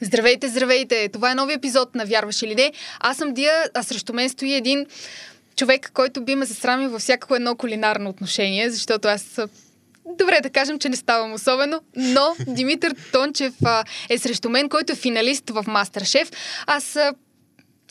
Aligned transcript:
Здравейте, 0.00 0.48
здравейте! 0.48 1.08
Това 1.08 1.30
е 1.30 1.34
нови 1.34 1.52
епизод 1.52 1.94
на 1.94 2.04
Вярваш 2.04 2.42
или 2.42 2.54
не. 2.54 2.72
Аз 3.00 3.16
съм 3.16 3.34
Дия, 3.34 3.52
а 3.74 3.82
срещу 3.82 4.12
мен 4.12 4.28
стои 4.28 4.54
един 4.54 4.86
човек, 5.56 5.90
който 5.94 6.24
би 6.24 6.34
ме 6.34 6.44
засрамил 6.44 6.90
във 6.90 7.00
всяко 7.00 7.34
едно 7.34 7.56
кулинарно 7.56 8.10
отношение, 8.10 8.70
защото 8.70 9.08
аз 9.08 9.40
Добре 10.18 10.40
да 10.42 10.50
кажем, 10.50 10.78
че 10.78 10.88
не 10.88 10.96
ставам 10.96 11.32
особено, 11.32 11.80
но 11.96 12.34
Димитър 12.46 12.94
Тончев 13.12 13.54
а, 13.64 13.84
е 14.08 14.18
срещу 14.18 14.48
мен, 14.48 14.68
който 14.68 14.92
е 14.92 14.96
финалист 14.96 15.50
в 15.50 15.64
Мастер-шеф. 15.66 16.30
Аз 16.66 16.96
а, 16.96 17.14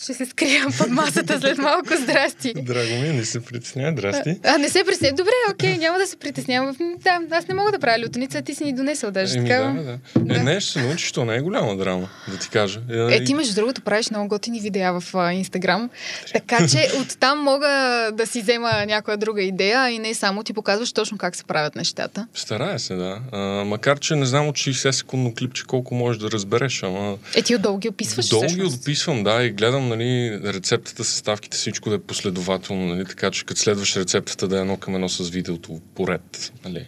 ще 0.02 0.14
се 0.14 0.26
скрия 0.26 0.66
под 0.78 0.90
масата 0.90 1.40
след 1.40 1.58
малко. 1.58 1.96
Здрасти. 2.02 2.54
Драго 2.58 3.02
ми, 3.02 3.10
не 3.10 3.26
се 3.26 3.40
притеснява. 3.40 3.92
Здрасти. 3.92 4.40
А, 4.44 4.58
не 4.58 4.70
се 4.70 4.84
притеснява. 4.84 5.16
Добре, 5.16 5.32
окей, 5.52 5.78
няма 5.78 5.98
да 5.98 6.08
се 6.08 6.18
притеснявам. 6.18 6.76
Да, 7.04 7.20
аз 7.32 7.48
не 7.48 7.56
мога 7.56 7.72
да 7.72 7.80
правя 7.80 8.04
лютеница, 8.04 8.42
ти 8.42 8.56
си 8.56 8.64
ни 8.64 8.74
донесъл 8.74 9.12
даже. 9.12 9.38
Еми, 9.38 9.50
така. 9.50 9.64
да, 9.64 9.98
да. 10.26 10.36
Е, 10.36 10.44
не, 10.44 10.60
ще 10.60 10.82
научиш, 10.82 11.12
то 11.12 11.26
не 11.26 11.36
е 11.36 11.42
голяма 11.42 11.78
драма, 11.78 12.10
да 12.28 12.38
ти 12.38 12.50
кажа. 12.50 12.82
Е, 12.90 13.24
ти 13.24 13.34
между 13.34 13.56
другото 13.56 13.82
правиш 13.82 14.10
много 14.10 14.28
готини 14.28 14.60
видеа 14.60 15.00
в 15.00 15.16
а, 15.16 15.34
Инстаграм, 15.34 15.90
така 16.34 16.68
че 16.68 16.92
оттам 17.02 17.40
мога 17.40 17.68
да 18.14 18.28
си 18.28 18.42
взема 18.42 18.86
някоя 18.88 19.18
друга 19.18 19.42
идея 19.42 19.90
и 19.90 20.00
не 20.00 20.14
само 20.14 20.44
ти 20.44 20.54
показваш 20.54 20.94
точно 20.94 21.18
как 21.18 21.36
се 21.36 21.44
правят 21.44 21.76
нещата. 21.76 22.28
Старая 22.34 22.80
се, 22.80 22.96
да. 22.96 23.20
А, 23.32 23.38
макар, 23.66 24.00
че 24.00 24.16
не 24.16 24.26
знам 24.26 24.48
от 24.48 24.56
60 24.56 24.92
секундно 24.92 25.34
клипче 25.38 25.64
колко 25.64 25.96
можеш 25.96 26.22
да 26.22 26.32
разбереш, 26.32 26.84
ама... 26.84 27.18
Е, 27.36 27.42
ти 27.42 27.56
отдолу 27.56 27.78
ги 27.78 27.90
описваш 27.90 28.28
Долу 28.28 28.48
ги 28.48 28.64
описвам, 28.64 29.24
да, 29.24 29.44
и 29.44 29.50
гледам 29.50 29.85
нали, 29.86 30.40
рецептата, 30.44 31.04
съставките, 31.04 31.58
всичко 31.58 31.90
да 31.90 31.96
е 31.96 32.00
последователно, 32.00 32.86
нали, 32.86 33.06
така 33.06 33.32
че 33.32 33.46
като 33.46 33.62
следваш 33.62 33.96
рецептата 33.96 34.48
да 34.48 34.58
е 34.58 34.62
едно 34.62 34.78
към 34.78 34.96
едно 34.96 35.10
с 35.10 35.30
видеото 35.30 35.82
поред. 35.96 36.52
Нали. 36.66 36.88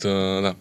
Та, 0.00 0.08
да. 0.40 0.54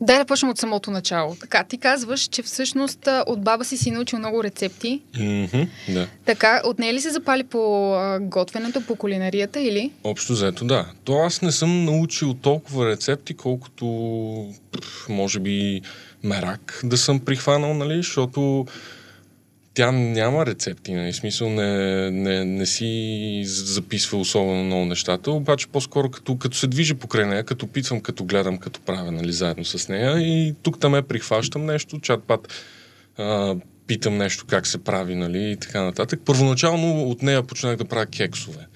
Дай 0.00 0.18
да 0.18 0.24
почнем 0.24 0.50
от 0.50 0.58
самото 0.58 0.90
начало. 0.90 1.34
Така, 1.34 1.64
ти 1.64 1.78
казваш, 1.78 2.20
че 2.20 2.42
всъщност 2.42 3.08
от 3.26 3.44
баба 3.44 3.64
си 3.64 3.76
си 3.76 3.90
научил 3.90 4.18
много 4.18 4.44
рецепти. 4.44 5.00
Мгм, 5.18 5.62
да. 5.88 6.08
Така, 6.24 6.62
от 6.64 6.78
нея 6.78 6.94
ли 6.94 7.00
се 7.00 7.10
запали 7.10 7.44
по 7.44 7.94
а, 7.94 8.18
готвенето, 8.20 8.80
по 8.80 8.96
кулинарията 8.96 9.60
или? 9.60 9.90
Общо 10.04 10.34
заето, 10.34 10.64
да. 10.64 10.86
То 11.04 11.18
аз 11.18 11.42
не 11.42 11.52
съм 11.52 11.84
научил 11.84 12.34
толкова 12.34 12.88
рецепти, 12.88 13.34
колкото 13.34 13.84
може 15.08 15.40
би 15.40 15.80
мерак 16.22 16.80
да 16.84 16.96
съм 16.96 17.20
прихванал, 17.20 17.74
нали, 17.74 17.96
защото 17.96 18.66
тя 19.74 19.92
няма 19.92 20.46
рецепти, 20.46 20.92
нали, 20.92 21.12
смисъл 21.12 21.50
не, 21.50 22.10
не, 22.10 22.44
не 22.44 22.66
си 22.66 23.42
записва 23.46 24.18
особено 24.18 24.64
много 24.64 24.84
нещата, 24.84 25.30
обаче 25.30 25.66
по-скоро 25.66 26.10
като, 26.10 26.36
като 26.36 26.56
се 26.56 26.66
движи 26.66 26.94
покрай 26.94 27.26
нея, 27.26 27.44
като 27.44 27.66
питвам, 27.66 28.00
като 28.00 28.24
гледам, 28.24 28.58
като 28.58 28.80
правя, 28.80 29.12
нали, 29.12 29.32
заедно 29.32 29.64
с 29.64 29.88
нея 29.88 30.18
и 30.18 30.54
тук 30.62 30.80
там 30.80 30.94
е 30.94 31.02
прихващам 31.02 31.66
нещо, 31.66 31.98
чат-пат 31.98 32.48
питам 33.86 34.16
нещо 34.16 34.44
как 34.48 34.66
се 34.66 34.84
прави, 34.84 35.14
нали, 35.14 35.50
и 35.50 35.56
така 35.56 35.82
нататък. 35.82 36.20
Първоначално 36.24 37.02
от 37.02 37.22
нея 37.22 37.42
почнах 37.42 37.76
да 37.76 37.84
правя 37.84 38.06
кексове. 38.06 38.66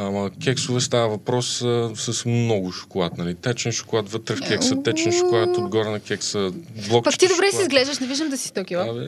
Ама 0.00 0.30
кексове 0.44 0.80
става 0.80 1.08
въпрос 1.08 1.62
а, 1.62 1.90
с 1.96 2.24
много 2.24 2.72
шоколад, 2.72 3.18
нали? 3.18 3.34
Течен 3.34 3.72
шоколад 3.72 4.08
вътре 4.08 4.36
в 4.36 4.40
кекса, 4.40 4.82
течен 4.82 5.12
шоколад 5.12 5.56
отгоре 5.56 5.90
на 5.90 6.00
кекса, 6.00 6.50
блокчета 6.88 7.02
Пък 7.02 7.18
ти 7.18 7.28
добре 7.28 7.46
си 7.46 7.50
шоколад. 7.50 7.62
изглеждаш, 7.62 7.98
не 7.98 8.06
виждам 8.06 8.30
да 8.30 8.38
си 8.38 8.48
100 8.48 8.66
кила. 8.66 8.82
Абе, 8.82 9.06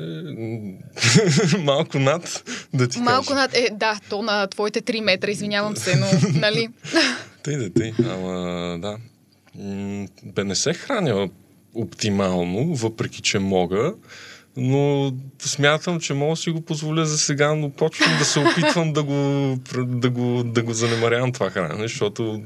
малко 1.64 1.98
над, 1.98 2.42
да 2.74 2.88
ти 2.88 2.98
Малко 3.00 3.26
кажа. 3.26 3.40
над... 3.40 3.56
Е, 3.56 3.68
да, 3.72 4.00
то 4.08 4.22
на 4.22 4.46
твоите 4.46 4.82
3 4.82 5.00
метра, 5.00 5.30
извинявам 5.30 5.76
се, 5.76 5.96
но, 5.96 6.06
нали? 6.40 6.68
Тъй 7.42 7.56
да 7.56 7.72
тъй, 7.72 7.92
ама 8.10 8.78
да. 8.78 8.96
Бе, 10.24 10.44
не 10.44 10.54
се 10.54 10.74
храня 10.74 11.28
оптимално, 11.74 12.74
въпреки 12.74 13.22
че 13.22 13.38
мога, 13.38 13.94
но 14.56 15.12
смятам, 15.38 16.00
че 16.00 16.14
мога 16.14 16.32
да 16.32 16.36
си 16.36 16.50
го 16.50 16.60
позволя 16.60 17.04
за 17.04 17.18
сега, 17.18 17.54
но 17.54 17.70
почвам 17.70 18.18
да 18.18 18.24
се 18.24 18.38
опитвам 18.38 18.92
да 18.92 19.02
го, 19.02 19.58
да 19.76 20.10
го, 20.10 20.42
да 20.44 20.62
го 20.62 20.72
занемарявам 20.74 21.32
това 21.32 21.50
хранене, 21.50 21.82
защото 21.82 22.42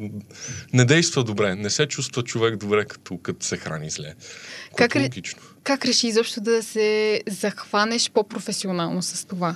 не 0.73 0.85
действа 0.85 1.25
добре. 1.25 1.55
Не 1.55 1.71
се 1.71 1.87
чувства 1.87 2.23
човек 2.23 2.57
добре, 2.57 2.85
като, 2.85 3.19
като 3.19 3.47
се 3.47 3.57
храни 3.57 3.91
зле. 3.91 4.15
Как 4.77 4.91
ре-. 4.93 5.35
Как 5.63 5.85
реши 5.85 6.07
изобщо 6.07 6.41
да 6.41 6.63
се 6.63 7.21
захванеш 7.29 8.11
по-професионално 8.11 9.03
с 9.03 9.27
това? 9.27 9.55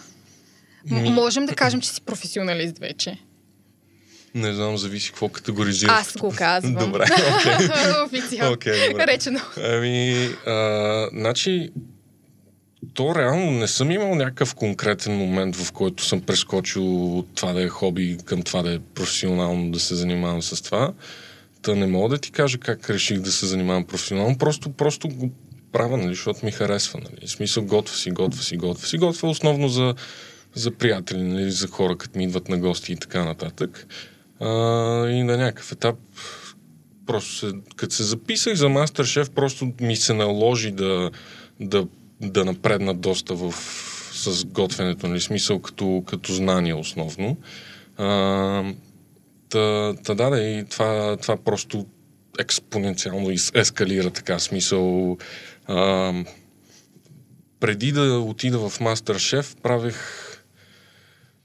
Ми- 0.86 1.10
Можем 1.10 1.46
да 1.46 1.54
кажем, 1.54 1.80
че 1.80 1.91
си 1.91 2.00
професионалист 2.00 2.78
вече. 2.78 3.19
Не 4.34 4.52
знам, 4.52 4.76
зависи 4.78 5.08
какво 5.08 5.28
категоризираш. 5.28 5.92
Аз 5.92 6.16
го 6.16 6.34
казвам. 6.36 6.75
Добре, 6.75 7.04
окей. 7.34 7.52
Официално. 8.04 8.56
Добре. 8.91 9.06
Речено. 9.06 9.41
Ами, 9.56 10.28
а, 10.46 11.08
значи, 11.12 11.70
то 12.94 13.14
реално 13.14 13.50
не 13.50 13.68
съм 13.68 13.91
имал 13.91 14.14
някакъв 14.14 14.54
конкретен 14.54 15.16
момент, 15.16 15.56
в 15.56 15.72
който 15.72 16.04
съм 16.04 16.20
прескочил 16.20 17.18
от 17.18 17.34
това 17.34 17.52
да 17.52 17.62
е 17.62 17.68
хоби 17.68 18.18
към 18.24 18.42
това 18.42 18.62
да 18.62 18.74
е 18.74 18.78
професионално 18.78 19.70
да 19.70 19.80
се 19.80 19.94
занимавам 19.94 20.42
с 20.42 20.62
това. 20.62 20.92
Та 21.62 21.74
не 21.74 21.86
мога 21.86 22.08
да 22.08 22.19
ти 22.19 22.30
кажа 22.30 22.58
как 22.58 22.90
реших 22.90 23.20
да 23.20 23.32
се 23.32 23.46
занимавам 23.46 23.84
професионално, 23.84 24.38
просто, 24.38 24.72
просто 24.72 25.08
го 25.08 25.30
правя, 25.72 25.96
нали, 25.96 26.08
защото 26.08 26.44
ми 26.44 26.52
харесва. 26.52 27.00
Нали. 27.00 27.26
В 27.26 27.30
смисъл, 27.30 27.64
готва 27.64 27.94
си, 27.94 28.10
готва 28.10 28.42
си, 28.42 28.56
готва 28.56 28.86
си. 28.86 28.98
Готвя 28.98 29.28
основно 29.28 29.69
за, 29.69 29.94
за 30.54 30.70
приятели, 30.70 31.22
нали, 31.22 31.50
за 31.50 31.69
хора, 31.69 31.96
като 31.96 32.19
ми 32.19 32.24
идват 32.24 32.48
на 32.48 32.58
гости 32.58 32.92
и 32.92 32.96
така 32.96 33.24
нататък. 33.24 33.86
А, 34.40 34.46
и 35.08 35.22
на 35.22 35.36
някакъв 35.36 35.72
етап 35.72 35.96
просто 37.06 37.34
се, 37.34 37.52
като 37.76 37.94
се 37.94 38.02
записах 38.02 38.54
за 38.54 38.69
мастер-шеф, 38.69 39.30
просто 39.30 39.72
ми 39.80 39.96
се 39.96 40.14
наложи 40.14 40.70
да, 40.70 41.10
да, 41.60 41.86
да 42.20 42.44
напредна 42.44 42.94
доста 42.94 43.34
в, 43.34 43.53
с 44.12 44.44
готвенето, 44.44 45.08
нали, 45.08 45.20
смисъл 45.20 45.58
като, 45.58 46.03
като 46.06 46.32
знание 46.32 46.75
основно. 46.75 47.36
А, 47.97 48.64
та, 49.48 49.94
та 50.04 50.14
да, 50.14 50.31
да, 50.31 50.41
и 50.41 50.64
това, 50.64 51.16
това 51.16 51.36
просто 51.36 51.86
експоненциално 52.38 53.31
ескалира 53.54 54.10
така, 54.10 54.38
смисъл. 54.38 55.16
А, 55.66 56.12
преди 57.60 57.92
да 57.92 58.19
отида 58.19 58.69
в 58.69 58.81
мастер-шеф, 58.81 59.56
правех 59.62 60.29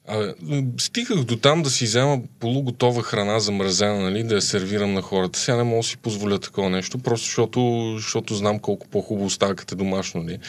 Абе, 0.07 0.33
стигах 0.79 1.23
до 1.23 1.37
там 1.37 1.63
да 1.63 1.69
си 1.69 1.85
взема 1.85 2.19
полуготова 2.39 3.03
храна 3.03 3.39
замразена, 3.39 3.99
нали, 3.99 4.23
да 4.23 4.35
я 4.35 4.41
сервирам 4.41 4.93
на 4.93 5.01
хората. 5.01 5.39
Сега 5.39 5.57
не 5.57 5.63
мога 5.63 5.79
да 5.79 5.83
си 5.83 5.97
позволя 5.97 6.39
такова 6.39 6.69
нещо, 6.69 6.97
просто 6.97 7.25
защото, 7.25 7.93
защото 7.97 8.35
знам 8.35 8.59
колко 8.59 8.87
по-хубаво 8.87 9.29
става 9.29 9.55
като 9.55 9.75
е 9.75 9.77
домашно. 9.77 10.23
Нали. 10.23 10.39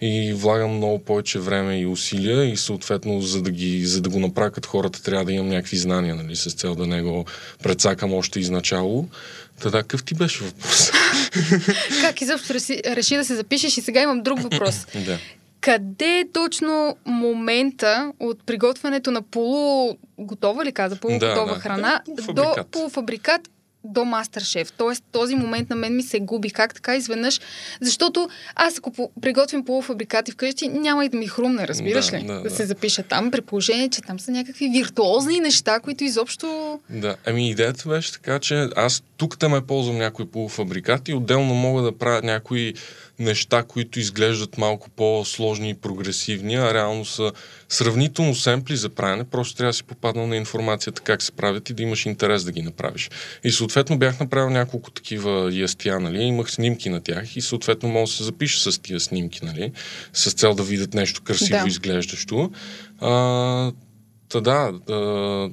И 0.00 0.32
влагам 0.32 0.70
много 0.70 0.98
повече 0.98 1.38
време 1.38 1.80
и 1.80 1.86
усилия 1.86 2.44
и 2.44 2.56
съответно, 2.56 3.20
за 3.20 3.42
да, 3.42 3.50
ги, 3.50 3.86
за 3.86 4.00
да 4.00 4.10
го 4.10 4.20
направя 4.20 4.50
като 4.50 4.68
хората, 4.68 5.02
трябва 5.02 5.24
да 5.24 5.32
имам 5.32 5.48
някакви 5.48 5.76
знания, 5.76 6.14
нали, 6.14 6.36
с 6.36 6.54
цел 6.54 6.74
да 6.74 6.86
не 6.86 7.02
го 7.02 7.24
прецакам 7.62 8.14
още 8.14 8.40
изначало. 8.40 9.08
Та 9.62 9.70
да, 9.70 9.78
какъв 9.78 10.04
ти 10.04 10.14
беше 10.14 10.44
въпрос? 10.44 10.90
Как 12.00 12.20
изобщо 12.20 12.54
реши, 12.54 12.82
реши 12.86 13.16
да 13.16 13.24
се 13.24 13.36
запишеш 13.36 13.76
и 13.76 13.80
сега 13.80 14.02
имам 14.02 14.22
друг 14.22 14.40
въпрос. 14.40 14.86
да. 15.06 15.18
Къде 15.60 16.18
е 16.18 16.24
точно 16.32 16.96
момента 17.06 18.12
от 18.20 18.46
приготвянето 18.46 19.10
на 19.10 19.22
полуготова 19.22 20.64
ли 20.64 20.72
каза, 20.72 20.96
полуготова 20.96 21.46
Да, 21.46 21.54
да. 21.54 21.60
храна 21.60 22.00
до 22.28 22.54
полуфабрикат. 22.72 23.40
до 23.88 24.04
мастер-шеф. 24.04 24.72
Тоест, 24.72 25.04
този 25.12 25.34
момент 25.34 25.70
на 25.70 25.76
мен 25.76 25.96
ми 25.96 26.02
се 26.02 26.20
губи. 26.20 26.50
Как 26.50 26.74
така 26.74 26.96
изведнъж? 26.96 27.40
Защото 27.80 28.28
аз, 28.54 28.78
ако 28.78 28.90
приготвим 29.20 29.64
полуфабрикати 29.64 30.32
вкъщи, 30.32 30.68
няма 30.68 31.04
и 31.04 31.08
да 31.08 31.16
ми 31.16 31.26
хрумне, 31.26 31.68
разбираш 31.68 32.06
Да, 32.06 32.16
ли? 32.18 32.22
да, 32.22 32.34
да 32.34 32.42
да. 32.42 32.50
се 32.50 32.66
запиша 32.66 33.02
там, 33.02 33.30
при 33.30 33.40
положение, 33.40 33.88
че 33.88 34.02
там 34.02 34.20
са 34.20 34.30
някакви 34.30 34.68
виртуозни 34.68 35.40
неща, 35.40 35.80
които 35.80 36.04
изобщо... 36.04 36.80
Да, 36.90 37.16
ами 37.26 37.50
идеята 37.50 37.88
беше 37.88 38.12
така, 38.12 38.38
че 38.38 38.68
аз 38.76 39.02
тук 39.16 39.36
да 39.36 39.48
ме 39.48 39.66
ползвам 39.66 39.98
някои 39.98 40.26
полуфабрикати, 40.26 41.14
отделно 41.14 41.54
мога 41.54 41.82
да 41.82 41.98
правя 41.98 42.20
някои 42.22 42.74
неща, 43.18 43.62
които 43.62 44.00
изглеждат 44.00 44.58
малко 44.58 44.90
по-сложни 44.90 45.70
и 45.70 45.74
прогресивни, 45.74 46.54
а 46.54 46.74
реално 46.74 47.04
са 47.04 47.32
сравнително 47.68 48.34
семпли 48.34 48.76
за 48.76 48.88
правене, 48.88 49.24
просто 49.24 49.56
трябва 49.56 49.70
да 49.70 49.76
си 49.76 49.84
попаднал 49.84 50.26
на 50.26 50.36
информацията 50.36 51.02
как 51.02 51.22
се 51.22 51.32
правят 51.32 51.70
и 51.70 51.74
да 51.74 51.82
имаш 51.82 52.06
интерес 52.06 52.44
да 52.44 52.52
ги 52.52 52.62
направиш. 52.62 53.10
И 53.44 53.50
съответно 53.50 53.98
бях 53.98 54.20
направил 54.20 54.50
няколко 54.50 54.90
такива 54.90 55.54
ястия, 55.54 56.00
нали, 56.00 56.22
имах 56.22 56.50
снимки 56.50 56.88
на 56.88 57.00
тях 57.00 57.36
и 57.36 57.40
съответно 57.40 57.88
мога 57.88 58.06
да 58.06 58.12
се 58.12 58.24
запиша 58.24 58.72
с 58.72 58.78
тия 58.78 59.00
снимки, 59.00 59.44
нали, 59.44 59.72
с 60.12 60.32
цел 60.32 60.54
да 60.54 60.62
видят 60.62 60.94
нещо 60.94 61.22
красиво 61.22 61.58
Да. 61.62 61.68
изглеждащо. 61.68 62.50
А, 63.00 63.72
Та 64.28 64.40
да, 64.40 64.72
а, 64.90 65.50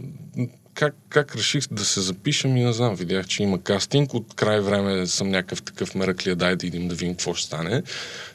как, 0.73 0.95
как 1.09 1.35
реших 1.35 1.63
да 1.71 1.85
се 1.85 2.01
запишем 2.01 2.57
и 2.57 2.63
не 2.63 2.73
знам, 2.73 2.95
видях, 2.95 3.27
че 3.27 3.43
има 3.43 3.61
кастинг, 3.61 4.13
от 4.13 4.33
край 4.35 4.59
време 4.59 5.07
съм 5.07 5.29
някакъв 5.29 5.61
такъв 5.61 5.95
мераклия, 5.95 6.35
дай 6.35 6.55
да 6.55 6.67
идем 6.67 6.87
да 6.87 6.95
видим 6.95 7.13
какво 7.13 7.33
ще 7.33 7.47
стане. 7.47 7.83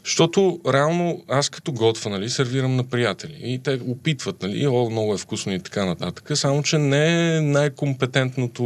Защото 0.05 0.61
реално 0.73 1.25
аз 1.29 1.49
като 1.49 1.73
готва, 1.73 2.11
нали, 2.11 2.31
сервирам 2.31 2.77
на 2.77 2.85
приятели 2.85 3.37
и 3.43 3.59
те 3.59 3.81
опитват, 3.89 4.43
нали, 4.43 4.67
о, 4.67 4.91
много 4.91 5.15
е 5.15 5.19
вкусно 5.19 5.53
и 5.53 5.61
така 5.61 5.85
нататък, 5.85 6.31
само 6.35 6.63
че 6.63 6.79
не 6.79 7.37
е 7.37 7.41
най-компетентното 7.41 8.63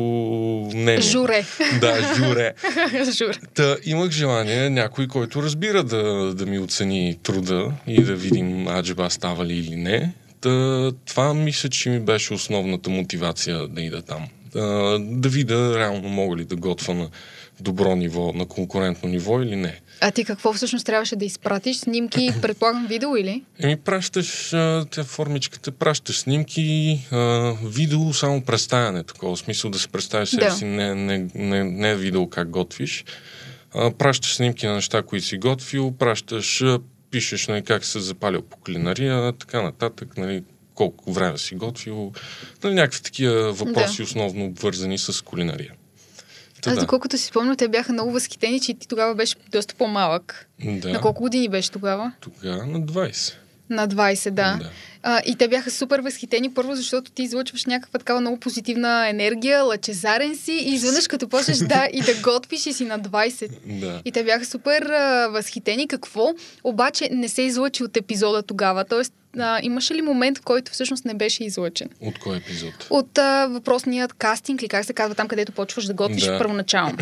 мнение. 0.75 1.01
Журе. 1.01 1.45
Да, 1.81 2.15
журе. 2.17 2.55
Журе. 3.19 3.35
Та 3.55 3.77
имах 3.85 4.11
желание 4.11 4.71
някой, 4.71 5.09
който 5.09 5.43
разбира 5.43 5.85
да, 5.85 6.35
да 6.35 6.47
ми 6.47 6.59
оцени 6.59 7.19
труда 7.23 7.73
и 7.87 8.03
да 8.03 8.15
видим 8.15 8.69
аджеба 8.69 9.11
става 9.11 9.47
ли 9.47 9.55
или 9.55 9.77
не. 9.77 10.13
Та, 10.43 10.93
това 11.07 11.35
мисля, 11.35 11.69
че 11.69 11.91
ми 11.91 12.01
беше 12.01 12.35
основната 12.35 12.91
мотивация 12.91 13.69
да 13.69 13.83
ида 13.83 14.03
там. 14.03 14.29
Да, 14.53 14.99
да 15.01 15.29
видя 15.29 15.79
реално 15.79 16.09
мога 16.09 16.37
ли 16.37 16.45
да 16.45 16.57
готвя 16.57 16.95
на 16.95 17.09
добро 17.61 17.97
ниво, 17.97 18.33
на 18.33 18.47
конкурентно 18.47 19.09
ниво 19.09 19.43
или 19.43 19.57
не. 19.57 19.81
А 20.01 20.11
ти 20.11 20.25
какво 20.25 20.53
всъщност 20.53 20.87
трябваше 20.87 21.17
да 21.17 21.25
изпратиш? 21.25 21.77
Снимки, 21.77 22.31
предполагам, 22.43 22.87
видео 22.87 23.17
или? 23.17 23.43
Еми, 23.59 23.77
пращаш 23.77 24.53
а, 24.53 24.87
тя 24.91 25.05
формичката, 25.05 25.73
пращаш 25.73 26.19
снимки, 26.19 27.01
а, 27.11 27.53
видео, 27.65 28.13
само 28.13 28.43
представяне, 28.43 29.05
такова 29.05 29.37
смисъл 29.37 29.71
да 29.71 29.79
се 29.79 29.89
представиш 29.89 30.29
себе 30.29 30.45
Да. 30.45 30.51
си, 30.51 30.65
не, 30.65 30.95
не, 30.95 31.29
не, 31.35 31.65
не 31.65 31.97
видео 31.97 32.29
как 32.29 32.51
готвиш. 32.51 33.05
А, 33.75 33.91
пращаш 33.91 34.35
снимки 34.35 34.67
на 34.67 34.75
неща, 34.75 35.03
които 35.03 35.27
си 35.27 35.39
готвил, 35.39 35.93
пращаш, 35.99 36.63
а, 36.63 36.79
пишеш 37.13 37.49
нали, 37.49 37.63
как 37.63 37.85
се 37.85 38.01
запалил 38.01 38.43
по 38.43 38.57
кулинария, 38.57 39.33
така 39.33 39.63
нататък, 39.63 40.17
нали, 40.17 40.45
колко 40.75 41.13
време 41.13 41.39
си 41.39 41.55
готвил, 41.55 42.13
нали, 42.65 42.75
някакви 42.75 43.03
такива 43.03 43.53
въпроси, 43.53 43.97
Да. 43.97 44.03
основно 44.03 44.45
обвързани 44.45 44.99
с 44.99 45.25
кулинария. 45.25 45.73
Та 46.63 46.71
Аз 46.71 46.77
да. 46.77 46.81
доколкото 46.81 47.19
си 47.19 47.25
спомням, 47.25 47.57
те 47.57 47.69
бяха 47.69 47.93
много 47.93 48.13
възхитени, 48.13 48.61
че 48.61 48.75
ти 48.75 48.89
тогава 48.89 49.15
беше 49.15 49.37
доста 49.53 49.75
по-малък. 49.75 50.49
Да. 50.65 50.89
На 50.93 51.01
колко 51.01 51.23
години 51.23 51.49
беше 51.49 51.71
тогава? 51.71 52.13
Тогава 52.21 52.67
на 52.67 52.81
20. 52.81 53.35
На 53.73 53.89
20, 53.89 54.31
да. 54.31 54.33
Да. 54.33 54.71
А, 55.03 55.21
и 55.27 55.37
те 55.37 55.49
бяха 55.49 55.71
супер 55.71 55.99
възхитени, 55.99 56.55
първо 56.55 56.75
защото 56.75 57.11
ти 57.11 57.23
излъчваш 57.23 57.65
някаква 57.67 57.99
такава 57.99 58.21
много 58.21 58.41
позитивна 58.41 59.09
енергия, 59.09 59.63
лъчезарен 59.65 60.37
си 60.37 60.53
и 60.53 60.75
изведнъж 60.75 61.07
като 61.07 61.29
почнеш 61.29 61.59
да 61.59 61.89
и 61.93 62.01
да 62.01 62.15
готвиш 62.15 62.67
и 62.67 62.73
си 62.73 62.85
на 62.85 63.01
20. 63.01 63.51
Да. 63.81 64.03
И 64.05 64.13
те 64.13 64.25
бяха 64.25 64.45
супер 64.45 64.83
а, 64.83 65.29
възхитени. 65.29 65.89
Какво 65.89 66.35
обаче 66.65 67.09
не 67.13 67.29
се 67.29 67.43
излъчи 67.43 67.85
от 67.85 67.97
епизода 67.97 68.43
тогава? 68.43 68.85
Тоест, 68.85 69.13
а, 69.39 69.61
имаше 69.63 69.95
ли 69.95 70.03
момент, 70.03 70.41
който 70.41 70.73
всъщност 70.73 71.05
не 71.05 71.15
беше 71.15 71.45
излъчен? 71.45 71.89
От 72.01 72.19
кой 72.19 72.37
епизод? 72.37 72.87
От 72.91 73.19
а, 73.19 73.47
въпросният 73.47 74.13
кастинг, 74.13 74.63
ли 74.63 74.69
как 74.69 74.85
се 74.85 74.93
казва 74.93 75.15
там, 75.15 75.29
където 75.29 75.53
почваш 75.53 75.85
да 75.85 75.95
готвиш 75.95 76.25
Да. 76.25 76.39
първоначално? 76.39 76.99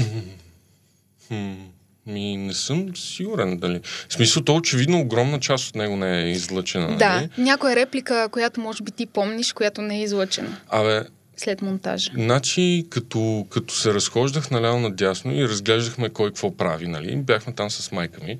Ми 2.06 2.36
не 2.36 2.54
съм 2.54 2.96
сигурен 2.96 3.58
дали. 3.58 3.80
В 4.08 4.12
смисъл, 4.12 4.42
то 4.42 4.54
очевидно 4.56 5.00
огромна 5.00 5.40
част 5.40 5.68
от 5.68 5.74
него 5.74 5.96
не 5.96 6.22
е 6.22 6.30
излъчена. 6.30 6.96
да, 6.96 7.08
Нали? 7.14 7.28
някоя 7.38 7.76
реплика, 7.76 8.28
която 8.32 8.60
може 8.60 8.82
би 8.82 8.90
ти 8.90 9.06
помниш, 9.06 9.52
която 9.52 9.82
не 9.82 9.96
е 9.98 10.02
излъчена 10.02 10.56
Абе, 10.68 11.02
след 11.36 11.62
монтажа. 11.62 12.10
значи, 12.14 12.86
като, 12.90 13.46
като 13.50 13.74
се 13.74 13.94
разхождах 13.94 14.50
наляво 14.50 14.80
надясно 14.80 15.34
и 15.34 15.48
разглеждахме 15.48 16.08
кой 16.08 16.28
какво 16.30 16.56
прави, 16.56 16.86
нали? 16.86 17.16
Бяхме 17.16 17.52
там 17.52 17.70
с 17.70 17.92
майка 17.92 18.20
ми. 18.24 18.38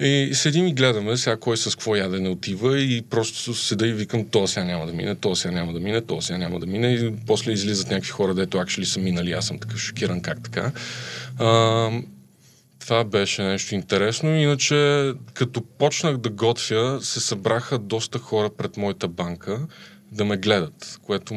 И 0.00 0.30
седим 0.34 0.66
и 0.66 0.74
гледаме 0.74 1.16
сега 1.16 1.36
кой 1.36 1.56
с 1.56 1.70
какво 1.70 1.96
яде 1.96 2.20
не 2.20 2.28
отива 2.28 2.80
и 2.80 3.02
просто 3.02 3.54
седа 3.54 3.86
и 3.86 3.92
викам, 3.92 4.24
то 4.24 4.46
сега 4.46 4.64
няма 4.64 4.86
да 4.86 4.92
мине, 4.92 5.14
то 5.14 5.34
сега 5.36 5.54
няма 5.54 5.72
да 5.72 5.80
мине, 5.80 6.00
то 6.00 6.20
сега 6.22 6.38
няма 6.38 6.60
да 6.60 6.66
мине. 6.66 6.88
И 6.88 7.12
после 7.26 7.52
излизат 7.52 7.90
някакви 7.90 8.10
хора, 8.10 8.34
дето 8.34 8.58
акшли 8.58 8.84
са 8.86 9.00
минали, 9.00 9.32
аз 9.32 9.46
съм 9.46 9.58
такъв 9.58 9.80
шокиран 9.80 10.20
как 10.20 10.42
така. 10.42 10.72
А, 11.38 11.90
това 12.84 13.04
беше 13.04 13.42
нещо 13.42 13.74
интересно. 13.74 14.36
Иначе, 14.36 15.12
като 15.34 15.62
почнах 15.62 16.16
да 16.16 16.30
готвя, 16.30 17.00
се 17.00 17.20
събраха 17.20 17.78
доста 17.78 18.18
хора 18.18 18.50
пред 18.50 18.76
моята 18.76 19.08
банка 19.08 19.66
да 20.12 20.24
ме 20.24 20.36
гледат, 20.36 20.98
което 21.02 21.34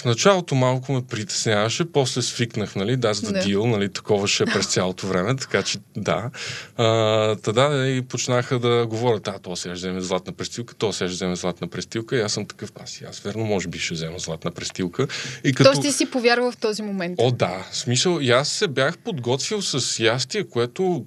в 0.00 0.04
началото 0.04 0.54
малко 0.54 0.92
ме 0.92 1.02
притесняваше, 1.06 1.92
после 1.92 2.22
свикнах, 2.22 2.76
нали, 2.76 2.96
да, 2.96 3.14
за 3.14 3.32
Да. 3.32 3.40
дил, 3.40 3.66
нали, 3.66 3.92
такова 3.92 4.28
ще 4.28 4.42
е 4.42 4.46
през 4.46 4.66
цялото 4.66 5.06
време, 5.06 5.36
така 5.36 5.62
че 5.62 5.78
да. 5.96 6.30
А, 6.76 7.36
та 7.36 7.52
да, 7.52 7.88
и 7.88 8.02
почнаха 8.02 8.58
да 8.58 8.86
говорят, 8.86 9.28
а, 9.28 9.38
то 9.38 9.56
сега 9.56 9.76
ще 9.76 9.88
вземе 9.88 10.00
златна 10.00 10.32
престилка, 10.32 10.74
то 10.74 10.92
сега 10.92 11.08
ще 11.08 11.14
вземе 11.14 11.36
златна 11.36 11.68
престилка, 11.68 12.16
и 12.16 12.20
аз 12.20 12.32
съм 12.32 12.46
такъв, 12.46 12.70
аз 12.82 13.02
аз 13.08 13.20
верно, 13.20 13.44
може 13.44 13.68
би 13.68 13.78
ще 13.78 13.94
взема 13.94 14.18
златна 14.18 14.50
престилка. 14.50 15.06
И 15.44 15.54
като... 15.54 15.70
Тоест 15.70 15.82
ти 15.82 15.92
си 15.92 16.10
повярвал 16.10 16.52
в 16.52 16.56
този 16.56 16.82
момент. 16.82 17.14
О, 17.18 17.30
да. 17.30 17.66
Смисъл, 17.72 18.18
и 18.20 18.30
аз 18.30 18.48
се 18.48 18.68
бях 18.68 18.98
подготвил 18.98 19.62
с 19.62 20.00
ястие, 20.04 20.44
което 20.44 21.04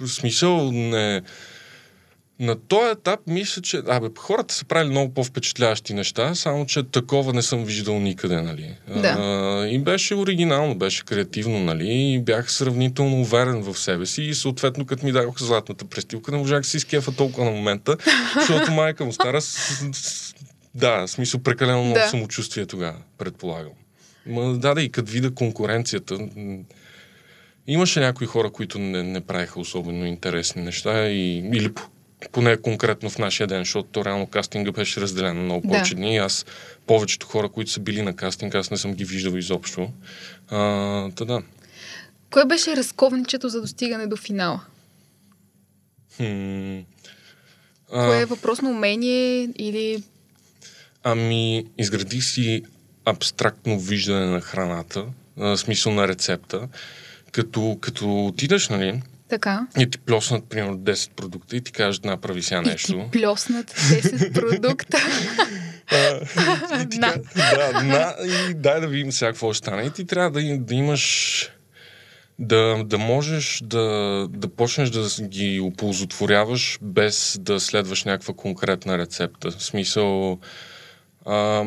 в 0.00 0.08
смисъл 0.08 0.72
не... 0.72 1.22
На 2.40 2.56
този 2.58 2.90
етап 2.90 3.20
мисля, 3.26 3.62
че... 3.62 3.82
Абе, 3.88 4.06
хората 4.18 4.54
са 4.54 4.64
правили 4.64 4.90
много 4.90 5.14
по-впечатляващи 5.14 5.94
неща, 5.94 6.34
само 6.34 6.66
че 6.66 6.82
такова 6.82 7.32
не 7.32 7.42
съм 7.42 7.64
виждал 7.64 8.00
никъде, 8.00 8.42
нали? 8.42 8.74
Да. 8.96 9.08
А, 9.08 9.66
и 9.68 9.78
беше 9.78 10.14
оригинално, 10.14 10.74
беше 10.74 11.04
креативно, 11.04 11.58
нали? 11.60 11.92
И 11.92 12.18
бях 12.18 12.52
сравнително 12.52 13.20
уверен 13.20 13.62
в 13.62 13.78
себе 13.78 14.06
си 14.06 14.22
и 14.22 14.34
съответно, 14.34 14.86
като 14.86 15.06
ми 15.06 15.12
дадоха 15.12 15.44
златната 15.44 15.84
престилка, 15.84 16.32
не 16.32 16.38
можах 16.38 16.60
да 16.60 16.68
си 16.68 16.76
изкефа 16.76 17.12
толкова 17.12 17.44
на 17.44 17.50
момента, 17.50 17.96
защото 18.34 18.72
майка 18.72 19.04
му 19.04 19.12
стара 19.12 19.40
с... 19.40 19.48
с- 19.92 20.34
Да, 20.74 21.06
в 21.06 21.10
смисъл 21.10 21.40
прекалено 21.40 21.82
много 21.82 21.94
Да. 21.94 22.08
самочувствие 22.08 22.66
тогава, 22.66 22.96
предполагам. 23.18 23.72
Ма, 24.26 24.58
да, 24.58 24.74
да, 24.74 24.82
и 24.82 24.88
като 24.90 25.10
видя 25.12 25.30
конкуренцията, 25.30 26.18
имаше 27.66 28.00
някои 28.00 28.26
хора, 28.26 28.50
които 28.50 28.78
не, 28.78 29.02
не 29.02 29.20
правиха 29.20 29.60
особено 29.60 30.06
интересни 30.06 30.62
неща, 30.62 31.08
и, 31.08 31.36
или 31.54 31.70
поне 32.32 32.56
конкретно 32.56 33.10
в 33.10 33.18
нашия 33.18 33.46
ден, 33.46 33.58
защото 33.58 33.88
то 33.92 34.04
реално 34.04 34.26
кастинга 34.26 34.72
беше 34.72 35.00
разделен 35.00 35.36
на 35.36 35.42
много 35.42 35.60
Да. 35.60 35.68
повече 35.68 35.94
дни. 35.94 36.14
и 36.14 36.18
Аз, 36.18 36.46
повечето 36.86 37.26
хора, 37.26 37.48
които 37.48 37.70
са 37.70 37.80
били 37.80 38.02
на 38.02 38.16
кастинг, 38.16 38.54
аз 38.54 38.70
не 38.70 38.76
съм 38.76 38.94
ги 38.94 39.04
виждал 39.04 39.36
изобщо. 39.36 39.90
А, 40.48 41.10
та 41.10 41.24
да. 41.24 41.42
Кое 42.30 42.44
беше 42.44 42.76
разковничето 42.76 43.48
за 43.48 43.60
достигане 43.60 44.06
до 44.06 44.16
финала? 44.16 44.60
Хм, 46.16 46.78
Кое 47.88 48.18
е 48.18 48.22
а, 48.22 48.26
въпрос 48.26 48.62
на 48.62 48.70
умение 48.70 49.48
или... 49.56 50.02
ами, 51.02 51.66
изградих 51.78 52.24
си 52.24 52.62
абстрактно 53.04 53.78
виждане 53.80 54.26
на 54.26 54.40
храната, 54.40 55.04
а, 55.40 55.56
смисъл 55.56 55.92
на 55.92 56.08
рецепта. 56.08 56.68
Като, 57.32 57.78
като 57.80 58.26
отидеш, 58.26 58.68
нали, 58.68 59.02
Така. 59.28 59.66
и 59.78 59.90
ти 59.90 59.98
плеснат, 59.98 60.48
примерно, 60.48 60.78
10 60.78 61.10
продукта 61.10 61.56
и 61.56 61.60
ти 61.60 61.72
кажат, 61.72 62.04
направи 62.04 62.42
сега 62.42 62.60
И 62.60 62.64
ти 62.64 62.70
нещо. 62.70 63.08
плеснат 63.12 63.70
10 63.70 64.32
продукта. 64.34 64.98
А, 65.92 66.20
и 66.82 66.88
ти 66.88 66.98
На. 66.98 67.14
да, 67.36 67.82
на, 67.82 68.14
и 68.50 68.54
дай 68.54 68.80
да 68.80 68.86
видим 68.86 69.12
сега 69.12 69.30
какво 69.30 69.52
ще 69.52 69.58
стане. 69.58 69.82
И 69.82 69.90
ти 69.90 70.06
трябва 70.06 70.40
да, 70.40 70.58
да 70.58 70.74
имаш 70.74 71.50
да, 72.38 72.82
да 72.84 72.98
можеш 72.98 73.60
да, 73.64 74.26
да 74.30 74.48
почнеш 74.48 74.90
да 74.90 75.08
ги 75.22 75.60
оползотворяваш 75.60 76.78
без 76.82 77.38
да 77.40 77.60
следваш 77.60 78.04
някаква 78.04 78.34
конкретна 78.34 78.98
рецепта. 78.98 79.50
В 79.50 79.62
смисъл... 79.62 80.38
А, 81.26 81.64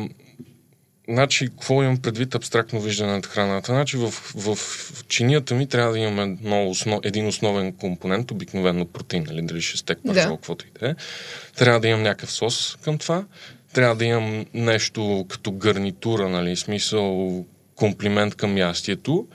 Значи, 1.08 1.48
какво 1.48 1.82
имам 1.82 1.98
предвид 1.98 2.34
абстрактно 2.34 2.80
виждане 2.80 3.12
на 3.12 3.22
храната? 3.22 3.72
Значи, 3.72 3.96
в, 3.96 4.10
в, 4.10 4.58
чинията 5.08 5.54
ми 5.54 5.66
трябва 5.66 5.92
да 5.92 5.98
имаме 5.98 6.22
едно 6.22 6.68
основ, 6.68 7.00
един 7.02 7.26
основен 7.26 7.72
компонент, 7.72 8.30
обикновено 8.30 8.86
протеин, 8.86 9.24
нали, 9.28 9.42
дали 9.42 9.62
ще 9.62 9.78
стек, 9.78 9.98
Да. 10.04 10.14
пържол, 10.14 10.36
каквото 10.36 10.66
и 10.66 10.70
да 10.80 10.90
е. 10.90 10.94
Трябва 11.56 11.80
да 11.80 11.88
имам 11.88 12.02
някакъв 12.02 12.32
сос 12.32 12.78
към 12.84 12.98
това. 12.98 13.24
Трябва 13.72 13.96
да 13.96 14.04
имам 14.04 14.46
нещо 14.54 15.26
като 15.28 15.52
гарнитура, 15.52 16.28
нали, 16.28 16.56
смисъл 16.56 17.44
комплимент 17.76 18.34
към 18.34 18.58
ястието. 18.58 19.26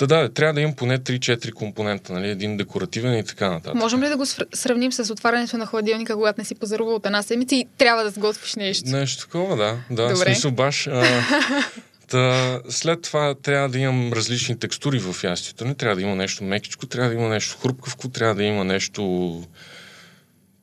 Та 0.00 0.06
да, 0.06 0.28
трябва 0.28 0.54
да 0.54 0.60
имам 0.60 0.74
поне 0.74 0.98
3-4 0.98 1.52
компонента, 1.52 2.12
нали, 2.12 2.28
един 2.28 2.56
декоративен 2.56 3.18
и 3.18 3.24
така 3.24 3.50
нататък. 3.50 3.74
Можем 3.74 4.02
ли 4.02 4.08
да 4.08 4.16
го 4.16 4.26
сравним 4.54 4.92
с 4.92 5.12
отварянето 5.12 5.58
на 5.58 5.66
хладилника, 5.66 6.14
когато 6.14 6.40
не 6.40 6.44
си 6.44 6.54
пазарувал 6.54 6.94
от 6.94 7.06
една 7.06 7.22
седмица 7.22 7.54
и 7.54 7.66
трябва 7.78 8.04
да 8.04 8.10
сготвиш 8.10 8.54
нещо? 8.54 8.90
Нещо 8.90 9.24
такова, 9.24 9.56
да. 9.56 9.76
Да, 9.90 10.02
Добре. 10.08 10.16
смисъл 10.16 10.50
баш. 10.50 10.86
А, 10.86 11.22
та, 12.08 12.60
след 12.68 13.02
това 13.02 13.34
трябва 13.34 13.68
да 13.68 13.78
имам 13.78 14.12
различни 14.12 14.58
текстури 14.58 14.98
в 14.98 15.24
ястието. 15.24 15.64
Не 15.64 15.74
трябва 15.74 15.96
да 15.96 16.02
има 16.02 16.16
нещо 16.16 16.44
мекичко, 16.44 16.86
трябва 16.86 17.10
да 17.10 17.14
има 17.14 17.28
нещо 17.28 17.58
хрупкавко, 17.62 18.08
трябва 18.08 18.34
да 18.34 18.42
има 18.42 18.64
нещо 18.64 19.42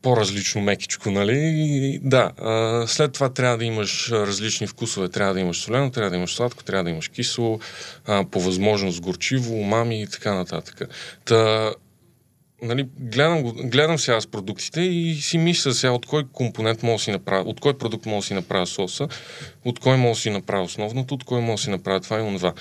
по-различно 0.08 0.62
мекичко, 0.62 1.12
нали? 1.12 2.00
Да, 2.04 2.32
а, 2.38 2.88
след 2.88 3.14
това 3.14 3.30
трябва 3.30 3.58
да 3.58 3.66
имаш 3.66 4.12
различни 4.12 4.68
вкусове. 4.68 5.10
Трябва 5.10 5.34
да 5.34 5.40
имаш 5.40 5.58
солено, 5.58 5.92
трябва 5.92 6.10
да 6.10 6.16
имаш 6.16 6.36
сладко, 6.36 6.64
трябва 6.64 6.84
да 6.84 6.90
имаш 6.90 7.08
кисело, 7.08 7.60
а, 8.06 8.26
по 8.32 8.40
възможност 8.40 9.02
горчиво, 9.02 9.60
умами 9.60 10.02
и 10.02 10.08
така 10.08 10.34
нататък. 10.34 10.82
Та, 11.26 11.72
нали, 12.62 12.88
гледам, 13.00 13.44
гледам 13.44 14.00
сега 14.00 14.22
с 14.22 14.28
продуктите 14.28 14.82
и 14.82 15.16
си 15.16 15.38
мисля 15.38 15.74
сега 15.74 15.94
от 15.94 16.06
кой 16.06 16.24
компонент 16.34 16.84
мога 16.84 16.96
да 16.96 17.04
си 17.04 17.12
направя, 17.12 17.50
от 17.50 17.60
кой 17.60 17.78
продукт 17.78 18.06
мога 18.06 18.22
да 18.22 18.26
си 18.26 18.34
направя 18.34 18.68
соса, 18.68 19.08
от 19.66 19.80
кой 19.80 19.98
мога 19.98 20.16
да 20.16 20.20
си 20.20 20.30
направя 20.30 20.64
основното, 20.64 21.14
от 21.14 21.24
кой 21.24 21.42
мога 21.42 21.54
да 21.54 21.62
си 21.62 21.70
направя 21.70 22.00
това 22.00 22.20
и 22.20 22.22
онова. 22.22 22.54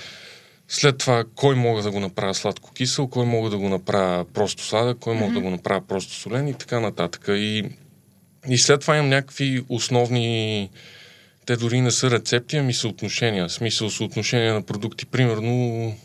След 0.69 0.97
това, 0.97 1.23
кой 1.35 1.55
мога 1.55 1.81
да 1.81 1.91
го 1.91 1.99
направя 1.99 2.33
сладко-кисел, 2.33 3.07
кой 3.07 3.25
мога 3.25 3.49
да 3.49 3.57
го 3.57 3.69
направя 3.69 4.25
просто 4.33 4.63
сладък, 4.63 4.97
кой 4.99 5.15
мога 5.15 5.31
mm-hmm. 5.31 5.33
да 5.33 5.41
го 5.41 5.49
направя 5.49 5.81
просто 5.87 6.13
солен 6.13 6.47
и 6.47 6.53
така 6.53 6.79
нататък. 6.79 7.25
И, 7.29 7.63
и 8.49 8.57
след 8.57 8.81
това 8.81 8.97
имам 8.97 9.09
някакви 9.09 9.65
основни... 9.69 10.69
Те 11.45 11.55
дори 11.55 11.81
не 11.81 11.91
са 11.91 12.11
рецепти, 12.11 12.57
ами 12.57 12.73
съотношения. 12.73 13.47
В 13.47 13.53
смисъл 13.53 13.89
съотношения 13.89 14.53
на 14.53 14.61
продукти. 14.61 15.05
Примерно, 15.05 15.95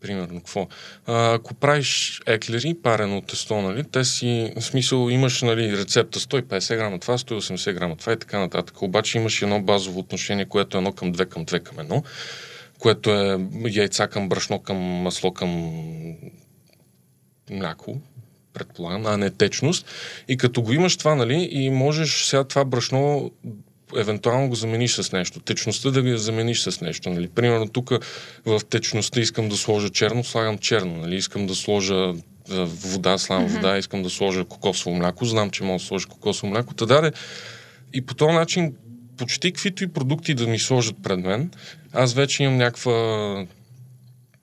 примерно, 0.00 0.40
какво? 0.40 0.68
А, 1.06 1.34
ако 1.34 1.54
правиш 1.54 2.22
еклери, 2.26 2.74
парено 2.82 3.20
тесто, 3.20 3.60
нали, 3.60 3.84
те 3.84 4.04
си, 4.04 4.52
в 4.56 4.62
смисъл, 4.62 5.08
имаш 5.10 5.42
нали, 5.42 5.78
рецепта 5.78 6.20
150 6.20 6.76
грама 6.76 6.98
това, 6.98 7.18
180 7.18 7.72
грама 7.72 7.96
това 7.96 8.12
и 8.12 8.16
така 8.18 8.38
нататък. 8.38 8.82
Обаче 8.82 9.18
имаш 9.18 9.42
едно 9.42 9.62
базово 9.62 9.98
отношение, 9.98 10.44
което 10.44 10.76
е 10.76 10.78
едно 10.78 10.92
към 10.92 11.12
две 11.12 11.24
към 11.24 11.44
две 11.44 11.60
към 11.60 11.80
едно 11.80 12.02
което 12.82 13.10
е 13.10 13.38
яйца 13.70 14.08
към 14.08 14.28
брашно, 14.28 14.58
към 14.58 14.76
масло, 14.76 15.32
към 15.32 15.72
мляко, 17.50 18.00
предполагам, 18.52 19.06
а 19.06 19.16
не 19.16 19.30
течност. 19.30 19.86
И 20.28 20.36
като 20.36 20.62
го 20.62 20.72
имаш 20.72 20.96
това, 20.96 21.14
нали, 21.14 21.48
и 21.50 21.70
можеш 21.70 22.24
сега 22.24 22.44
това 22.44 22.64
брашно 22.64 23.30
евентуално 23.96 24.48
го 24.48 24.54
замениш 24.54 24.94
с 24.94 25.12
нещо. 25.12 25.40
Течността 25.40 25.90
да 25.90 26.02
го 26.02 26.16
замениш 26.16 26.60
с 26.60 26.80
нещо. 26.80 27.10
Нали. 27.10 27.28
Примерно 27.28 27.68
тук 27.68 27.90
в 28.46 28.60
течността 28.70 29.20
искам 29.20 29.48
да 29.48 29.56
сложа 29.56 29.90
черно, 29.90 30.24
слагам 30.24 30.58
черно. 30.58 30.96
Нали. 30.96 31.16
Искам 31.16 31.46
да 31.46 31.54
сложа 31.54 32.12
вода, 32.48 33.18
слагам 33.18 33.48
mm-hmm. 33.48 33.54
вода, 33.54 33.78
искам 33.78 34.02
да 34.02 34.10
сложа 34.10 34.44
кокосово 34.44 34.96
мляко, 34.96 35.24
знам, 35.24 35.50
че 35.50 35.64
мога 35.64 35.78
да 35.78 35.84
сложа 35.84 36.08
кокосово 36.08 36.52
мляко. 36.52 36.74
Та 36.74 36.86
даде 36.86 37.12
и 37.92 38.06
по 38.06 38.14
този 38.14 38.32
начин 38.32 38.74
почти 39.16 39.52
каквито 39.52 39.84
и 39.84 39.88
продукти 39.88 40.34
да 40.34 40.46
ми 40.46 40.58
сложат 40.58 40.96
пред 41.02 41.18
мен, 41.20 41.50
аз 41.92 42.14
вече 42.14 42.42
имам 42.42 42.56
някаква 42.56 43.46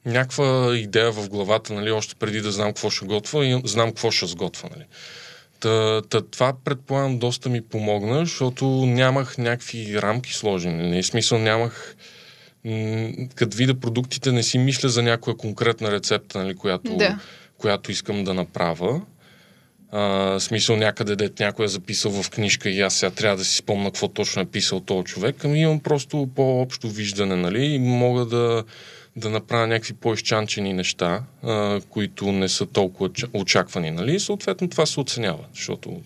някаква 0.06 0.78
идея 0.78 1.12
в 1.12 1.30
главата, 1.30 1.74
нали, 1.74 1.92
още 1.92 2.16
преди 2.16 2.42
да 2.42 2.52
знам 2.52 2.68
какво 2.68 2.90
ще 2.90 3.06
готва 3.06 3.46
и 3.46 3.62
знам 3.66 3.90
какво 3.90 4.12
ще 4.12 4.26
сготвя. 4.26 4.70
Нали. 4.76 4.86
Та, 5.60 6.02
та, 6.02 6.22
това 6.22 6.54
предполагам 6.66 7.20
доста 7.20 7.50
ми 7.50 7.62
помогна, 7.62 8.20
защото 8.20 8.66
нямах 8.86 9.38
някакви 9.38 10.02
рамки 10.02 10.34
сложени. 10.34 10.90
Нали. 10.90 11.02
В 11.02 11.06
смисъл 11.06 11.40
нямах 11.40 11.96
м- 12.66 13.12
като 13.36 13.58
видя 13.58 13.80
продуктите, 13.80 14.32
не 14.32 14.44
си 14.44 14.58
мисля 14.58 14.90
за 14.90 15.04
някоя 15.04 15.38
конкретна 15.38 15.92
рецепта, 15.92 16.38
нали, 16.38 16.56
която, 16.56 16.98
да. 16.98 17.20
която 17.58 17.92
искам 17.92 18.24
да 18.24 18.34
направя. 18.34 19.02
А, 19.92 20.40
смисъл 20.40 20.76
някъде, 20.76 21.16
дет 21.16 21.40
някой 21.40 21.66
е 21.66 21.68
записал 21.68 22.12
в 22.12 22.30
книжка 22.30 22.70
и 22.70 22.82
аз 22.82 22.94
сега 22.94 23.12
трябва 23.12 23.38
да 23.38 23.46
си 23.46 23.56
спомня 23.56 23.86
какво 23.86 24.08
точно 24.08 24.42
е 24.42 24.46
писал 24.46 24.80
този 24.80 25.06
човек, 25.06 25.46
ами 25.46 25.62
имам 25.62 25.80
просто 25.80 26.30
по-общо 26.36 26.90
виждане, 26.90 27.36
нали, 27.36 27.66
и 27.66 27.80
мога 27.80 28.26
да, 28.26 28.64
да 29.16 29.30
направя 29.30 29.68
някакви 29.68 29.94
по-изчанчени 29.94 30.74
неща, 30.74 31.24
а, 31.44 31.82
които 31.90 32.32
не 32.32 32.50
са 32.50 32.66
толкова 32.66 33.10
очаквани, 33.34 33.92
нали, 33.92 34.16
и 34.16 34.20
съответно 34.20 34.70
това 34.70 34.86
се 34.86 35.00
оценява, 35.00 35.46
защото 35.56 36.02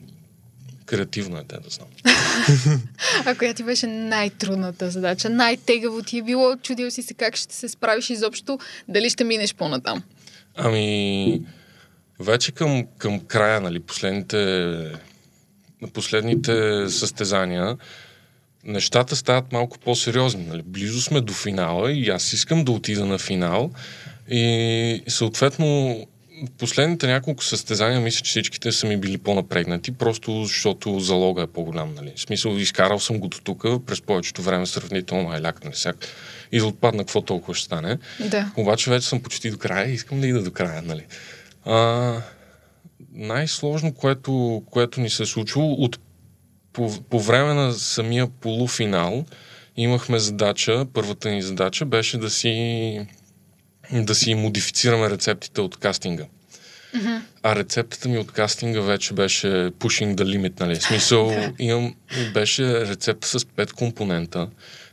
креативно 0.85 1.37
е 1.37 1.43
те 1.47 1.55
да 1.55 1.69
знам. 1.69 1.87
а 3.25 3.35
коя 3.35 3.53
ти 3.53 3.63
беше 3.63 3.87
най-трудната 3.87 4.89
задача? 4.89 5.29
Най-тегаво 5.29 6.01
ти 6.01 6.17
е 6.17 6.23
било? 6.23 6.55
Чудил 6.55 6.91
си 6.91 7.01
се 7.01 7.13
как 7.13 7.35
ще 7.35 7.55
се 7.55 7.69
справиш 7.69 8.09
изобщо? 8.09 8.59
Дали 8.87 9.09
ще 9.09 9.23
минеш 9.23 9.55
по-натам? 9.55 10.03
Ами... 10.55 11.41
Вече 12.19 12.51
към, 12.51 12.87
към 12.97 13.19
края, 13.19 13.61
нали, 13.61 13.79
последните, 13.79 14.77
последните 15.93 16.85
състезания, 16.89 17.77
нещата 18.63 19.15
стават 19.15 19.51
малко 19.51 19.79
по-сериозни. 19.79 20.45
Нали. 20.45 20.61
Близо 20.65 21.01
сме 21.01 21.21
до 21.21 21.33
финала 21.33 21.91
и 21.91 22.09
аз 22.09 22.33
искам 22.33 22.65
да 22.65 22.71
отида 22.71 23.05
на 23.05 23.17
финал. 23.17 23.71
И 24.29 25.03
съответно, 25.07 25.99
последните 26.57 27.07
няколко 27.07 27.43
състезания, 27.43 27.99
мисля, 27.99 28.23
че 28.23 28.29
всичките 28.29 28.71
са 28.71 28.87
ми 28.87 28.97
били 28.97 29.17
по-напрегнати, 29.17 29.91
просто 29.91 30.43
защото 30.43 30.99
залога 30.99 31.41
е 31.41 31.47
по-голям. 31.47 31.93
Нали. 31.95 32.13
В 32.15 32.21
смисъл, 32.21 32.51
изкарал 32.51 32.99
съм 32.99 33.19
го 33.19 33.27
до 33.27 33.39
тук, 33.39 33.85
през 33.85 34.01
повечето 34.01 34.41
време 34.41 34.65
сравнително 34.65 35.31
ай-ляк, 35.31 35.63
нали, 35.63 35.73
всяк. 35.73 36.07
И 36.51 36.59
да 36.59 36.65
отпадна 36.65 37.03
какво 37.03 37.21
толкова 37.21 37.55
ще 37.55 37.65
стане. 37.65 37.97
Да. 38.19 38.51
Обаче 38.57 38.89
вече 38.89 39.07
съм 39.07 39.21
почти 39.21 39.51
до 39.51 39.57
края 39.57 39.89
и 39.89 39.93
искам 39.93 40.21
да 40.21 40.27
ида 40.27 40.43
до 40.43 40.51
края. 40.51 40.81
Нали. 40.81 41.05
А, 41.65 42.15
най-сложно, 43.11 43.93
което, 43.93 44.63
което 44.71 45.01
ни 45.01 45.09
се 45.09 45.23
е 45.23 45.25
случило 45.25 45.73
от, 45.73 45.99
по, 46.73 47.01
по 47.09 47.19
време 47.19 47.53
на 47.53 47.73
самия 47.73 48.27
полуфинал 48.27 49.25
имахме 49.77 50.19
задача, 50.19 50.85
първата 50.93 51.29
ни 51.29 51.41
задача 51.41 51.85
беше 51.85 52.17
да 52.17 52.29
си 52.29 53.07
да 53.91 54.15
си 54.15 54.35
модифицираме 54.35 55.09
рецептите 55.09 55.61
от 55.61 55.77
кастинга. 55.77 56.25
Mm-hmm. 56.95 57.21
А 57.43 57.55
рецептата 57.55 58.09
ми 58.09 58.17
от 58.17 58.31
кастинга 58.31 58.81
вече 58.81 59.13
беше 59.13 59.47
pushing 59.47 60.15
the 60.15 60.23
limit, 60.23 60.59
нали? 60.59 60.75
В 60.75 60.83
смисъл, 60.83 61.31
имам, 61.59 61.95
беше 62.33 62.87
рецепта 62.87 63.27
с 63.27 63.45
пет 63.45 63.73
компонента 63.73 64.47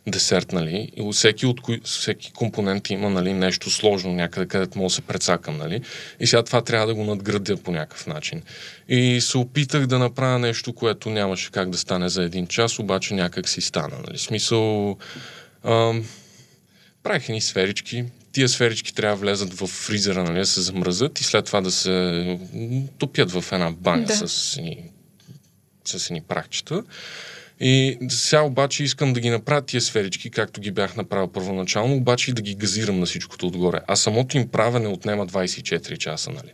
десерт, 0.07 0.53
нали? 0.53 0.93
И 0.97 1.13
всеки, 1.13 1.47
от 1.47 1.61
кои, 1.61 1.81
всеки 1.85 2.33
компонент 2.33 2.91
има 2.91 3.11
нали, 3.11 3.33
нещо 3.33 3.71
сложно 3.71 4.13
някъде, 4.13 4.47
където 4.47 4.79
мога 4.79 4.87
да 4.87 4.95
се 4.95 5.03
прецакам, 5.03 5.57
нали? 5.57 5.81
И 6.21 6.27
сега 6.27 6.43
това 6.43 6.63
трябва 6.63 6.87
да 6.87 6.95
го 6.95 7.05
надградя 7.05 7.57
по 7.57 7.73
някакъв 7.73 8.07
начин. 8.07 8.43
И 8.89 9.21
се 9.21 9.39
опитах 9.39 9.87
да 9.87 9.99
направя 9.99 10.39
нещо, 10.39 10.73
което 10.73 11.11
нямаше 11.11 11.51
как 11.51 11.71
да 11.71 11.79
стане 11.79 12.09
за 12.09 12.23
един 12.23 12.47
час, 12.47 12.79
обаче 12.79 13.15
някак 13.15 13.49
си 13.49 13.61
стана, 13.61 13.97
нали? 14.07 14.19
Смисъл... 14.19 14.97
Ам, 15.65 16.05
правих 17.03 17.29
едни 17.29 17.41
сферички, 17.41 18.05
тия 18.33 18.49
сферички 18.49 18.95
трябва 18.95 19.17
да 19.17 19.21
влезат 19.21 19.55
в 19.55 19.67
фризера, 19.67 20.25
нали, 20.25 20.39
да 20.39 20.47
се 20.47 20.61
замръзат 20.61 21.21
и 21.21 21.25
след 21.25 21.45
това 21.45 21.61
да 21.61 21.71
се 21.71 22.39
топят 22.99 23.33
в 23.33 23.53
една 23.53 23.71
баня 23.71 24.05
да. 24.05 24.17
с, 24.17 24.59
с 25.85 26.11
едни 26.11 26.21
прахчета. 26.21 26.85
И 27.61 27.99
сега 28.09 28.43
обаче 28.43 28.85
искам 28.85 29.13
да 29.13 29.21
ги 29.21 29.31
направя 29.31 29.63
тия 29.63 29.81
сферички, 29.81 30.31
както 30.31 30.61
ги 30.61 30.71
бях 30.71 30.97
направил 30.97 31.29
първоначално, 31.29 31.95
обаче 31.95 32.31
и 32.31 32.35
да 32.35 32.43
ги 32.43 32.55
газирам 32.55 33.01
на 33.01 33.07
всичкото 33.07 33.47
отгоре. 33.47 33.81
А 33.87 33.97
самото 33.97 34.37
им 34.37 34.49
правене 34.49 34.89
отнема 34.89 35.27
24 35.27 35.99
часа, 35.99 36.31
нали? 36.31 36.53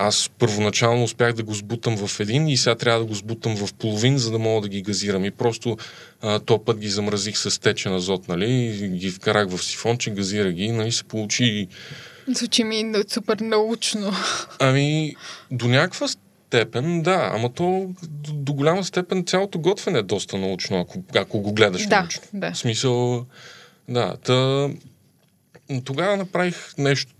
Аз 0.00 0.30
първоначално 0.38 1.04
успях 1.04 1.32
да 1.32 1.42
го 1.42 1.54
сбутам 1.54 2.06
в 2.06 2.20
един 2.20 2.48
и 2.48 2.56
сега 2.56 2.74
трябва 2.74 3.00
да 3.00 3.06
го 3.06 3.14
сбутам 3.14 3.56
в 3.56 3.74
половин, 3.74 4.18
за 4.18 4.30
да 4.30 4.38
мога 4.38 4.60
да 4.60 4.68
ги 4.68 4.82
газирам. 4.82 5.24
И 5.24 5.30
просто 5.30 5.76
а, 6.20 6.38
то 6.38 6.64
път 6.64 6.78
ги 6.78 6.88
замразих 6.88 7.38
с 7.38 7.60
течен 7.60 7.94
азот, 7.94 8.28
нали? 8.28 8.50
И 8.50 8.88
ги 8.88 9.10
вкарах 9.10 9.48
в 9.48 9.64
сифонче, 9.64 10.10
газира 10.10 10.52
ги, 10.52 10.72
нали? 10.72 10.92
Се 10.92 11.04
получи... 11.04 11.68
Звучи 12.28 12.64
ми 12.64 12.92
супер 13.08 13.36
научно. 13.40 14.12
Ами, 14.58 15.16
до 15.50 15.68
някаква 15.68 16.08
степен, 16.48 17.02
да, 17.02 17.30
ама 17.34 17.52
то 17.52 17.94
до, 18.02 18.32
до 18.32 18.52
голяма 18.52 18.84
степен 18.84 19.24
цялото 19.24 19.58
готвене 19.58 19.98
е 19.98 20.02
доста 20.02 20.38
научно, 20.38 20.80
ако, 20.80 20.98
ако 21.16 21.40
го 21.40 21.52
гледаш 21.52 21.86
да, 21.86 22.00
научно. 22.00 22.22
Да. 22.32 22.52
В 22.52 22.58
смисъл, 22.58 23.26
да, 23.88 24.16
та, 24.16 24.68
тогава 25.84 26.16
направих 26.16 26.74
нещо, 26.78 27.12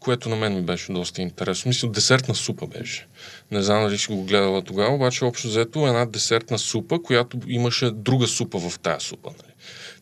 което 0.00 0.28
на 0.28 0.36
мен 0.36 0.54
ми 0.54 0.62
беше 0.62 0.92
доста 0.92 1.22
интересно. 1.22 1.68
Мисля, 1.68 1.88
десертна 1.88 2.34
супа 2.34 2.66
беше. 2.66 3.06
Не 3.50 3.62
знам 3.62 3.82
дали 3.82 3.98
си 3.98 4.12
го 4.12 4.24
гледала 4.24 4.62
тогава, 4.62 4.94
обаче 4.94 5.24
общо 5.24 5.48
взето 5.48 5.86
една 5.86 6.06
десертна 6.06 6.58
супа, 6.58 7.02
която 7.02 7.38
имаше 7.46 7.90
друга 7.90 8.26
супа 8.26 8.70
в 8.70 8.78
тая 8.78 9.00
супа. 9.00 9.30
Нали? 9.30 9.52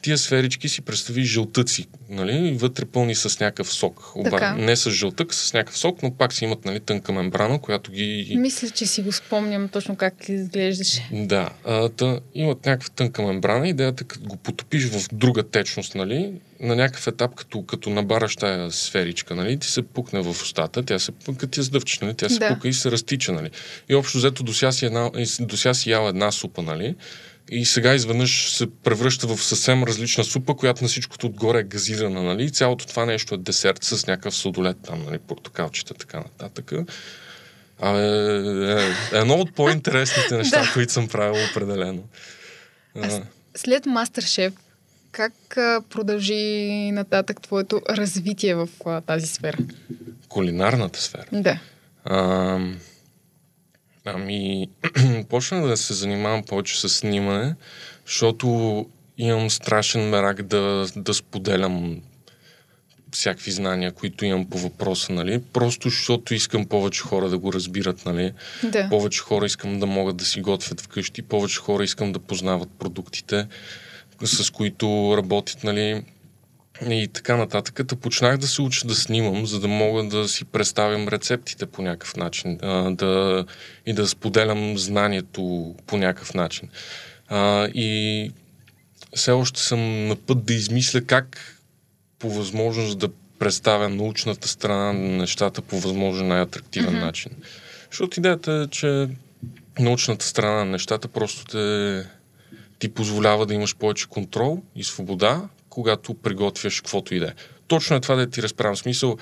Тия 0.06 0.18
сферички 0.18 0.68
си 0.68 0.80
представи 0.82 1.24
жълтъци, 1.24 1.86
нали, 2.08 2.52
вътре 2.52 2.84
пълни 2.84 3.14
с 3.14 3.40
някакъв 3.40 3.72
сок. 3.72 4.12
Оба, 4.16 4.54
не 4.58 4.76
с 4.76 4.90
жълтък, 4.90 5.34
с 5.34 5.52
някакъв 5.52 5.78
сок, 5.78 6.02
но 6.02 6.10
пак 6.10 6.32
си 6.32 6.44
имат 6.44 6.64
нали, 6.64 6.80
тънка 6.80 7.12
мембрана, 7.12 7.60
която 7.60 7.92
ги... 7.92 8.34
Мисля, 8.38 8.70
че 8.70 8.86
си 8.86 9.02
го 9.02 9.12
спомням 9.12 9.68
точно 9.68 9.96
как 9.96 10.28
изглеждаше. 10.28 11.08
Да, 11.12 11.50
а, 11.64 11.88
та, 11.88 12.20
имат 12.34 12.66
някаква 12.66 12.88
тънка 12.88 13.22
мембрана. 13.22 13.68
Идеята 13.68 14.04
е 14.04 14.06
като 14.06 14.26
го 14.26 14.36
потопиш 14.36 14.88
в 14.88 15.08
друга 15.12 15.42
течност, 15.42 15.94
нали, 15.94 16.32
на 16.60 16.76
някакъв 16.76 17.06
етап, 17.06 17.34
като, 17.34 17.64
като 17.64 17.90
набараш 17.90 18.36
тая 18.36 18.70
сферичка, 18.70 19.34
нали, 19.34 19.58
ти 19.58 19.66
се 19.66 19.82
пукне 19.82 20.20
в 20.20 20.28
устата, 20.28 20.82
тя 20.82 20.98
се, 20.98 21.12
като 21.26 21.46
ти 21.46 21.62
сдъвчеш, 21.62 22.00
нали, 22.00 22.14
тя 22.14 22.28
се 22.28 22.38
да. 22.38 22.48
пука 22.48 22.68
и 22.68 22.72
се 22.72 22.90
разтича, 22.90 23.32
нали. 23.32 23.50
И 23.88 23.94
общо 23.94 24.18
взето 24.18 24.42
до 24.42 24.54
си, 24.54 24.86
една, 24.86 25.10
до 25.40 25.56
си 25.56 25.90
яла 25.90 26.08
една 26.08 26.32
супа, 26.32 26.62
нали, 26.62 26.94
и 27.50 27.64
сега 27.64 27.94
изведнъж 27.94 28.50
се 28.50 28.66
превръща 28.70 29.26
в 29.26 29.42
съвсем 29.42 29.84
различна 29.84 30.24
супа, 30.24 30.56
която 30.56 30.84
на 30.84 30.88
всичкото 30.88 31.26
отгоре 31.26 31.58
е 31.58 31.62
газирана, 31.62 32.22
нали? 32.22 32.50
Цялото 32.50 32.86
това 32.86 33.06
нещо 33.06 33.34
е 33.34 33.38
десерт 33.38 33.84
с 33.84 34.06
някакъв 34.06 34.34
сладолет 34.34 34.76
там, 34.82 35.04
нали? 35.04 35.18
Портокалчета, 35.18 35.94
така 35.94 36.18
нататък. 36.18 36.72
А, 37.80 37.98
е, 37.98 38.82
е, 39.12 39.18
едно 39.18 39.34
от 39.34 39.54
по-интересните 39.54 40.36
неща, 40.36 40.62
да. 40.62 40.72
които 40.72 40.92
съм 40.92 41.08
правил 41.08 41.44
определено. 41.50 42.02
А, 43.02 43.22
след 43.54 43.86
Мастер-шеф, 43.86 44.52
как 45.12 45.32
продължи 45.90 46.90
нататък 46.92 47.42
твоето 47.42 47.82
развитие 47.90 48.54
в 48.54 48.68
тази 49.06 49.26
сфера? 49.26 49.58
Кулинарната 50.28 51.00
сфера? 51.00 51.26
Да. 51.32 51.58
А, 52.04 52.58
ами, 54.06 54.68
почнах 55.28 55.66
да 55.66 55.76
се 55.76 55.94
занимавам 55.94 56.42
повече 56.42 56.80
с 56.80 56.88
снимане, 56.88 57.54
защото 58.06 58.86
имам 59.18 59.50
страшен 59.50 60.08
мерак 60.08 60.42
да, 60.42 60.86
да 60.96 61.14
споделям 61.14 62.00
всякакви 63.12 63.50
знания, 63.50 63.92
които 63.92 64.24
имам 64.24 64.46
по 64.46 64.58
въпроса, 64.58 65.12
нали? 65.12 65.42
Просто 65.52 65.88
защото 65.88 66.34
искам 66.34 66.66
повече 66.66 67.02
хора 67.02 67.28
да 67.28 67.38
го 67.38 67.52
разбират, 67.52 68.06
нали? 68.06 68.32
Да. 68.62 68.88
Повече 68.88 69.20
хора 69.20 69.46
искам 69.46 69.80
да 69.80 69.86
могат 69.86 70.16
да 70.16 70.24
си 70.24 70.40
готвят 70.40 70.80
вкъщи, 70.80 71.22
повече 71.22 71.58
хора 71.58 71.84
искам 71.84 72.12
да 72.12 72.18
познават 72.18 72.68
продуктите, 72.78 73.46
с 74.24 74.50
които 74.50 75.14
работят, 75.16 75.64
нали? 75.64 76.02
И 76.90 77.08
така 77.08 77.36
нататък. 77.36 77.80
Та 77.88 77.96
почнах 77.96 78.36
да 78.36 78.46
се 78.46 78.62
уча 78.62 78.86
да 78.86 78.94
снимам, 78.94 79.46
за 79.46 79.60
да 79.60 79.68
мога 79.68 80.04
да 80.04 80.28
си 80.28 80.44
представям 80.44 81.08
рецептите 81.08 81.66
по 81.66 81.82
някакъв 81.82 82.16
начин 82.16 82.58
а, 82.62 82.90
да, 82.90 83.44
и 83.86 83.92
да 83.92 84.08
споделям 84.08 84.78
знанието 84.78 85.74
по 85.86 85.96
някакъв 85.96 86.34
начин. 86.34 86.68
А, 87.28 87.68
и 87.74 88.30
все 89.14 89.30
още 89.30 89.60
съм 89.60 90.08
на 90.08 90.16
път 90.16 90.44
да 90.44 90.54
измисля 90.54 91.00
как 91.00 91.56
по 92.18 92.30
възможност 92.30 92.98
да 92.98 93.08
представя 93.38 93.88
научната 93.88 94.48
страна 94.48 94.92
на 94.92 95.16
нещата 95.16 95.62
по 95.62 95.80
възможно 95.80 96.28
най-атрактивен 96.28 96.94
mm-hmm. 96.94 97.04
начин. 97.04 97.32
Защото 97.90 98.20
идеята 98.20 98.52
е, 98.52 98.70
че 98.70 99.08
научната 99.78 100.26
страна 100.26 100.56
на 100.56 100.64
нещата 100.64 101.08
просто 101.08 101.44
те, 101.44 102.06
ти 102.78 102.88
позволява 102.88 103.46
да 103.46 103.54
имаш 103.54 103.76
повече 103.76 104.08
контрол 104.08 104.62
и 104.76 104.84
свобода, 104.84 105.48
когато 105.76 106.14
приготвяш 106.14 106.80
каквото 106.80 107.14
и 107.14 107.18
да 107.18 107.26
е. 107.26 107.32
Точно 107.66 107.96
е 107.96 108.00
това 108.00 108.14
да 108.14 108.30
ти 108.30 108.42
разправям 108.42 108.76
смисъл 108.76 109.16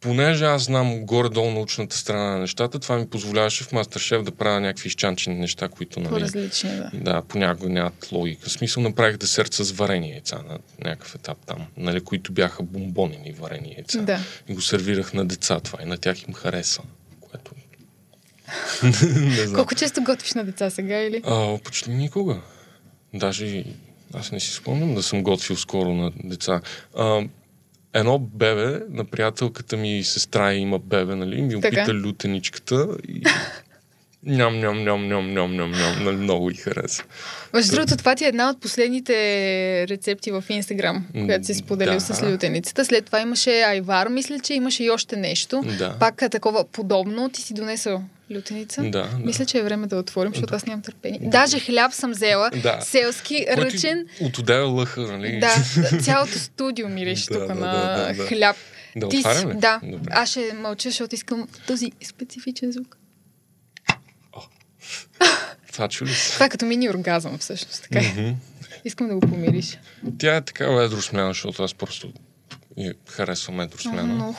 понеже 0.00 0.44
аз 0.44 0.62
знам 0.62 1.06
горе-долу 1.06 1.50
научната 1.50 1.96
страна 1.96 2.30
на 2.30 2.38
нещата, 2.38 2.78
това 2.78 2.98
ми 2.98 3.08
позволяваше 3.08 3.64
в 3.64 3.72
Мастершеф 3.72 4.22
да 4.22 4.32
правя 4.32 4.60
някакви 4.60 4.88
изчанчени 4.88 5.36
неща, 5.36 5.68
които 5.68 6.00
нали, 6.00 6.10
По-различни, 6.10 6.70
да. 6.70 6.90
Да, 6.94 7.22
понякога 7.22 7.68
нямат 7.68 8.08
логика. 8.12 8.48
В 8.48 8.52
смисъл 8.52 8.82
направих 8.82 9.16
десерт 9.16 9.54
с 9.54 9.70
варени 9.70 10.10
яйца 10.10 10.38
на 10.48 10.58
някакъв 10.84 11.14
етап 11.14 11.38
там, 11.46 11.66
нали, 11.76 12.00
които 12.00 12.32
бяха 12.32 12.62
бомбонени 12.62 13.32
варени 13.32 13.74
яйца. 13.76 14.02
Да. 14.02 14.20
И 14.48 14.54
го 14.54 14.60
сервирах 14.60 15.12
на 15.12 15.24
деца 15.24 15.60
това 15.60 15.78
и 15.82 15.86
на 15.86 15.98
тях 15.98 16.22
им 16.22 16.34
хареса. 16.34 16.82
Което... 17.20 17.52
Колко 19.54 19.74
често 19.74 20.02
готвиш 20.02 20.34
на 20.34 20.44
деца 20.44 20.70
сега 20.70 20.98
или? 20.98 21.22
А, 21.24 21.58
почти 21.58 21.90
никога. 21.90 22.40
Даже 23.14 23.64
аз 24.14 24.32
не 24.32 24.40
си 24.40 24.54
спомням 24.54 24.94
да 24.94 25.02
съм 25.02 25.22
готвил 25.22 25.56
скоро 25.56 25.94
на 25.94 26.12
деца. 26.24 26.60
А, 26.96 27.22
едно 27.92 28.18
бебе 28.18 28.80
на 28.90 29.04
приятелката 29.04 29.76
ми 29.76 30.04
сестра 30.04 30.54
има 30.54 30.78
бебе, 30.78 31.14
нали? 31.14 31.42
Ми 31.42 31.60
Така. 31.60 31.80
опита 31.80 31.94
лютеничката 31.94 32.88
и 33.08 33.22
ням, 34.22 34.60
ням, 34.60 34.84
ням, 34.84 35.08
ням, 35.08 35.34
ням, 35.34 35.56
ням, 35.56 35.70
ням, 35.70 36.04
нали, 36.04 36.16
много 36.16 36.50
й 36.50 36.54
хареса. 36.54 37.02
Между 37.54 37.74
другото, 37.74 37.96
това 37.96 38.14
ти 38.14 38.24
е 38.24 38.28
една 38.28 38.50
от 38.50 38.60
последните 38.60 39.14
рецепти 39.88 40.30
в 40.30 40.44
Инстаграм, 40.48 41.06
която 41.24 41.46
си 41.46 41.54
споделил 41.54 41.94
да. 41.94 42.00
с 42.00 42.22
лютеницата. 42.22 42.84
След 42.84 43.04
това 43.04 43.20
имаше 43.20 43.50
айвар, 43.50 44.08
мисля, 44.08 44.40
че 44.40 44.54
имаше 44.54 44.84
и 44.84 44.90
още 44.90 45.16
нещо. 45.16 45.64
Да. 45.78 45.96
Пак 46.00 46.22
такова 46.30 46.64
подобно. 46.64 47.28
Ти 47.28 47.42
си 47.42 47.54
донесъл 47.54 48.02
лютеница. 48.30 48.82
Да, 48.82 48.90
да. 48.90 49.10
Мисля, 49.18 49.46
че 49.46 49.58
е 49.58 49.62
време 49.62 49.86
да 49.86 49.96
отворим, 49.96 50.32
защото 50.32 50.54
аз 50.54 50.66
нямам 50.66 50.82
търпение. 50.82 51.20
Даже 51.22 51.58
хляб 51.60 51.92
съм 51.92 52.10
взела. 52.10 52.50
Да. 52.52 52.80
Селски, 52.80 53.46
Който 53.46 53.62
ръчен. 53.64 54.06
От 54.20 54.38
отдела 54.38 54.66
лъха, 54.66 55.00
нали? 55.00 55.38
Да, 55.40 55.54
цялото 56.02 56.38
студио 56.38 56.88
мириш 56.88 57.24
Да, 57.24 57.34
тук 57.34 57.46
да, 57.46 57.54
на 57.54 57.72
да, 57.72 58.06
да, 58.06 58.14
да. 58.14 58.26
хляб. 58.26 58.56
Да 58.96 59.08
Ти 59.08 59.16
си- 59.16 59.20
отварям 59.20 59.50
ли? 59.50 59.54
Да. 59.56 59.80
Добре. 59.84 60.10
Аз 60.14 60.30
ще 60.30 60.52
мълча, 60.54 60.88
защото 60.90 61.14
искам 61.14 61.48
този 61.66 61.92
специфичен 62.04 62.72
звук. 62.72 62.96
Това 65.72 65.88
чули 65.88 66.14
се. 66.14 66.32
Това 66.34 66.48
като 66.48 66.66
мини 66.66 66.90
оргазъм, 66.90 67.38
всъщност. 67.38 67.82
Така. 67.82 68.00
Мгм. 68.08 68.30
Искам 68.84 69.08
да 69.08 69.14
го 69.14 69.20
помириш. 69.20 69.78
Тя 70.18 70.36
е 70.36 70.40
такава 70.40 70.84
едросмяна, 70.84 71.28
защото 71.30 71.62
аз 71.62 71.74
просто 71.74 72.12
и 72.76 72.92
харесвам 73.08 73.60
едросмяна. 73.60 74.02
Много. 74.14 74.36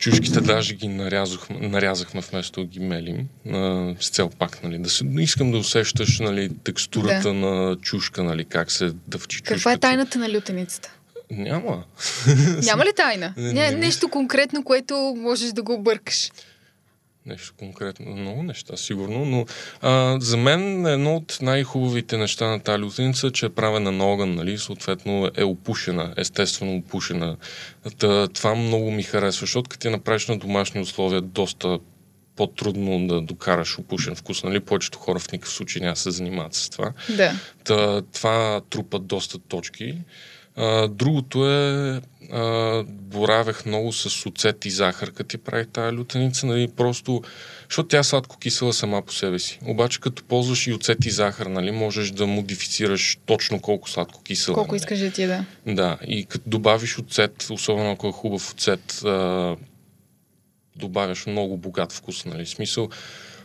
Чушките 0.00 0.40
даже 0.40 0.74
ги 0.74 0.88
нарязах, 0.88 1.40
нарязахме 1.50 2.20
вместо 2.20 2.60
да 2.60 2.66
ги 2.66 2.80
мелим, 2.80 3.28
а, 3.52 3.94
с 4.00 4.08
цел 4.10 4.30
пак, 4.38 4.62
нали, 4.62 4.78
да 4.78 4.90
се, 4.90 5.04
искам 5.18 5.52
да 5.52 5.58
усещаш, 5.58 6.18
нали, 6.18 6.50
текстурата 6.64 7.28
Да. 7.28 7.34
на 7.34 7.76
чушка, 7.76 8.22
нали, 8.22 8.44
как 8.44 8.72
се 8.72 8.90
дъвчи 9.08 9.36
чушката. 9.38 9.54
Каква 9.54 9.72
е 9.72 9.78
тайната 9.78 10.18
на 10.18 10.32
лютеницата? 10.34 10.92
Няма. 11.30 11.84
Няма 12.62 12.84
ли 12.84 12.90
тайна? 12.96 13.34
Не, 13.36 13.52
Не, 13.52 13.70
не 13.70 13.76
нещо 13.76 14.08
конкретно, 14.08 14.64
което 14.64 15.14
можеш 15.18 15.52
да 15.52 15.62
го 15.62 15.74
объркаш. 15.74 16.30
Нещо 17.26 17.54
конкретно. 17.58 18.16
Много 18.16 18.42
неща, 18.42 18.76
сигурно, 18.76 19.24
но 19.24 19.46
а, 19.80 20.16
за 20.20 20.36
мен 20.36 20.86
едно 20.86 21.16
от 21.16 21.38
най-хубавите 21.42 22.16
неща 22.16 22.46
на 22.46 22.60
тази 22.60 22.82
лютеница 22.82 23.26
е, 23.26 23.30
че 23.30 23.46
е 23.46 23.48
правена 23.48 23.92
на 23.92 24.04
огън, 24.04 24.34
нали, 24.34 24.58
съответно 24.58 25.30
е 25.36 25.44
опушена, 25.44 26.14
естествено 26.16 26.76
опушена. 26.76 27.36
Та, 27.98 28.28
това 28.28 28.54
много 28.54 28.90
ми 28.90 29.02
харесва, 29.02 29.40
защото 29.40 29.70
като 29.70 29.88
я 29.88 29.92
направиш 29.92 30.26
на 30.26 30.38
домашни 30.38 30.80
условия, 30.80 31.20
доста 31.20 31.78
по-трудно 32.36 33.06
да 33.06 33.20
докараш 33.20 33.78
опушен 33.78 34.14
вкус, 34.14 34.42
нали? 34.42 34.60
Повечето 34.60 34.98
хора 34.98 35.18
в 35.18 35.32
никакъв 35.32 35.52
случай 35.52 35.82
няма 35.82 35.96
се 35.96 36.10
занимават 36.10 36.54
с 36.54 36.70
това. 36.70 36.92
Да. 37.16 37.32
Та, 37.64 38.02
това 38.02 38.60
трупа 38.70 38.98
доста 38.98 39.38
точки. 39.38 39.98
А, 40.56 40.88
другото 40.88 41.50
е, 41.50 42.00
а, 42.32 42.82
боравех 42.86 43.66
много 43.66 43.92
с 43.92 44.26
оцет 44.26 44.64
и 44.64 44.70
захар, 44.70 45.12
като 45.12 45.28
ти 45.28 45.38
прави 45.38 45.66
тази 45.66 45.96
лютеница, 45.96 46.46
нали, 46.46 46.68
просто, 46.68 47.22
защото 47.68 47.88
тя 47.88 47.98
е 47.98 48.04
сладко-кисела 48.04 48.72
сама 48.72 49.02
по 49.02 49.12
себе 49.12 49.38
си. 49.38 49.58
Обаче 49.66 50.00
като 50.00 50.24
ползваш 50.24 50.66
и 50.66 50.72
оцет 50.72 51.06
и 51.06 51.10
захар, 51.10 51.46
нали, 51.46 51.70
можеш 51.70 52.10
да 52.10 52.26
модифицираш 52.26 53.18
точно 53.26 53.60
колко 53.60 53.88
сладко-кисела. 53.88 54.54
Колко 54.54 54.72
нали. 54.72 54.76
искаш 54.76 54.98
да 54.98 55.10
ти 55.10 55.22
е, 55.22 55.26
да. 55.26 55.44
Да, 55.66 55.98
и 56.06 56.24
като 56.24 56.50
добавиш 56.50 56.98
оцет, 56.98 57.46
особено 57.50 57.90
ако 57.90 58.08
е 58.08 58.12
хубав 58.12 58.50
оцет, 58.50 59.02
а, 59.04 59.56
добавяш 60.76 61.26
много 61.26 61.56
богат 61.56 61.92
вкус, 61.92 62.24
нали? 62.24 62.46
Смисъл, 62.46 62.88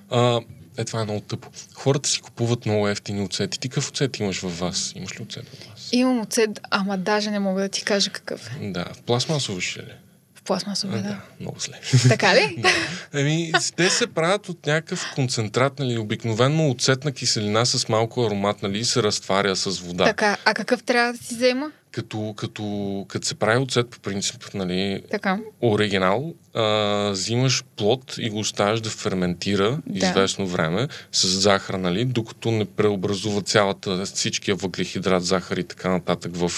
а, 0.09 0.41
е, 0.77 0.85
това 0.85 1.01
е 1.01 1.03
много 1.03 1.21
тъпо. 1.21 1.49
Хората 1.73 2.09
си 2.09 2.21
купуват 2.21 2.65
много 2.65 2.87
ефтини 2.87 3.21
оцети. 3.21 3.59
Ти 3.59 3.69
какъв 3.69 3.89
оцет 3.89 4.19
имаш 4.19 4.39
във 4.39 4.59
вас? 4.59 4.93
Имаш 4.95 5.19
ли 5.19 5.23
оцет 5.23 5.49
във 5.49 5.69
вас? 5.69 5.89
Имам 5.91 6.21
оцет, 6.21 6.59
ама 6.71 6.97
даже 6.97 7.31
не 7.31 7.39
мога 7.39 7.61
да 7.61 7.69
ти 7.69 7.83
кажа 7.83 8.09
какъв 8.09 8.51
е. 8.61 8.71
Да, 8.71 8.85
в 8.93 9.01
пластмасово 9.01 9.61
ще 9.61 9.79
ли? 9.79 9.93
В 10.35 10.43
пластмасове, 10.43 11.01
да. 11.01 11.21
много 11.39 11.59
зле. 11.59 11.79
Така 12.09 12.35
ли? 12.35 12.63
Еми, 13.13 13.51
те 13.75 13.89
се 13.89 14.07
правят 14.07 14.49
от 14.49 14.65
някакъв 14.65 15.11
концентрат, 15.15 15.79
нали, 15.79 15.97
обикновено 15.97 16.69
оцетна 16.69 17.11
киселина 17.11 17.65
с 17.65 17.89
малко 17.89 18.25
аромат, 18.25 18.61
нали, 18.61 18.85
се 18.85 19.03
разтваря 19.03 19.55
с 19.55 19.79
вода. 19.79 20.05
Така, 20.05 20.37
а 20.45 20.53
какъв 20.53 20.83
трябва 20.83 21.13
да 21.13 21.23
си 21.23 21.35
взема? 21.35 21.71
Като, 21.95 22.33
като, 22.37 23.05
като 23.09 23.27
се 23.27 23.35
прави 23.35 23.63
оцет 23.63 23.89
по 23.89 23.99
принцип, 23.99 24.43
нали, 24.53 25.01
Така. 25.11 25.39
оригинал, 25.61 26.33
а, 26.53 27.09
взимаш 27.11 27.63
плод 27.75 28.15
и 28.19 28.29
го 28.29 28.39
оставяш 28.39 28.81
да 28.81 28.89
ферментира 28.89 29.79
Да. 29.87 30.07
известно 30.07 30.47
време 30.47 30.87
с 31.11 31.27
захар, 31.27 31.73
нали, 31.73 32.05
докато 32.05 32.51
не 32.51 32.65
преобразува 32.65 33.41
цялата, 33.41 34.05
всичкия 34.05 34.55
въглехидрат, 34.55 35.25
захар 35.25 35.57
и 35.57 35.63
така 35.63 35.89
нататък 35.89 36.31
в, 36.35 36.49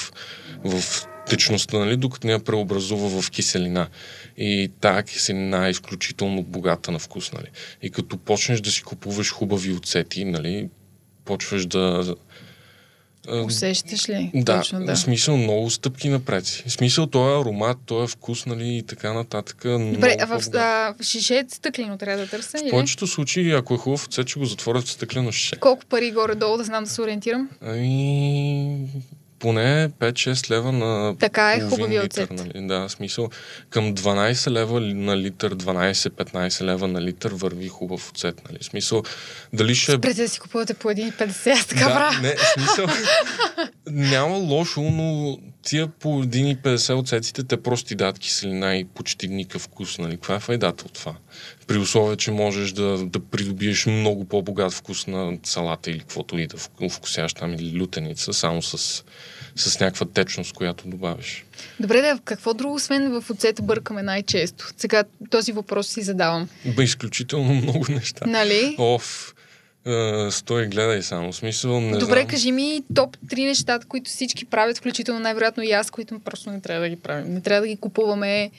в 0.63 0.83
течността, 1.29 1.79
нали, 1.79 1.97
докато 1.97 2.27
не 2.27 2.33
я 2.33 2.39
преобразува 2.39 3.21
в 3.21 3.31
киселина. 3.31 3.87
И 4.37 4.71
тази 4.81 5.03
киселина 5.03 5.67
е 5.67 5.71
изключително 5.71 6.43
богата 6.43 6.91
на 6.91 6.99
вкус, 6.99 7.33
нали. 7.33 7.47
И 7.81 7.89
като 7.89 8.17
почнеш 8.17 8.61
да 8.61 8.71
си 8.71 8.83
купуваш 8.83 9.31
хубави 9.31 9.73
оцети, 9.73 10.25
нали, 10.25 10.69
почваш 11.25 11.65
да... 11.65 12.15
Усещаш 13.45 14.09
ли? 14.09 14.31
да, 14.33 14.57
Точно, 14.57 14.85
да. 14.85 14.95
смисъл 14.95 15.37
много 15.37 15.69
стъпки 15.69 16.09
напред 16.09 16.63
смисъл 16.67 17.07
този 17.07 17.41
аромат, 17.41 17.77
този 17.85 18.11
вкус, 18.11 18.45
нали, 18.45 18.77
и 18.77 18.83
така 18.83 19.13
нататък. 19.13 19.57
Добре, 19.63 20.17
а 20.19 20.25
в, 20.25 20.41
а, 20.53 20.93
в 20.99 21.03
шише 21.03 21.45
стъклено 21.49 21.97
трябва 21.97 22.23
да 22.23 22.29
търся, 22.29 22.57
В 22.57 22.69
повечето 22.69 23.07
случаи, 23.07 23.51
ако 23.51 23.73
е 23.73 23.77
хубав 23.77 24.05
оцет, 24.05 24.27
ще 24.27 24.39
го 24.39 24.45
затворят 24.45 24.83
в 24.83 24.91
стъклено 24.91 25.31
шише. 25.31 25.55
Колко 25.55 25.85
пари 25.85 26.11
горе-долу 26.11 26.57
да 26.57 26.63
знам 26.63 26.83
да 26.83 26.89
се 26.89 27.01
ориентирам? 27.01 27.49
Ами, 27.61 28.87
поне 29.39 29.89
5-6 29.89 30.51
лева 30.51 30.71
на 30.71 31.15
Така 31.19 31.53
е, 31.53 31.61
хубавия 31.61 32.03
литър. 32.03 32.29
Нали? 32.29 32.67
Да, 32.67 32.89
смисъл 32.89 33.29
към 33.69 33.95
12 33.95 34.51
лева 34.51 34.81
на 34.81 35.17
литър, 35.17 35.55
12-15 35.55 36.63
лева 36.63 36.87
на 36.87 37.01
литър 37.01 37.31
върви 37.33 37.67
хубав 37.67 38.09
оцет. 38.09 38.41
Нали? 38.49 38.63
Смисъл, 38.63 39.03
дали 39.53 39.75
ще 39.75 39.91
Спрете 39.91 40.21
да 40.21 40.29
си 40.29 40.39
купувате 40.39 40.73
по 40.73 40.87
1,50, 40.87 41.51
аз 41.51 41.65
така 41.65 41.85
да, 41.85 41.93
правя. 41.93 42.21
не, 42.21 42.35
смисъл, 42.53 42.87
няма 43.87 44.35
лошо, 44.35 44.81
но 44.81 45.37
тия 45.67 45.87
по 45.87 46.23
1,50 46.23 46.95
оцетите, 46.95 47.43
те 47.43 47.57
просто 47.57 47.87
ти 47.87 47.95
дадат 47.95 48.19
киселина 48.19 48.75
и 48.75 48.85
почти 48.85 49.27
никакъв 49.27 49.61
вкус. 49.61 49.97
Нали? 49.97 50.11
Каква 50.11 50.35
е 50.35 50.39
файдата 50.39 50.85
от 50.85 50.93
това? 50.93 51.15
При 51.67 51.77
условие, 51.77 52.15
че 52.15 52.31
можеш 52.31 52.71
да, 52.71 53.05
да 53.05 53.19
придобиеш 53.19 53.85
много 53.85 54.25
по-богат 54.25 54.73
вкус 54.73 55.07
на 55.07 55.37
салата 55.43 55.91
или 55.91 55.99
каквото 55.99 56.37
и 56.37 56.47
да 56.47 56.57
вк- 56.57 56.91
вкусяш 56.91 57.33
там 57.33 57.53
или 57.53 57.79
лютеница, 57.79 58.33
само 58.33 58.61
с, 58.61 59.03
с 59.55 59.79
някаква 59.79 60.05
течност, 60.05 60.53
която 60.53 60.87
добавиш. 60.87 61.45
Добре, 61.79 62.01
да, 62.01 62.19
какво 62.25 62.53
друго, 62.53 62.75
освен 62.75 63.21
в 63.21 63.29
оцета 63.29 63.61
бъркаме 63.61 64.03
най-често? 64.03 64.69
Сега 64.77 65.03
този 65.29 65.51
въпрос 65.51 65.87
си 65.87 66.01
задавам. 66.01 66.49
Бе, 66.75 66.83
изключително 66.83 67.53
много 67.53 67.85
неща. 67.89 68.25
Нали? 68.25 68.75
Оф, 68.77 69.33
е, 69.87 70.31
стой 70.31 70.63
и 70.63 70.67
гледай 70.67 71.03
само. 71.03 71.33
Смисъл, 71.33 71.81
не 71.81 71.97
Добре, 71.97 72.19
знам. 72.19 72.27
кажи 72.27 72.51
ми 72.51 72.81
топ 72.95 73.17
три 73.29 73.43
нещата, 73.45 73.87
които 73.87 74.09
всички 74.09 74.45
правят, 74.45 74.77
включително 74.77 75.19
най-вероятно 75.19 75.63
и 75.63 75.71
аз, 75.71 75.91
които 75.91 76.19
просто 76.19 76.51
не 76.51 76.61
трябва 76.61 76.81
да 76.81 76.89
ги 76.89 76.95
правим. 76.95 77.33
Не 77.33 77.41
трябва 77.41 77.61
да 77.61 77.67
ги 77.67 77.77
купуваме. 77.77 78.51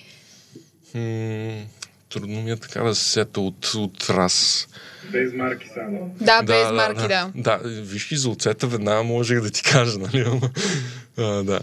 М- 0.95 1.63
трудно 2.09 2.43
ми 2.43 2.51
е 2.51 2.57
така 2.57 2.83
да 2.83 2.95
се 2.95 3.05
сета 3.11 3.41
от, 3.41 3.73
от 3.77 4.11
раз. 4.11 4.69
Без 5.13 5.33
марки 5.35 5.69
само. 5.75 6.15
Да, 6.21 6.43
без 6.43 6.73
марки, 6.73 7.09
да. 7.09 7.33
Да, 7.35 7.61
виж 7.65 8.13
и 8.13 8.17
за 8.17 8.31
оцета 8.31 8.67
веднага 8.67 9.03
можех 9.03 9.41
да 9.41 9.51
ти 9.51 9.63
кажа, 9.63 9.99
нали? 9.99 10.41
А, 11.17 11.23
да. 11.43 11.61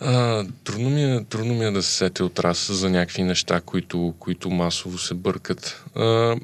А, 0.00 0.44
трудно, 0.64 0.90
ми 0.90 1.04
е, 1.04 1.24
трудно 1.24 1.54
ми 1.54 1.64
е 1.64 1.70
да 1.70 1.82
се 1.82 1.92
сетя 1.96 2.24
от 2.24 2.38
раз 2.38 2.70
за 2.72 2.90
някакви 2.90 3.22
неща, 3.22 3.60
които, 3.60 4.14
които 4.18 4.50
масово 4.50 4.98
се 4.98 5.14
бъркат. 5.14 5.84
А, 5.94 6.36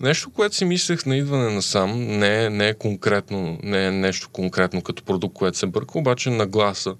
нещо, 0.00 0.30
което 0.30 0.56
си 0.56 0.64
мислех 0.64 1.06
на 1.06 1.16
идване 1.16 1.54
насам, 1.54 2.18
не, 2.18 2.50
не 2.50 2.68
е 2.68 2.74
конкретно, 2.74 3.58
не 3.62 3.86
е 3.86 3.90
нещо 3.90 4.28
конкретно 4.32 4.82
като 4.82 5.02
продукт, 5.02 5.34
което 5.34 5.58
се 5.58 5.66
бърка, 5.66 5.98
обаче 5.98 6.30
на 6.30 6.46
гласа 6.46 6.94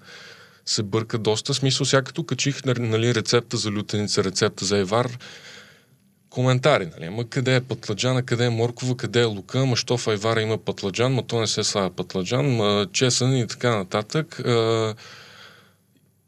се 0.65 0.83
бърка 0.83 1.17
доста. 1.17 1.53
Смисъл, 1.53 1.85
сега 1.85 2.01
като 2.01 2.23
качих 2.23 2.65
нали, 2.65 3.15
рецепта 3.15 3.57
за 3.57 3.71
лютеница, 3.71 4.23
рецепта 4.23 4.65
за 4.65 4.77
евар, 4.77 5.17
коментари, 6.29 6.85
нали? 6.85 7.05
Ама 7.05 7.29
къде 7.29 7.55
е 7.55 7.61
пътладжана, 7.61 8.23
къде 8.23 8.45
е 8.45 8.49
моркова, 8.49 8.97
къде 8.97 9.21
е 9.21 9.25
лука, 9.25 9.65
ма 9.65 9.75
що 9.75 9.97
в 9.97 10.07
айвара 10.07 10.41
има 10.41 10.57
пътладжан, 10.57 11.13
ма 11.13 11.23
то 11.27 11.39
не 11.39 11.47
се 11.47 11.63
слага 11.63 11.89
пътладжан, 11.89 12.55
ма 12.55 12.87
чесън 12.93 13.37
и 13.37 13.47
така 13.47 13.77
нататък. 13.77 14.39
А, 14.39 14.95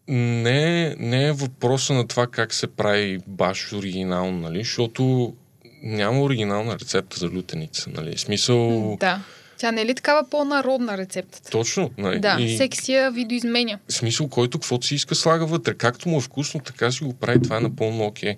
не, 0.08 0.96
не 1.00 1.28
е 1.28 1.32
въпроса 1.32 1.94
на 1.94 2.08
това 2.08 2.28
как 2.28 2.54
се 2.54 2.68
прави 2.68 3.20
баш 3.28 3.74
оригинално, 3.74 4.40
нали? 4.40 4.60
Защото 4.60 5.34
няма 5.84 6.22
оригинална 6.22 6.80
рецепта 6.80 7.20
за 7.20 7.28
лютеница, 7.28 7.90
нали? 7.90 8.16
В 8.16 8.20
Смисъл... 8.20 8.98
Да. 9.00 9.22
Тя 9.58 9.72
не 9.72 9.82
е 9.82 9.86
ли 9.86 9.96
такава 9.96 10.30
по-народна 10.30 10.98
рецептата? 10.98 11.50
Точно. 11.52 11.92
Нали? 11.98 12.20
Да, 12.20 12.38
И- 12.40 12.54
всеки 12.56 12.78
си 12.78 12.94
я 12.94 13.12
видоизменя. 13.12 13.80
в 13.90 13.94
смисъл, 13.94 14.28
който 14.28 14.60
каквото 14.60 14.88
си 14.88 14.96
иска 14.96 15.16
слага 15.16 15.46
вътре. 15.46 15.74
Както 15.74 16.10
му 16.10 16.18
е 16.18 16.22
вкусно, 16.22 16.60
така 16.60 16.92
си 16.92 17.04
го 17.04 17.14
прави. 17.14 17.42
Това 17.42 17.58
е 17.58 17.62
напълно 17.62 18.06
окей. 18.06 18.36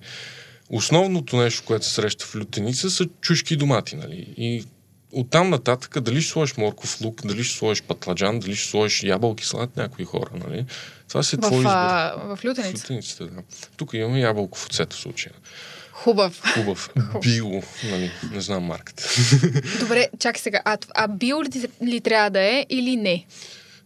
Основното 0.70 1.38
нещо, 1.38 1.64
което 1.66 1.86
се 1.86 1.94
среща 1.94 2.26
в 2.26 2.36
лютеница, 2.36 2.90
са 2.90 3.06
чушки 3.22 3.54
и 3.54 3.58
домати. 3.58 3.96
Нали? 3.96 4.34
И 4.38 4.66
оттам 5.12 5.50
нататък, 5.50 6.00
дали 6.00 6.22
ще 6.22 6.32
сложиш 6.32 6.58
морков 6.58 7.02
лук, 7.02 7.22
дали 7.26 7.44
ще 7.44 7.58
сложиш 7.58 7.84
патладжан, 7.84 8.40
дали 8.40 8.56
ще 8.56 8.70
сложиш 8.70 9.04
ябълки, 9.04 9.46
слагат 9.46 9.78
някои 9.78 10.06
хора. 10.06 10.30
Нали? 10.48 10.66
Това 11.08 11.24
си 11.24 11.36
е 11.36 11.40
твой 11.40 11.52
В, 11.52 11.58
избор. 11.58 11.72
в 11.72 12.36
В 12.36 12.46
лютеница. 12.46 12.84
лютеницата, 12.84 13.28
да. 13.28 13.42
Тук 13.78 13.94
имаме 13.94 14.20
ябълков 14.20 14.66
оцет 14.66 14.94
в 14.94 14.98
случая. 14.98 15.34
Хубав. 16.04 16.42
Хубав. 16.54 16.90
Био, 17.22 17.62
нали? 17.92 18.12
Не 18.32 18.42
знам 18.42 18.64
марката. 18.64 19.04
Добре, 19.80 20.08
чакай 20.20 20.42
сега. 20.42 20.62
А, 20.66 20.78
а 20.96 21.08
био 21.08 21.44
ли, 21.44 21.50
ли 21.84 22.02
трябва 22.02 22.30
да 22.30 22.42
е 22.42 22.66
или 22.70 22.96
не? 22.96 23.26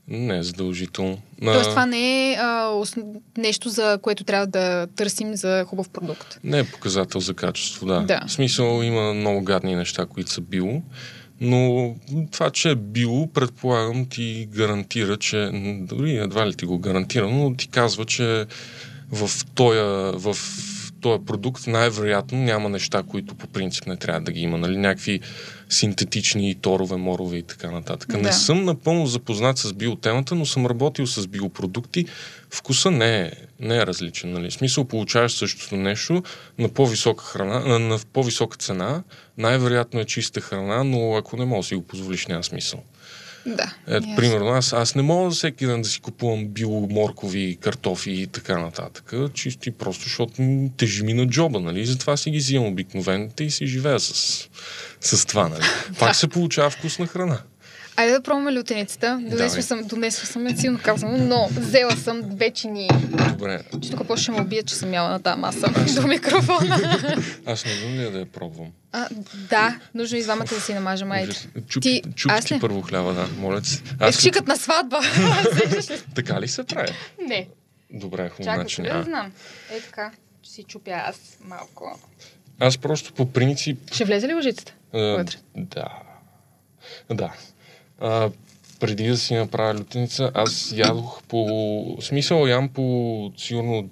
Не 0.07 0.37
е 0.37 0.43
задължително. 0.43 1.21
Тоест 1.43 1.69
това 1.69 1.85
не 1.85 2.31
е 2.31 2.35
а, 2.35 2.67
ос- 2.67 3.03
нещо, 3.37 3.69
за 3.69 3.99
което 4.01 4.23
трябва 4.23 4.47
да 4.47 4.87
търсим 4.87 5.35
за 5.35 5.65
хубав 5.67 5.89
продукт. 5.89 6.39
Не 6.43 6.59
е 6.59 6.63
показател 6.63 7.21
за 7.21 7.33
качество, 7.33 7.85
да. 7.85 8.01
Да. 8.01 8.21
В 8.27 8.31
смисъл 8.31 8.81
има 8.83 9.13
много 9.13 9.41
гадни 9.43 9.75
неща, 9.75 10.05
които 10.05 10.31
са 10.31 10.41
био, 10.41 10.81
но 11.41 11.95
това, 12.31 12.49
че 12.49 12.69
е 12.69 12.75
био, 12.75 13.27
предполагам, 13.27 14.05
ти 14.05 14.47
гарантира, 14.51 15.17
че 15.17 15.49
дори 15.81 16.17
едва 16.17 16.47
ли 16.47 16.55
ти 16.55 16.65
го 16.65 16.79
гарантира, 16.79 17.29
но 17.29 17.55
ти 17.55 17.67
казва, 17.67 18.05
че 18.05 18.45
в 19.11 19.29
този, 19.55 19.79
в 20.13 20.35
този 21.05 21.25
продукт 21.25 21.67
най-вероятно 21.67 22.37
няма 22.37 22.69
неща, 22.69 23.03
които 23.03 23.35
по 23.35 23.47
принцип 23.47 23.87
не 23.87 23.97
трябва 23.97 24.21
да 24.21 24.31
ги 24.31 24.41
има. 24.41 24.57
Нали? 24.57 24.77
Някакви 24.77 25.19
синтетични 25.69 26.55
торове, 26.55 26.95
морове 26.95 27.37
и 27.37 27.43
така 27.43 27.71
нататък. 27.71 28.11
Да. 28.11 28.17
Не 28.17 28.31
съм 28.31 28.65
напълно 28.65 29.05
запознат 29.07 29.57
с 29.57 29.73
биотемата, 29.73 30.35
но 30.35 30.45
съм 30.45 30.65
работил 30.65 31.07
с 31.07 31.27
биопродукти. 31.27 32.05
Вкуса 32.49 32.91
не 32.91 33.21
е, 33.21 33.31
не 33.59 33.77
е 33.77 33.85
различен. 33.85 34.31
Нали? 34.31 34.49
В 34.49 34.53
смисъл 34.53 34.85
получаваш 34.85 35.33
същото 35.33 35.75
нещо 35.75 36.23
на 36.59 36.69
по-висока 36.69 37.23
храна, 37.25 37.59
на, 37.59 37.79
на 37.79 37.99
по-висока 38.13 38.57
цена. 38.57 39.03
Най-вероятно 39.37 39.99
е 39.99 40.05
чиста 40.05 40.41
храна, 40.41 40.83
но 40.83 41.15
ако 41.15 41.37
не 41.37 41.45
можеш 41.45 41.65
да 41.65 41.67
си 41.67 41.75
го 41.75 41.81
позволиш, 41.81 42.27
няма 42.27 42.43
смисъл. 42.43 42.83
Да. 43.45 43.73
Ето, 43.87 44.07
примерно, 44.15 44.47
аз, 44.47 44.73
аз 44.73 44.95
не 44.95 45.01
мога 45.01 45.29
всеки 45.29 45.65
ден 45.65 45.81
да 45.81 45.89
си 45.89 45.99
купувам 45.99 46.47
биоморкови, 46.47 47.57
картофи 47.61 48.11
и 48.11 48.27
така 48.27 48.57
нататък. 48.57 49.13
Чисто 49.33 49.69
и 49.69 49.71
просто, 49.71 50.03
защото 50.03 50.69
тежи 50.77 51.03
ми 51.03 51.13
на 51.13 51.27
джоба, 51.27 51.59
нали? 51.59 51.85
Затова 51.85 52.17
си 52.17 52.31
ги 52.31 52.37
взимам 52.37 52.67
обикновените 52.67 53.43
и 53.43 53.51
си 53.51 53.67
живея 53.67 53.99
с, 53.99 54.49
с 55.01 55.25
това, 55.25 55.49
нали? 55.49 55.63
Пак 55.99 56.15
се 56.15 56.27
получава 56.27 56.69
вкусна 56.69 57.07
храна. 57.07 57.41
Айде 57.97 58.13
да 58.13 58.21
пробваме 58.21 58.53
лютеницата. 58.53 59.19
Донесла 59.21 59.61
съм, 59.61 59.83
донесла 59.83 60.25
съм 60.25 60.47
я 60.47 60.57
силно 60.57 60.79
казано, 60.83 61.17
но 61.17 61.47
взела 61.51 61.91
съм 61.91 62.21
две 62.25 62.51
чини. 62.51 62.89
Добре, 63.29 63.63
Че 63.83 63.89
тук 63.91 64.07
после 64.07 64.21
ще 64.23 64.31
ме 64.31 64.41
убият, 64.41 64.67
че 64.67 64.75
съм 64.75 64.93
яла 64.93 65.09
на 65.09 65.19
тази 65.21 65.39
маса 65.39 65.67
до 65.95 66.07
микрофона. 66.07 66.99
аз 67.45 67.65
не 67.65 67.71
знам 67.73 67.91
ли 67.93 68.11
да 68.11 68.19
я 68.19 68.25
пробвам. 68.25 68.67
А, 68.91 69.07
да, 69.49 69.79
нужно 69.93 70.17
и 70.17 70.23
двамата 70.23 70.45
да 70.45 70.61
си 70.61 70.73
намажем. 70.73 71.11
Айде. 71.11 71.33
Чуп, 71.67 71.83
Ти- 71.83 72.01
чуп 72.15 72.31
аз 72.31 72.45
ти 72.45 72.55
ли? 72.55 72.59
първо 72.59 72.81
хляба, 72.81 73.13
да, 73.13 73.27
моля 73.37 73.61
ти. 73.61 73.73
Е, 73.75 73.79
Аз 73.99 74.19
шикът 74.21 74.47
на 74.47 74.55
сватба. 74.57 74.99
така 76.15 76.41
ли 76.41 76.47
се 76.47 76.63
прави? 76.63 76.91
Не. 77.27 77.47
Добре, 77.91 78.29
хубаво. 78.29 78.43
Чакай, 78.43 78.55
Значи, 78.55 78.75
къде 78.75 78.89
да 78.89 79.03
знам. 79.03 79.31
Е 79.71 79.79
така, 79.81 80.11
че 80.41 80.51
си 80.51 80.63
чупя 80.63 80.91
аз 81.05 81.37
малко. 81.41 81.99
Аз 82.59 82.77
просто 82.77 83.13
по 83.13 83.31
принцип 83.31 83.93
Ще 83.93 84.05
влезе 84.05 84.27
ли 84.27 84.33
лъжицата? 84.33 84.73
Вътре. 84.93 85.37
да. 85.55 85.85
Да. 87.09 87.33
А, 87.99 88.29
преди 88.79 89.07
да 89.07 89.17
си 89.17 89.35
направя 89.35 89.79
лютеница, 89.79 90.31
аз 90.33 90.73
ядох 90.75 91.23
по... 91.23 91.97
Смисъл, 92.01 92.47
ям 92.47 92.69
по 92.69 93.31
сигурно 93.37 93.89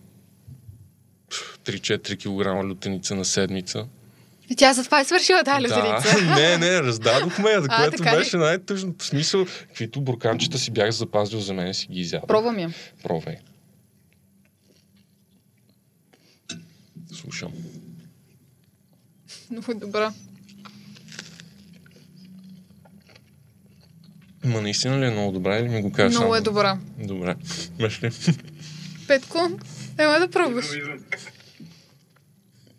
3-4 1.65 2.17
кг 2.17 2.69
лютеница 2.69 3.15
на 3.15 3.25
седмица. 3.25 3.87
И 4.49 4.55
Тя 4.55 4.73
затова 4.73 4.99
е 4.99 5.05
свършила 5.05 5.43
тази 5.43 5.65
лютеница. 5.65 6.25
Да, 6.25 6.35
не, 6.35 6.57
не, 6.57 6.81
раздадохме 6.81 7.49
я, 7.49 7.61
А, 7.69 7.77
което 7.77 8.03
беше 8.03 8.37
най-тъжното. 8.37 9.05
Смисъл, 9.05 9.45
каквито 9.45 10.01
бурканчета 10.01 10.57
си 10.57 10.71
бях 10.71 10.91
запазил 10.91 11.39
за 11.39 11.53
мен, 11.53 11.73
си 11.73 11.87
ги 11.87 11.99
изядох. 11.99 12.27
Пробвам 12.27 12.59
я. 12.59 12.73
Пробвай. 13.03 13.37
Слушам. 17.13 17.51
Много 19.51 19.73
добра. 19.73 20.13
Ма 24.43 24.61
наистина 24.61 24.99
ли 24.99 25.05
е 25.05 25.11
много 25.11 25.31
добра 25.31 25.57
или 25.57 25.69
ми 25.69 25.81
го 25.81 25.91
кажеш? 25.91 26.17
Много 26.17 26.23
само? 26.23 26.35
е 26.35 26.41
добра. 26.41 26.77
Добре. 26.97 27.35
Меш 27.79 28.03
ли? 28.03 28.11
Петко, 29.07 29.49
ела 29.97 30.19
да 30.19 30.29
пробваш. 30.31 30.65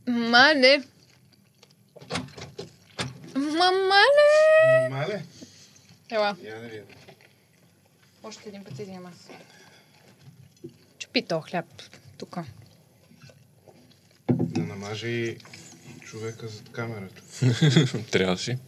Мале. 0.07 0.83
Мамале! 3.35 4.89
Мале? 4.91 5.25
Ела, 6.11 6.37
Я 6.43 6.55
да 6.55 6.61
видя. 6.61 6.83
още 8.23 8.49
един 8.49 8.65
път 8.65 8.75
аз. 8.81 9.29
Чупи 10.99 11.23
то 11.23 11.41
хляб 11.41 11.67
тук. 12.19 12.37
Да 14.31 14.61
намаже 14.61 15.09
и 15.09 15.39
човека 16.03 16.49
зад 16.49 16.69
камерата. 16.73 17.23
Трябва 18.11 18.39
си. 18.39 18.59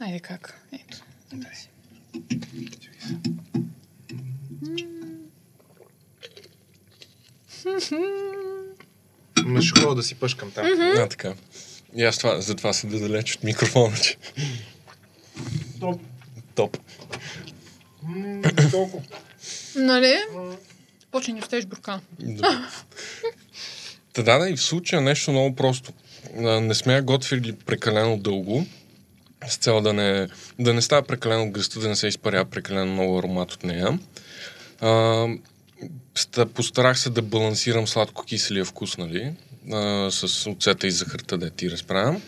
Айде 0.00 0.20
как? 0.20 0.60
Ето. 0.72 0.98
Ма 9.44 9.62
ще 9.62 9.94
да 9.94 10.02
си 10.02 10.14
пъшкам 10.14 10.50
там. 10.50 10.66
А, 10.80 11.08
така. 11.08 11.34
И 11.96 12.04
аз 12.04 12.18
това, 12.18 12.40
затова 12.40 12.72
седа 12.72 12.98
далеч 12.98 13.34
от 13.34 13.44
микрофона, 13.44 13.96
че. 13.96 14.16
Топ. 15.80 16.00
Топ. 16.54 16.76
Толкова. 18.70 19.02
Нали? 19.76 20.14
Почни 21.10 21.34
ни 21.34 21.40
втеш 21.40 21.66
буркан. 21.66 22.00
Та 24.12 24.22
да, 24.22 24.38
да, 24.38 24.48
и 24.50 24.56
в 24.56 24.62
случая 24.62 25.02
нещо 25.02 25.30
много 25.30 25.56
просто. 25.56 25.92
Не 26.36 26.74
сме 26.74 26.94
я 26.94 27.02
готвили 27.02 27.52
прекалено 27.52 28.16
дълго, 28.16 28.66
с 29.48 29.56
цел 29.56 29.80
да 29.80 29.92
не, 29.92 30.28
да 30.58 30.74
не 30.74 30.82
става 30.82 31.02
прекалено 31.02 31.50
гъста, 31.50 31.80
да 31.80 31.88
не 31.88 31.96
се 31.96 32.06
изпаря 32.08 32.44
прекалено 32.44 32.92
много 32.92 33.18
аромат 33.18 33.52
от 33.52 33.64
нея. 33.64 33.98
А, 34.80 35.26
ста- 36.14 36.46
постарах 36.46 36.98
се 36.98 37.10
да 37.10 37.22
балансирам 37.22 37.86
сладко-киселия 37.86 38.64
вкус, 38.64 38.98
нали? 38.98 39.32
А, 39.72 40.10
с 40.10 40.50
оцета 40.50 40.86
и 40.86 40.90
захарта, 40.90 41.38
да 41.38 41.50
ти 41.50 41.70
разправям. 41.70 42.22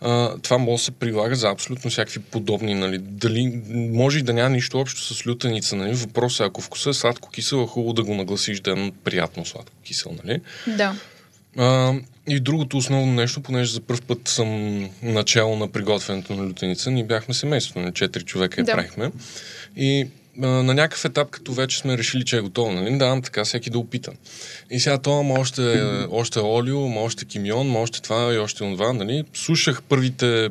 а, 0.00 0.38
това 0.38 0.58
може 0.58 0.80
да 0.80 0.84
се 0.84 0.90
прилага 0.90 1.34
за 1.34 1.48
абсолютно 1.50 1.90
всякакви 1.90 2.20
подобни, 2.20 2.74
нали. 2.74 2.98
Дали 2.98 3.62
може 3.92 4.18
и 4.18 4.22
да 4.22 4.32
няма 4.32 4.50
нищо 4.50 4.80
общо 4.80 5.14
с 5.14 5.26
лютеница, 5.26 5.76
нали. 5.76 5.94
Въпросът 5.94 6.40
е, 6.40 6.48
ако 6.48 6.60
вкуса 6.60 6.90
е 6.90 6.94
сладко-кисел, 6.94 7.56
е 7.56 7.66
хубаво 7.66 7.92
да 7.92 8.04
го 8.04 8.14
нагласиш 8.14 8.60
да 8.60 8.70
е 8.70 8.92
приятно 9.04 9.44
сладко-кисел, 9.44 10.16
нали. 10.24 10.40
Да. 10.66 10.96
А, 11.58 11.94
и 12.28 12.40
другото 12.40 12.76
основно 12.76 13.12
нещо, 13.12 13.40
понеже 13.40 13.72
за 13.72 13.80
първ 13.80 14.00
път 14.06 14.28
съм 14.28 14.80
начало 15.02 15.56
на 15.56 15.68
приготвянето 15.68 16.34
на 16.34 16.48
лютеница, 16.48 16.90
ние 16.90 17.04
бяхме 17.04 17.34
семейство, 17.34 17.80
на 17.80 17.92
четири 17.92 18.24
човека 18.24 18.60
я 18.60 18.64
Да. 18.64 18.72
правихме. 18.72 19.10
И 19.76 20.08
а, 20.42 20.46
на 20.46 20.74
някакъв 20.74 21.04
етап, 21.04 21.30
като 21.30 21.52
вече 21.52 21.78
сме 21.78 21.98
решили, 21.98 22.24
че 22.24 22.36
е 22.36 22.40
готово, 22.40 22.72
нали, 22.72 22.98
давам 22.98 23.22
така 23.22 23.44
всеки 23.44 23.70
да 23.70 23.78
опита. 23.78 24.12
И 24.70 24.80
сега 24.80 24.98
това, 24.98 25.22
ма 25.22 25.34
още, 25.34 25.82
още 26.10 26.38
олио, 26.38 26.88
ма 26.88 27.00
още 27.00 27.24
кимион, 27.24 27.68
ма 27.68 27.78
още 27.80 28.02
това 28.02 28.34
и 28.34 28.38
още 28.38 28.58
това, 28.58 28.92
нали. 28.92 29.24
Слушах 29.34 29.82
първите 29.82 30.48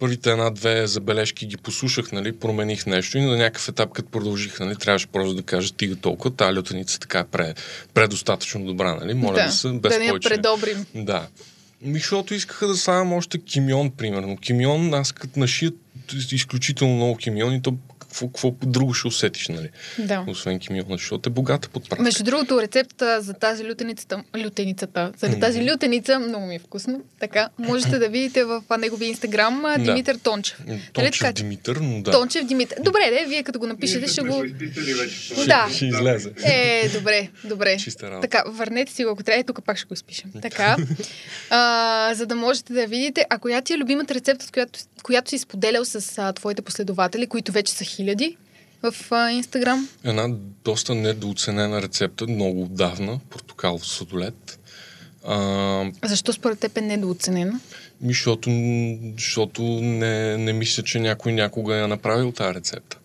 първите 0.00 0.30
една-две 0.30 0.86
забележки 0.86 1.46
ги 1.46 1.56
послушах, 1.56 2.12
нали, 2.12 2.32
промених 2.32 2.86
нещо 2.86 3.18
и 3.18 3.20
на 3.20 3.36
някакъв 3.36 3.68
етап, 3.68 3.92
като 3.92 4.10
продължих, 4.10 4.60
нали, 4.60 4.76
трябваше 4.76 5.06
просто 5.06 5.34
да 5.34 5.42
кажа, 5.42 5.68
стига 5.68 5.96
толкова, 5.96 6.30
тази 6.36 6.58
лютеница 6.58 7.00
така 7.00 7.18
е 7.18 7.24
пре, 7.24 7.54
предостатъчно 7.94 8.64
добра, 8.64 8.94
нали, 8.94 9.14
моля 9.14 9.34
да, 9.34 9.44
да, 9.44 9.52
се, 9.52 9.68
без 9.68 9.98
да 9.98 10.06
повече. 10.06 10.28
предобрим. 10.28 10.86
Да. 10.94 11.26
Ми, 11.82 11.98
защото 11.98 12.34
искаха 12.34 12.66
да 12.66 12.76
слагам 12.76 13.12
още 13.12 13.38
кимион, 13.38 13.90
примерно. 13.90 14.36
Кимион, 14.36 14.94
аз 14.94 15.12
като 15.12 15.40
нашия 15.40 15.72
изключително 16.32 16.94
много 16.94 17.16
кимион 17.16 17.54
и 17.54 17.62
то 17.62 17.74
какво, 18.10 18.28
какво 18.28 18.50
друго 18.62 18.94
ще 18.94 19.08
усетиш, 19.08 19.48
нали? 19.48 19.68
Да. 19.98 20.24
Освен 20.28 20.58
кимиона, 20.58 20.86
защото 20.90 21.28
е 21.28 21.32
богата 21.32 21.68
подправка. 21.68 22.02
Между 22.02 22.24
другото, 22.24 22.62
рецептата 22.62 23.20
за 23.20 23.34
тази 23.34 23.70
лютеницата, 23.70 24.22
лютеницата, 24.44 25.12
за 25.16 25.40
тази 25.40 25.70
лютеница, 25.70 26.18
много 26.18 26.46
ми 26.46 26.54
е 26.54 26.58
вкусно. 26.58 27.02
Така, 27.20 27.48
можете 27.58 27.98
да 27.98 28.08
видите 28.08 28.44
в 28.44 28.62
неговия 28.78 29.08
инстаграм 29.08 29.64
а, 29.64 29.78
Да. 29.78 29.84
Димитър 29.84 30.16
Тончев. 30.16 30.60
Нали 30.66 30.80
Тончев 30.92 31.20
така? 31.20 31.32
Димитър, 31.32 31.76
но 31.76 32.02
да. 32.02 32.10
Тончев 32.10 32.44
Димитър. 32.44 32.76
Добре, 32.80 33.00
де, 33.10 33.26
вие 33.28 33.42
като 33.42 33.58
го 33.58 33.66
напишете, 33.66 34.06
ще 34.06 34.22
го... 34.22 34.38
вече. 34.38 35.46
Да. 35.46 35.68
Ще 35.74 35.86
излезе. 35.86 36.32
Е, 36.44 36.88
добре, 36.88 37.28
добре. 37.44 37.76
Чиста 37.76 38.10
работа. 38.10 38.28
Така, 38.28 38.42
върнете 38.46 38.92
си 38.92 39.04
го, 39.04 39.10
ако 39.10 39.22
трябва. 39.22 39.40
Е, 39.40 39.44
тук 39.44 39.64
пак 39.64 39.78
ще 39.78 39.86
го 39.86 39.94
изпишем. 39.94 40.30
Така, 40.42 40.76
а, 41.50 42.14
за 42.14 42.26
да 42.26 42.34
можете 42.34 42.72
да 42.72 42.86
видите. 42.86 43.26
А 43.30 43.38
коя 43.38 43.60
ти 43.60 43.72
е 43.72 43.78
любимата 43.78 44.14
рецепта, 44.14 44.46
която, 44.52 44.80
която 45.02 45.30
си 45.30 45.38
споделял 45.38 45.84
с 45.84 46.18
а, 46.18 46.32
твоите 46.32 46.62
последователи, 46.62 47.26
които 47.26 47.52
вече 47.52 47.72
са 47.72 47.84
хиляди 48.00 48.36
в 48.82 48.94
а, 49.10 49.30
Инстаграм? 49.30 49.88
Една 50.04 50.28
доста 50.64 50.94
недооценена 50.94 51.82
рецепта, 51.82 52.26
много 52.26 52.62
отдавна, 52.62 53.20
портокалов 53.30 53.86
сладолет. 53.86 54.58
А, 55.24 55.90
Защо 56.04 56.32
според 56.32 56.58
теб 56.58 56.76
е 56.76 56.80
недооценена? 56.80 57.60
Защото, 58.04 58.50
защото 59.18 59.62
не, 59.62 60.36
не 60.36 60.52
мисля, 60.52 60.82
че 60.82 61.00
някой 61.00 61.32
някога 61.32 61.76
я 61.76 61.88
направил 61.88 62.32
тази 62.32 62.54
рецепта. 62.54 62.98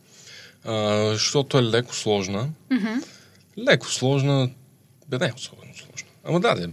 А, 0.63 1.09
защото 1.11 1.57
е 1.57 1.63
леко 1.63 1.95
сложна. 1.95 2.49
Мгм. 2.71 2.93
Леко 3.57 3.91
сложна, 3.91 4.49
бе 5.07 5.17
не 5.17 5.25
е 5.25 5.31
особено 5.35 5.73
сложна. 5.75 6.09
Ама 6.23 6.39
да, 6.39 6.55
де, 6.55 6.67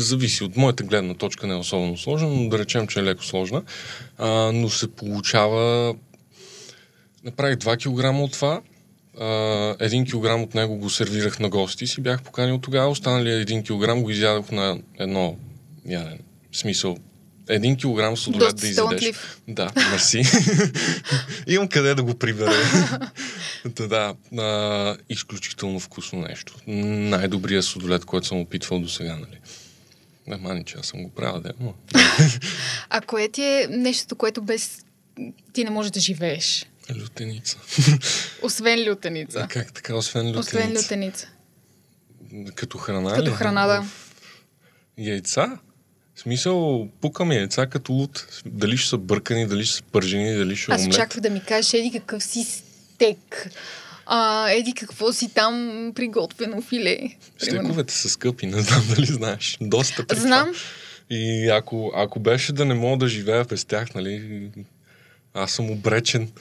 зависи. 0.00 0.44
От 0.44 0.56
моята 0.56 0.84
гледна 0.84 1.14
точка 1.14 1.46
не 1.46 1.54
е 1.54 1.56
особено 1.56 1.96
сложна, 1.96 2.28
но 2.28 2.48
да 2.48 2.58
речем, 2.58 2.86
че 2.86 3.00
е 3.00 3.02
леко 3.02 3.24
сложна. 3.24 3.62
А, 4.18 4.52
но 4.52 4.68
се 4.68 4.92
получава... 4.92 5.94
Направих 7.24 7.56
2 7.56 7.76
кг 7.76 8.24
от 8.24 8.32
това. 8.32 8.60
А, 9.20 9.76
един 9.80 10.04
килограм 10.04 10.42
от 10.42 10.54
него 10.54 10.76
го 10.76 10.90
сервирах 10.90 11.38
на 11.38 11.48
гости 11.48 11.84
и 11.84 11.86
си 11.86 12.00
бях 12.00 12.22
поканил 12.22 12.58
тогава. 12.58 12.88
Останалия 12.88 13.38
един 13.38 13.62
килограм 13.62 14.02
го 14.02 14.10
изядох 14.10 14.50
на 14.50 14.78
едно 14.98 15.36
ядене. 15.86 16.18
В 16.52 16.56
смисъл, 16.58 16.96
един 17.48 17.76
килограм 17.76 18.16
сладолет 18.16 18.44
Доста 18.46 18.60
да 18.60 18.68
изядеш. 18.68 18.76
талантлив. 18.76 19.40
Да, 19.48 19.72
мерси. 19.90 20.22
Имам 21.46 21.68
къде 21.68 21.94
да 21.94 22.02
го 22.02 22.14
прибера. 22.14 22.52
да, 23.64 23.88
да. 23.88 24.14
А, 24.42 24.96
изключително 25.08 25.80
вкусно 25.80 26.20
нещо. 26.20 26.54
Най-добрият 26.66 27.64
сладолет, 27.64 28.04
който 28.04 28.26
съм 28.26 28.40
опитвал 28.40 28.80
до 28.80 28.88
сега, 28.88 29.16
нали? 29.16 29.38
Не 30.26 30.36
мани, 30.36 30.64
че 30.64 30.76
аз 30.78 30.86
съм 30.86 31.02
го 31.02 31.10
правил, 31.10 31.40
да, 31.40 31.52
но... 31.60 31.74
А 32.90 33.00
кое 33.00 33.28
ти 33.28 33.42
е 33.42 33.66
нещото, 33.70 34.16
което 34.16 34.42
без 34.42 34.84
ти 35.52 35.64
не 35.64 35.70
можеш 35.70 35.90
да 35.90 36.00
живееш? 36.00 36.66
Лютеница. 36.92 37.58
Освен 38.42 38.88
лютеница. 38.90 39.46
Как 39.50 39.72
така, 39.72 39.94
освен 39.94 40.26
лютеница? 40.28 40.40
Освен 40.58 40.72
лютеница. 40.76 41.28
Като 42.54 42.78
храна 42.78 43.14
Като 43.14 43.30
ли? 43.30 43.34
храна, 43.34 43.66
да. 43.66 43.84
Яйца? 44.98 45.58
В 46.14 46.20
смисъл, 46.20 46.88
пукаме 47.00 47.34
яйца 47.36 47.66
като 47.66 47.92
лут. 47.92 48.26
Дали 48.46 48.76
ще 48.76 48.88
са 48.88 48.98
бъркани, 48.98 49.46
дали 49.46 49.64
ще 49.64 49.76
са 49.76 49.82
пържени, 49.82 50.34
дали 50.34 50.56
ще 50.56 50.72
е 50.72 50.74
Аз 50.74 50.80
омлет. 50.80 50.94
очаквах 50.94 51.20
да 51.20 51.30
ми 51.30 51.42
кажеш, 51.44 51.72
еди 51.74 51.90
какъв 51.90 52.24
си 52.24 52.44
стек. 52.44 53.50
А, 54.06 54.50
еди 54.50 54.72
какво 54.74 55.12
си 55.12 55.34
там 55.34 55.92
приготвено 55.94 56.62
филе. 56.62 56.96
примерно. 57.40 57.62
Стековете 57.62 57.94
са 57.94 58.08
скъпи, 58.08 58.46
не 58.46 58.62
знам 58.62 58.82
дали 58.88 59.06
знаеш. 59.06 59.58
Доста 59.60 60.06
при 60.06 60.16
Знам. 60.16 60.46
това. 60.46 60.58
И 61.10 61.48
ако, 61.48 61.92
ако 61.94 62.20
беше 62.20 62.52
да 62.52 62.64
не 62.64 62.74
мога 62.74 62.96
да 62.96 63.08
живея 63.08 63.44
без 63.44 63.64
тях, 63.64 63.94
нали, 63.94 64.48
аз 65.34 65.52
съм 65.52 65.70
обречен. 65.70 66.32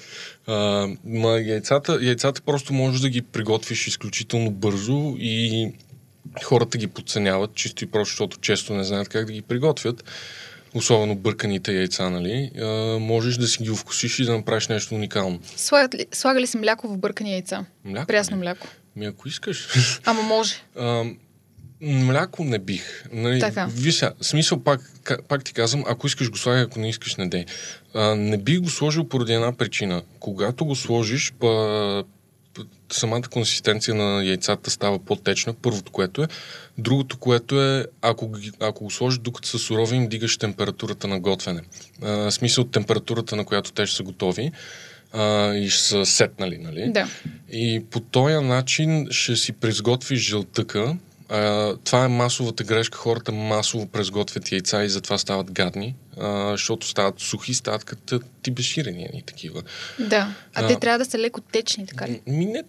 А, 0.48 0.88
ма 1.06 1.30
яйцата, 1.30 2.00
яйцата 2.02 2.42
просто 2.42 2.74
можеш 2.74 3.02
да 3.02 3.10
ги 3.10 3.22
приготвиш 3.22 3.88
изключително 3.88 4.52
бързо 4.52 5.16
и 5.20 5.72
хората 6.44 6.78
ги 6.78 6.88
подценяват, 6.88 7.56
чисто 7.56 7.84
и 7.84 7.88
просто, 7.88 8.12
защото 8.12 8.38
често 8.38 8.74
не 8.74 8.84
знаят 8.84 9.10
как 9.10 9.26
да 9.26 9.34
ги 9.34 9.42
приготвят. 9.42 10.04
Особено 10.76 11.16
бърканите 11.16 11.74
яйца, 11.74 12.10
нали? 12.10 12.52
А, 12.62 12.66
можеш 13.00 13.36
да 13.36 13.48
си 13.48 13.64
ги 13.64 13.72
овкусиш 13.72 14.20
и 14.20 14.26
да 14.26 14.38
направиш 14.38 14.68
нещо 14.68 14.96
уникално. 14.96 15.40
Слагат 15.56 15.96
ли, 15.96 16.06
слага 16.12 16.42
ли 16.42 16.48
се 16.48 16.58
мляко 16.58 16.88
в 16.88 16.98
бъркани 16.98 17.32
яйца? 17.32 17.66
Мляко? 17.86 18.08
Прясно 18.08 18.38
мляко. 18.38 18.68
Ми 18.96 19.06
ако 19.06 19.28
искаш. 19.28 19.68
Ама 20.06 20.22
може. 20.22 20.54
А, 20.78 21.04
мляко 21.84 22.44
не 22.44 22.60
бих. 22.60 23.04
Нали, 23.12 23.40
Така. 23.40 23.68
Виж 23.72 24.04
смисъл 24.22 24.60
пак, 24.60 24.82
пак 25.28 25.44
ти 25.44 25.54
казвам, 25.54 25.84
ако 25.88 26.08
искаш 26.08 26.32
го 26.32 26.38
слагай, 26.38 26.64
ако 26.64 26.80
не 26.80 26.90
искаш 26.90 27.16
не 27.16 27.28
дей. 27.28 27.46
А, 27.94 28.16
не 28.16 28.38
бих 28.38 28.60
го 28.60 28.70
сложил 28.70 29.10
поради 29.10 29.34
една 29.34 29.54
причина. 29.54 30.02
Когато 30.20 30.66
го 30.66 30.76
сложиш, 30.76 31.34
па, 31.40 32.04
самата 32.92 33.22
консистенция 33.22 33.96
на 33.96 34.24
яйцата 34.24 34.70
става 34.70 35.00
по-течна, 35.00 35.54
първото 35.54 35.92
което 35.92 36.24
е. 36.24 36.28
Другото, 36.78 37.18
което 37.18 37.62
е, 37.62 37.86
ако, 38.02 38.32
ако 38.60 38.84
го 38.84 38.92
сложиш 38.92 39.20
докато 39.20 39.48
са 39.48 39.60
сурови, 39.60 39.96
им 39.96 40.08
дигаш 40.08 40.38
температурата 40.38 41.08
на 41.08 41.20
готвене. 41.20 41.62
А, 42.02 42.32
смисъл 42.32 42.64
температурата, 42.64 43.36
на 43.36 43.46
която 43.46 43.72
те 43.72 43.86
ще 43.86 43.98
са 43.98 44.04
готови 44.04 44.52
а, 45.14 45.54
и 45.54 45.70
ще 45.70 45.84
са 45.84 46.06
сетнали, 46.06 46.58
нали? 46.58 46.92
Да. 46.92 47.08
И 47.52 47.84
по 47.92 48.00
този 48.00 48.34
начин 48.34 49.08
ще 49.12 49.36
си 49.36 49.52
презготвиш 49.52 50.20
жълтъка. 50.20 50.98
А, 51.30 51.76
това 51.84 52.06
е 52.06 52.08
масовата 52.08 52.64
грешка. 52.64 52.98
Хората 52.98 53.32
масово 53.32 53.86
презготвят 53.88 54.52
яйца 54.52 54.84
и 54.84 54.90
затова 54.90 55.18
стават 55.18 55.52
гадни, 55.52 55.96
а, 56.18 56.52
защото 56.52 56.88
стават 56.88 57.20
сухи, 57.20 57.54
стават 57.54 57.84
като 57.84 58.20
тибеширени 58.42 59.10
и 59.14 59.22
такива. 59.22 59.62
Да. 60.00 60.36
А, 60.54 60.64
А. 60.64 60.68
те 60.68 60.76
трябва 60.76 61.00
да 61.00 61.06
са 61.06 61.20
леко 61.20 61.42
течни, 61.42 61.88
така 61.88 62.08
ли? 62.08 62.22
Ми 62.28 62.46
не, 62.46 62.64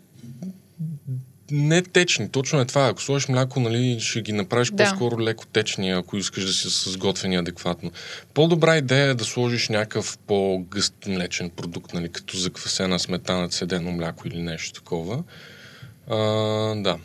не 1.51 1.83
течни, 1.83 2.29
точно 2.29 2.61
е 2.61 2.65
това. 2.65 2.87
Ако 2.89 3.03
сложиш 3.03 3.29
мляко, 3.29 3.61
нали, 3.61 4.01
ще 4.01 4.23
ги 4.23 4.33
направиш 4.33 4.71
Да. 4.71 4.85
по-скоро 4.85 5.21
леко 5.21 5.47
течни, 5.47 5.91
ако 5.91 6.17
искаш 6.17 6.45
да 6.47 6.53
си 6.53 6.91
сготвени 6.91 7.37
адекватно. 7.37 7.91
По-добра 8.35 8.77
идея 8.77 9.07
е 9.11 9.15
да 9.15 9.25
сложиш 9.25 9.69
някакъв 9.69 10.19
по-гъст 10.19 10.95
млечен 11.07 11.51
продукт, 11.51 11.95
нали, 11.95 12.09
като 12.09 12.37
заквасена 12.37 12.99
сметана, 12.99 13.49
цедено 13.49 13.91
мляко 13.91 14.29
или 14.29 14.43
нещо 14.43 14.73
такова. 14.81 15.23
А, 16.11 16.17
да. 16.75 16.99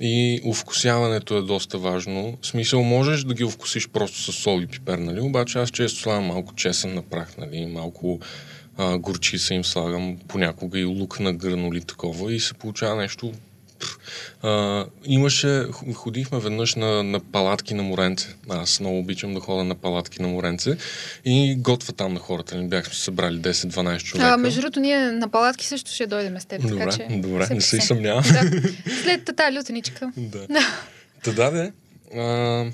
И 0.00 0.40
овкусяването 0.46 1.36
е 1.36 1.42
доста 1.42 1.78
важно. 1.78 2.38
В 2.42 2.46
смисъл, 2.46 2.82
можеш 2.82 3.24
да 3.24 3.34
ги 3.34 3.44
овкусиш 3.44 3.88
просто 3.88 4.32
с 4.32 4.32
сол 4.32 4.60
и 4.60 4.66
пипер, 4.66 4.98
нали? 4.98 5.20
Обаче 5.20 5.58
аз 5.58 5.70
често 5.70 6.00
слагам 6.00 6.24
малко 6.24 6.54
чесън 6.54 6.94
на 6.94 7.02
прах, 7.02 7.36
нали? 7.36 7.66
Малко 7.66 8.20
а, 8.76 8.98
горчица 8.98 9.54
им 9.54 9.64
слагам, 9.64 10.18
понякога 10.28 10.78
и 10.78 10.84
лук 10.84 11.20
на 11.20 11.32
гранули 11.32 11.80
такова 11.80 12.34
и 12.34 12.40
се 12.40 12.54
получава 12.54 12.96
нещо. 12.96 13.32
А, 14.42 14.84
имаше, 15.04 15.66
ходихме 15.94 16.38
веднъж 16.38 16.74
на, 16.74 17.02
на 17.02 17.20
палатки 17.20 17.74
на 17.74 17.82
Моренце. 17.82 18.28
Аз 18.48 18.80
много 18.80 18.98
обичам 18.98 19.34
да 19.34 19.40
ходя 19.40 19.64
на 19.64 19.74
палатки 19.74 20.22
на 20.22 20.28
Моренце 20.28 20.76
и 21.24 21.56
готва 21.58 21.92
там 21.92 22.14
на 22.14 22.20
хората. 22.20 22.56
Ни 22.56 22.68
бяхме 22.68 22.94
събрали 22.94 23.38
10-12 23.38 24.02
човека. 24.02 24.28
А, 24.28 24.36
между 24.36 24.60
другото, 24.60 24.80
ние 24.80 24.98
на 24.98 25.28
палатки 25.28 25.66
също 25.66 25.90
ще 25.90 26.06
дойдем 26.06 26.40
с 26.40 26.44
теб. 26.44 26.62
Добре, 26.62 26.78
така, 26.78 26.96
че 26.96 27.06
добре, 27.10 27.46
се 27.46 27.54
не 27.54 27.60
се 27.60 27.80
съмнявам. 27.80 28.22
Да. 28.22 28.62
След 29.02 29.30
тази 29.36 29.58
лютеничка. 29.58 30.12
Да. 30.16 30.46
Та 31.24 31.32
да, 31.32 31.50
де. 31.50 31.72
А, 32.20 32.64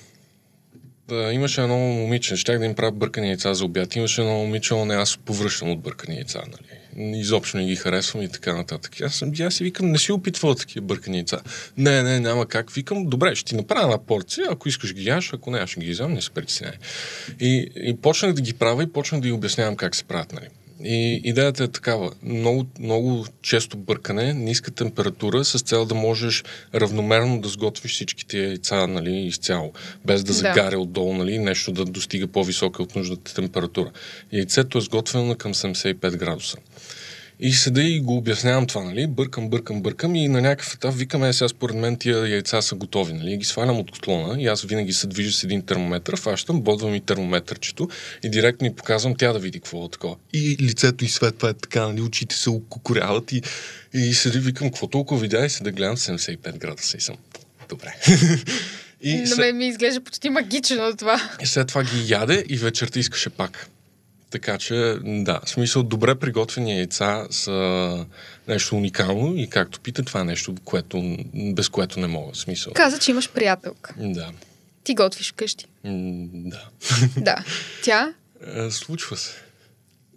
имаше 1.33 1.63
едно 1.63 1.79
момиче, 1.79 2.37
щях 2.37 2.59
да 2.59 2.65
им 2.65 2.75
правя 2.75 2.93
бъркани 2.93 3.29
яйца 3.29 3.55
за 3.55 3.65
обяд. 3.65 3.97
Имаше 3.97 4.21
едно 4.21 4.35
момиче, 4.35 4.75
но 4.75 4.85
не 4.85 4.95
аз 4.95 5.19
повръщам 5.25 5.71
от 5.71 5.81
бъркани 5.81 6.17
яйца, 6.17 6.43
нали. 6.47 6.81
Изобщо 6.97 7.57
не 7.57 7.67
ги 7.67 7.77
харесвам 7.77 8.23
и 8.23 8.29
така 8.29 8.57
нататък. 8.57 9.01
Аз, 9.01 9.15
съм, 9.15 9.33
аз 9.41 9.55
си 9.55 9.65
викам, 9.65 9.91
не 9.91 9.99
си 9.99 10.13
опитвал 10.13 10.55
такива 10.55 10.87
бъркани 10.87 11.17
яйца. 11.17 11.41
Не, 11.77 12.03
не, 12.03 12.21
няма 12.21 12.47
как. 12.47 12.71
Викам, 12.71 13.07
добре, 13.07 13.35
ще 13.35 13.49
ти 13.49 13.57
направя 13.57 13.85
една 13.85 13.99
порция, 13.99 14.47
ако 14.51 14.69
искаш 14.69 14.95
ги 14.95 15.09
яш, 15.09 15.33
ако 15.33 15.51
не, 15.51 15.59
аз 15.59 15.71
ще 15.71 15.81
ги 15.81 15.91
вземам, 15.91 16.13
не 16.13 16.23
се 16.23 16.31
притеснявай. 16.31 16.79
И, 17.41 17.71
и 17.77 17.97
почнах 17.97 18.33
да 18.33 18.43
ги 18.43 18.53
правя 18.53 18.83
и 18.83 18.93
почнах 18.93 19.21
да 19.21 19.27
ги 19.29 19.33
обяснявам 19.33 19.77
как 19.77 19.97
се 19.97 20.05
правят, 20.05 20.33
нали. 20.33 20.47
И 20.85 21.21
идеята 21.25 21.65
е 21.65 21.69
такава. 21.69 22.11
Много, 22.23 22.67
много 22.79 23.27
често 23.43 23.77
бъркане, 23.77 24.35
ниска 24.35 24.71
температура, 24.71 25.45
с 25.45 25.63
цел 25.63 25.85
да 25.85 25.95
можеш 25.95 26.45
равномерно 26.75 27.41
да 27.41 27.49
сготвиш 27.49 27.93
всичките 27.93 28.39
яйца 28.39 28.87
нали, 28.87 29.17
изцяло, 29.17 29.73
без 30.05 30.25
да 30.25 30.27
Да. 30.27 30.33
загаря 30.33 30.79
отдолу, 30.79 31.15
нали, 31.15 31.39
нещо 31.39 31.73
да 31.73 31.85
достига 31.85 32.27
по-висока 32.27 32.83
от 32.83 32.97
нужната 32.97 33.35
температура. 33.35 33.91
Яйцето 34.33 34.79
е 34.79 34.81
сготвено 34.81 35.35
към 35.35 35.55
75 35.55 36.17
градуса. 36.17 36.57
И 37.43 37.53
седа 37.53 37.83
и 37.83 38.01
го 38.01 38.17
обяснявам 38.17 38.67
това, 38.67 38.85
нали? 38.85 39.07
Бъркам, 39.07 39.49
бъркам, 39.49 39.83
бъркам 39.83 40.17
и 40.17 40.29
на 40.29 40.41
някакъв 40.41 40.75
етап 40.75 40.95
викаме, 40.95 41.33
сега 41.33 41.49
според 41.49 41.77
мен 41.77 41.97
тия 41.97 42.29
яйца 42.29 42.63
са 42.63 42.75
готови, 42.75 43.13
нали? 43.13 43.37
Ги 43.37 43.45
свалям 43.45 43.79
от 43.79 43.91
котлона 43.91 44.43
и 44.43 44.47
аз 44.47 44.63
винаги 44.63 44.93
се 44.93 45.07
движа 45.07 45.33
с 45.33 45.45
един 45.45 45.63
термометър, 45.63 46.17
фащам, 46.17 46.61
бодвам 46.61 46.95
и 46.95 47.01
термометърчето 47.01 47.89
и 48.23 48.31
директно 48.31 48.67
и 48.67 48.75
показвам 48.75 49.15
тя 49.15 49.33
да 49.33 49.39
види 49.39 49.61
какво 49.61 49.85
е 49.85 49.89
такова. 49.91 50.17
И 50.33 50.57
лицето 50.61 51.05
и 51.05 51.09
светва 51.09 51.51
е 51.51 51.55
така, 51.55 51.89
нали? 51.89 52.01
Очите 52.01 52.37
се 52.37 52.51
окукоряват 52.51 53.33
и, 53.33 53.43
и 53.95 54.15
седи, 54.15 54.39
викам, 54.39 54.69
какво 54.69 54.87
толкова 54.87 55.21
видя 55.21 55.47
и 55.47 55.51
се 55.51 55.65
да 55.65 55.73
гледам 55.73 55.97
75 55.97 56.59
градуса 56.59 56.97
и 56.97 57.01
съм. 57.01 57.17
Добре. 57.69 57.95
и 59.01 59.15
На 59.17 59.27
след, 59.27 59.39
мен 59.39 59.57
ми 59.57 59.69
изглежда 59.69 60.01
почти 60.01 60.31
магично 60.31 60.97
това. 60.99 61.31
и 61.43 61.47
след 61.47 61.69
това 61.69 61.85
ги 61.85 62.13
яде 62.13 62.45
и 62.49 62.57
вечерта 62.57 63.01
искаше 63.01 63.31
пак. 63.31 63.69
Така 64.31 64.59
че, 64.59 64.75
да, 65.05 65.41
в 65.45 65.51
смисъл, 65.51 65.83
добре 65.83 66.15
приготвени 66.15 66.77
яйца 66.77 67.27
са 67.31 68.07
нещо 68.49 68.77
уникално 68.77 69.37
и 69.37 69.47
както 69.51 69.81
пита, 69.81 70.03
това 70.03 70.21
е 70.21 70.25
нещо, 70.25 70.55
което, 70.65 71.17
без 71.35 71.69
което 71.69 72.01
не 72.01 72.07
мога. 72.07 72.33
В 72.33 72.37
смисъл. 72.39 72.73
Каза, 72.73 72.99
че 72.99 73.11
имаш 73.11 73.31
приятелка. 73.31 73.95
Да. 73.99 74.31
Ти 74.85 74.95
готвиш 74.95 75.33
вкъщи. 75.33 75.67
М, 75.85 76.27
Да. 76.33 76.69
Да. 77.17 77.45
Тя 77.83 78.15
Е, 78.57 78.71
Случва 78.71 79.17
се. 79.17 79.31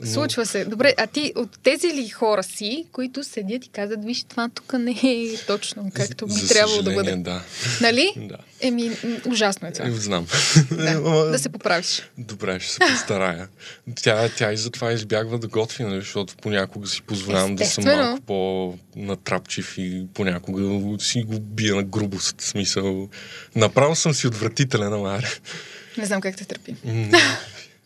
Случва 0.05 0.45
се. 0.45 0.65
Добре, 0.65 0.93
а 0.97 1.07
ти 1.07 1.33
от 1.35 1.59
тези 1.63 1.87
ли 1.87 2.09
хора 2.09 2.43
си, 2.43 2.85
които 2.91 3.23
седят 3.23 3.65
и 3.65 3.69
казват, 3.69 4.05
виж, 4.05 4.23
това 4.23 4.49
тук 4.49 4.73
не 4.73 4.99
е 5.03 5.37
точно 5.47 5.91
както 5.93 6.27
би 6.27 6.47
трябвало 6.47 6.81
да 6.81 6.93
бъде. 6.93 7.15
Да. 7.15 7.41
Нали? 7.81 8.13
да. 8.17 8.37
Еми, 8.61 8.91
ужасно 9.27 9.67
е 9.67 9.71
това. 9.71 9.87
Е, 9.87 9.91
Знам. 9.91 10.27
Да, 10.71 11.01
да 11.31 11.39
се 11.39 11.49
поправиш. 11.49 12.09
Добре, 12.17 12.59
ще 12.59 12.71
се 12.71 12.79
постарая. 12.79 13.47
Тя, 13.95 14.29
тя 14.29 14.53
и 14.53 14.57
затова 14.57 14.91
избягва 14.91 15.39
да 15.39 15.47
готви, 15.47 15.83
нали, 15.83 15.99
защото 15.99 16.35
понякога 16.41 16.87
си 16.87 17.01
позволявам 17.01 17.55
да 17.55 17.65
съм 17.65 17.83
малко 17.83 18.21
по-натрапчив 18.21 19.77
и 19.77 20.07
понякога 20.13 20.97
си 20.99 21.23
го 21.23 21.39
бия 21.39 21.75
на 21.75 21.83
грубост. 21.83 22.41
Смисъл, 22.41 23.09
направо 23.55 23.95
съм 23.95 24.13
си 24.13 24.27
отвратителен, 24.27 24.93
ама. 24.93 25.21
Не 25.97 26.05
знам 26.05 26.21
как 26.21 26.37
те 26.37 26.45
търпи. 26.45 26.75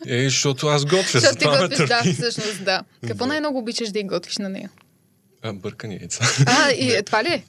Е, 0.06 0.24
защото 0.24 0.68
аз 0.68 0.86
готвя, 0.86 1.20
затова 1.20 1.52
ме 1.52 1.68
готвиш, 1.68 1.88
да, 1.88 2.02
всъщност, 2.14 2.64
да. 2.64 2.84
Какво 3.08 3.26
най-много 3.26 3.60
обичаш 3.60 3.90
да 3.90 4.00
и 4.00 4.04
готвиш 4.04 4.38
на 4.38 4.50
нея? 4.50 4.70
А, 5.42 5.54
бъркани 5.54 5.96
яйца. 5.96 6.26
А, 6.46 6.72
и 6.72 7.04
това 7.06 7.24
ли 7.24 7.28
е? 7.28 7.44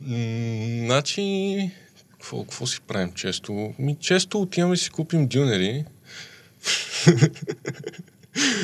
Значи, 0.87 1.71
какво, 2.13 2.43
какво 2.43 2.67
си 2.67 2.81
правим 2.87 3.13
често? 3.13 3.75
Ми, 3.79 3.97
често 4.01 4.41
отиваме 4.41 4.75
и 4.75 4.77
си 4.77 4.91
купим 4.91 5.29
дюнери. 5.29 5.85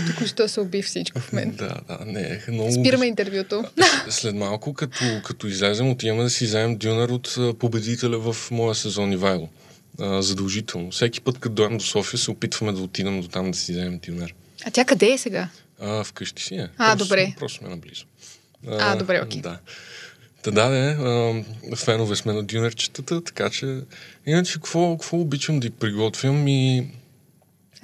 Току-що 0.06 0.48
се 0.48 0.60
уби 0.60 0.82
всичко 0.82 1.20
в 1.20 1.32
мен. 1.32 1.50
Да, 1.50 1.80
да, 1.88 2.04
не. 2.06 2.42
Много 2.48 2.72
Спираме 2.72 3.06
интервюто. 3.06 3.64
След 4.08 4.34
малко, 4.34 4.74
като, 4.74 5.04
като 5.24 5.46
излезем, 5.46 5.90
отиваме 5.90 6.22
да 6.22 6.30
си 6.30 6.44
вземем 6.44 6.76
дюнер 6.76 7.08
от 7.08 7.58
победителя 7.58 8.32
в 8.32 8.50
моя 8.50 8.74
сезон 8.74 9.12
Ивайло. 9.12 9.48
А, 10.00 10.22
задължително. 10.22 10.90
Всеки 10.90 11.20
път, 11.20 11.38
като 11.38 11.54
дойдем 11.54 11.78
до 11.78 11.84
София, 11.84 12.20
се 12.20 12.30
опитваме 12.30 12.72
да 12.72 12.82
отидем 12.82 13.20
до 13.20 13.28
там 13.28 13.50
да 13.50 13.58
си 13.58 13.72
вземем 13.72 14.00
дюнер. 14.06 14.34
А 14.66 14.70
тя 14.70 14.84
къде 14.84 15.12
е 15.12 15.18
сега? 15.18 15.48
А, 15.80 16.04
вкъщи 16.04 16.42
си 16.42 16.54
е. 16.54 16.68
А, 16.78 16.96
просто, 16.96 17.04
добре. 17.04 17.34
Просто 17.38 17.58
сме 17.58 17.68
наблизо. 17.68 18.04
А, 18.66 18.96
добре, 18.96 19.22
окей. 19.24 19.40
Да. 19.40 19.58
Та 20.42 20.50
да, 20.50 20.68
де, 20.68 20.90
а, 20.90 21.76
фенове 21.76 22.16
сме 22.16 22.32
на 22.32 22.42
дюнерчетата, 22.42 23.24
така 23.24 23.50
че... 23.50 23.80
Иначе, 24.26 24.54
какво, 24.54 24.98
какво 24.98 25.20
обичам 25.20 25.60
да 25.60 25.70
приготвям 25.70 26.48
и... 26.48 26.88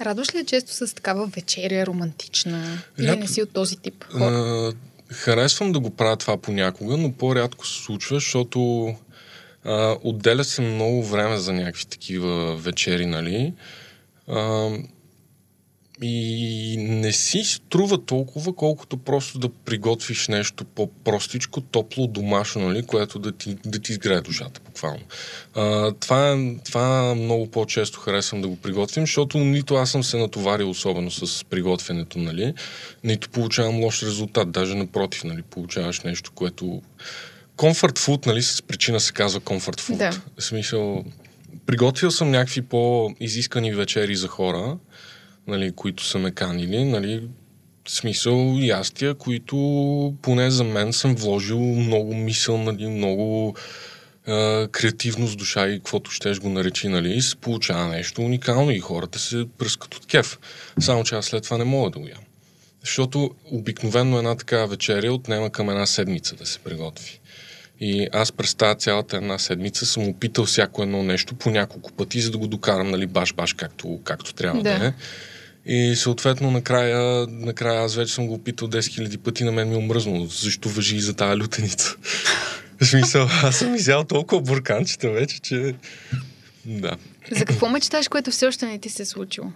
Радваш 0.01 0.33
ли 0.33 0.37
я 0.37 0.45
често 0.45 0.73
с 0.73 0.95
такава 0.95 1.27
вечеря 1.27 1.85
романтична? 1.85 2.81
Или 2.97 3.15
не 3.15 3.27
си 3.27 3.41
от 3.41 3.53
този 3.53 3.77
тип 3.77 4.03
хора? 4.03 4.73
А, 5.09 5.13
харесвам 5.13 5.71
да 5.71 5.79
го 5.79 5.89
правя 5.89 6.17
това 6.17 6.37
понякога, 6.37 6.97
но 6.97 7.11
по-рядко 7.11 7.67
се 7.67 7.83
случва, 7.83 8.15
защото 8.15 8.95
а, 9.65 9.97
отделя 10.03 10.43
се 10.43 10.61
много 10.61 11.03
време 11.03 11.37
за 11.37 11.53
някакви 11.53 11.85
такива 11.85 12.55
вечери, 12.55 13.05
нали? 13.05 13.53
А, 14.27 14.69
и 16.03 16.75
не 16.79 17.11
си 17.11 17.43
струва 17.43 18.05
толкова, 18.05 18.53
колкото 18.55 18.97
просто 18.97 19.39
да 19.39 19.49
приготвиш 19.49 20.27
нещо 20.27 20.65
по-простичко, 20.65 21.61
топло, 21.61 22.07
домашно, 22.07 22.67
нали, 22.67 22.85
което 22.85 23.19
да 23.19 23.31
ти, 23.31 23.57
да 23.65 23.79
ти 23.79 23.91
изгрее 23.91 24.21
душата, 24.21 24.61
буквално. 24.65 25.01
А, 25.55 25.91
това, 25.91 26.37
това 26.65 27.15
много 27.15 27.51
по-често 27.51 27.99
харесвам 27.99 28.41
да 28.41 28.47
го 28.47 28.55
приготвим, 28.55 29.03
защото 29.03 29.37
нито 29.37 29.75
аз 29.75 29.91
съм 29.91 30.03
се 30.03 30.17
натоварил 30.17 30.69
особено 30.69 31.11
с 31.11 31.45
приготвянето, 31.45 32.19
нали, 32.19 32.53
нито 33.03 33.29
получавам 33.29 33.83
лош 33.83 34.03
резултат, 34.03 34.51
даже 34.51 34.75
напротив, 34.75 35.23
нали, 35.23 35.41
получаваш 35.41 36.01
нещо, 36.01 36.31
което... 36.31 36.81
Comfort 37.57 37.99
food, 37.99 38.27
нали, 38.27 38.41
с 38.41 38.61
причина 38.61 38.99
се 38.99 39.13
казва 39.13 39.41
comfort 39.41 39.81
food. 39.81 39.97
Да. 39.97 40.21
В 40.37 40.43
смисъл, 40.43 41.03
приготвил 41.65 42.11
съм 42.11 42.31
някакви 42.31 42.61
по-изискани 42.61 43.73
вечери 43.73 44.15
за 44.15 44.27
хора, 44.27 44.77
нали, 45.47 45.71
които 45.71 46.05
са 46.05 46.19
ме 46.19 46.31
канили, 46.31 46.83
нали, 46.83 47.27
смисъл 47.87 48.57
ястия, 48.61 49.13
които 49.13 49.55
поне 50.21 50.51
за 50.51 50.63
мен 50.63 50.93
съм 50.93 51.15
вложил 51.15 51.59
много 51.59 52.15
мисъл, 52.15 52.57
нали, 52.57 52.87
много 52.87 53.55
а, 54.27 54.67
креативно 54.71 55.27
с 55.27 55.35
душа 55.35 55.67
и 55.67 55.77
каквото 55.77 56.11
щеш 56.11 56.39
го 56.39 56.49
наречи, 56.49 56.87
нали, 56.87 57.21
се 57.21 57.35
получава 57.35 57.87
нещо 57.87 58.21
уникално 58.21 58.71
и 58.71 58.79
хората 58.79 59.19
се 59.19 59.45
пръскат 59.57 59.95
от 59.95 60.05
кеф. 60.05 60.39
Само 60.79 61.03
че 61.03 61.15
аз 61.15 61.25
след 61.25 61.43
това 61.43 61.57
не 61.57 61.63
мога 61.63 61.89
да 61.89 61.99
го 61.99 62.07
ям. 62.07 62.23
Защото 62.81 63.31
обикновено 63.45 64.17
една 64.17 64.35
такава 64.35 64.67
вечеря 64.67 65.13
отнема 65.13 65.49
към 65.49 65.69
една 65.69 65.85
седмица 65.85 66.35
да 66.35 66.45
се 66.45 66.59
приготви. 66.59 67.19
И 67.81 68.07
аз 68.11 68.31
през 68.31 68.55
тази 68.55 68.79
цялата 68.79 69.17
една 69.17 69.39
седмица 69.39 69.85
съм 69.85 70.07
опитал 70.07 70.45
всяко 70.45 70.83
едно 70.83 71.03
нещо 71.03 71.35
по 71.35 71.49
няколко 71.49 71.91
пъти, 71.91 72.21
за 72.21 72.31
да 72.31 72.37
го 72.37 72.47
докарам, 72.47 72.91
нали, 72.91 73.07
баш-баш, 73.07 73.53
както, 73.53 73.99
както 74.03 74.33
трябва 74.33 74.63
да. 74.63 74.79
Да. 74.79 74.85
е. 74.85 74.93
И 75.65 75.95
съответно 75.95 76.51
накрая, 76.51 77.27
накрая 77.29 77.81
аз 77.81 77.95
вече 77.95 78.13
съм 78.13 78.27
го 78.27 78.33
опитал 78.33 78.67
10 78.67 78.79
000 78.79 79.17
пъти, 79.17 79.43
на 79.43 79.51
мен 79.51 79.69
ми 79.69 79.73
е 79.73 79.77
омръзнало. 79.77 80.25
Защо 80.25 80.69
въжи 80.69 80.95
и 80.95 81.01
за 81.01 81.13
тази 81.13 81.41
лютеница? 81.41 81.95
В 82.81 82.85
смисъл, 82.85 83.27
аз 83.43 83.55
съм 83.55 83.75
изял 83.75 84.03
толкова 84.03 84.41
бурканчета 84.41 85.09
вече, 85.09 85.41
че... 85.41 85.75
Да. 86.65 86.97
За 87.31 87.45
какво 87.45 87.69
мечташ, 87.69 88.07
което 88.07 88.31
все 88.31 88.47
още 88.47 88.65
не 88.65 88.79
ти 88.79 88.89
се 88.89 89.03
е 89.03 89.05
случило? 89.05 89.51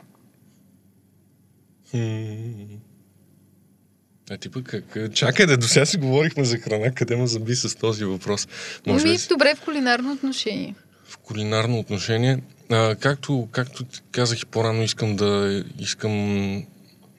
А 4.31 4.38
ти 4.38 4.49
пък 4.49 4.63
как... 4.65 5.13
Чакай 5.13 5.45
да 5.45 5.57
до 5.57 5.67
сега 5.67 5.85
си 5.85 5.97
говорихме 5.97 6.45
за 6.45 6.57
храна, 6.57 6.91
къде 6.91 7.15
ме 7.15 7.27
заби 7.27 7.55
с 7.55 7.75
този 7.75 8.05
въпрос. 8.05 8.47
Може 8.88 9.07
Ми, 9.07 9.17
си- 9.17 9.27
добре 9.27 9.55
в 9.55 9.61
кулинарно 9.61 10.11
отношение. 10.11 10.75
в 11.03 11.17
кулинарно 11.17 11.79
отношение, 11.79 12.39
а, 12.71 12.95
както, 12.95 13.47
както 13.51 13.83
казах 14.11 14.41
и 14.41 14.45
по-рано, 14.45 14.83
искам 14.83 15.15
да, 15.15 15.63
искам 15.79 16.63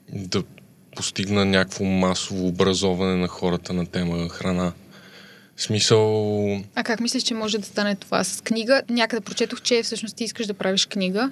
да 0.09 0.43
постигна 0.97 1.45
някакво 1.45 1.85
масово 1.85 2.47
образоване 2.49 3.17
на 3.17 3.29
хората 3.29 3.73
на 3.73 3.87
тема 3.87 4.29
храна. 4.29 4.73
Смисъл, 5.57 6.63
А 6.75 6.85
как 6.85 7.01
мислиш, 7.01 7.23
че 7.23 7.35
може 7.35 7.59
да 7.59 7.67
стане 7.67 7.97
това 7.97 8.25
с 8.25 8.41
книга? 8.43 8.83
Някъде 8.91 9.21
прочетох, 9.21 9.63
че 9.63 9.83
всъщност 9.83 10.17
ти 10.17 10.25
искаш 10.25 10.47
да 10.47 10.55
правиш 10.55 10.87
книга. 10.87 11.31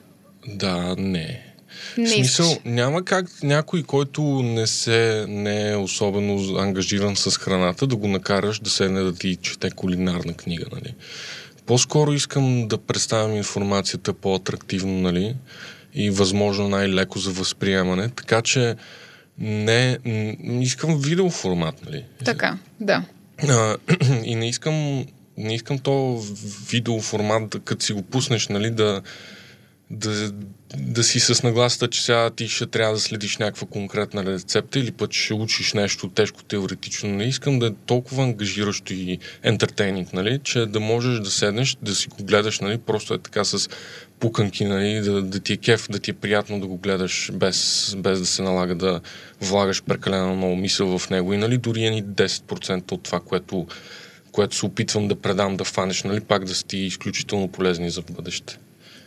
да, 0.49 0.95
не. 0.99 1.54
Не 1.99 2.07
в 2.07 2.11
смисъл, 2.11 2.47
искаш. 2.47 2.63
няма 2.65 3.05
как 3.05 3.43
някой, 3.43 3.83
който 3.83 4.23
не, 4.23 4.67
се, 4.67 5.25
не 5.29 5.71
е 5.71 5.77
особено 5.77 6.59
ангажиран 6.59 7.17
с 7.17 7.31
храната, 7.39 7.87
да 7.87 7.97
го 7.97 8.09
накараш 8.09 8.59
да 8.59 8.71
седне 8.71 9.01
да 9.01 9.15
ти 9.15 9.37
чете 9.37 9.71
кулинарна 9.71 10.35
книга, 10.35 10.65
нали? 10.73 10.95
По-скоро 11.67 12.13
искам 12.13 12.69
да 12.69 12.79
представям 12.79 13.37
информацията 13.37 14.15
по-атрактивно, 14.15 15.01
нали? 15.01 15.37
И 15.95 16.11
възможно 16.11 16.69
най-леко 16.69 17.19
за 17.19 17.31
възприемане, 17.31 18.09
така 18.09 18.43
че 18.43 18.77
не, 19.39 19.99
искам 20.61 20.99
видеоформат, 20.99 21.87
нали? 21.87 22.05
Така, 22.25 22.59
да. 22.81 23.05
А, 23.49 23.77
и 24.25 24.35
не 24.35 24.49
искам, 24.49 25.07
не 25.37 25.55
искам 25.55 25.79
то 25.79 26.23
видеоформат, 26.71 27.57
като 27.65 27.85
си 27.85 27.93
го 27.93 28.03
пуснеш, 28.03 28.49
нали, 28.49 28.71
да, 28.71 29.03
да, 29.91 30.33
да 30.79 31.05
си 31.05 31.21
с 31.21 31.43
нагласата, 31.43 31.89
че 31.89 32.05
сега 32.05 32.31
ти 32.31 32.49
ще 32.49 32.67
трябва 32.67 32.95
да 32.95 33.01
следиш 33.01 33.37
някаква 33.37 33.67
конкретна 33.67 34.25
рецепта 34.25 34.79
или 34.79 34.93
пък 34.93 35.13
ще 35.13 35.35
учиш 35.35 35.73
нещо 35.73 36.09
тежко 36.09 36.45
теоретично. 36.45 37.11
Не 37.11 37.25
искам 37.25 37.59
да 37.59 37.67
е 37.67 37.73
толкова 37.87 38.23
ангажиращо 38.23 38.93
и 38.93 39.19
ентертейнинг, 39.43 40.13
нали, 40.13 40.41
че 40.45 40.67
да 40.67 40.81
можеш 40.81 41.21
да 41.21 41.31
седнеш, 41.31 41.77
да 41.83 41.95
си 41.95 42.09
го 42.09 42.25
гледаш, 42.25 42.61
нали, 42.61 42.79
просто 42.79 43.15
е 43.15 43.19
така 43.19 43.45
с 43.45 43.69
пуканки, 44.21 44.65
нали, 44.65 45.01
да, 45.01 45.23
да 45.23 45.41
ти 45.41 45.53
е 45.53 45.57
кеф, 45.57 45.89
да 45.91 45.99
ти 45.99 46.11
е 46.11 46.15
приятно 46.15 46.61
да 46.61 46.67
го 46.67 46.77
гледаш 46.77 47.31
без, 47.33 47.95
без 47.99 48.21
да 48.21 48.27
се 48.27 48.43
налага 48.43 48.75
да 48.75 49.01
влагаш 49.41 49.83
прекалено 49.83 50.37
много 50.37 50.57
мисъл 50.57 50.99
в 50.99 51.11
него. 51.11 51.33
И 51.33 51.37
нали, 51.37 51.59
дори 51.59 51.91
ни 51.91 52.05
10% 52.05 52.93
от 52.93 53.03
това, 53.03 53.21
което, 53.21 53.67
което 54.33 54.57
се 54.57 54.67
опитвам 54.67 55.09
да 55.09 55.17
предам, 55.17 55.57
да 55.57 55.65
фанеш, 55.65 56.03
нали, 56.03 56.21
пак 56.21 56.45
да 56.45 56.55
сти 56.55 56.79
изключително 56.79 57.49
полезни 57.49 57.91
за 57.91 58.03
бъдеще. 58.03 58.59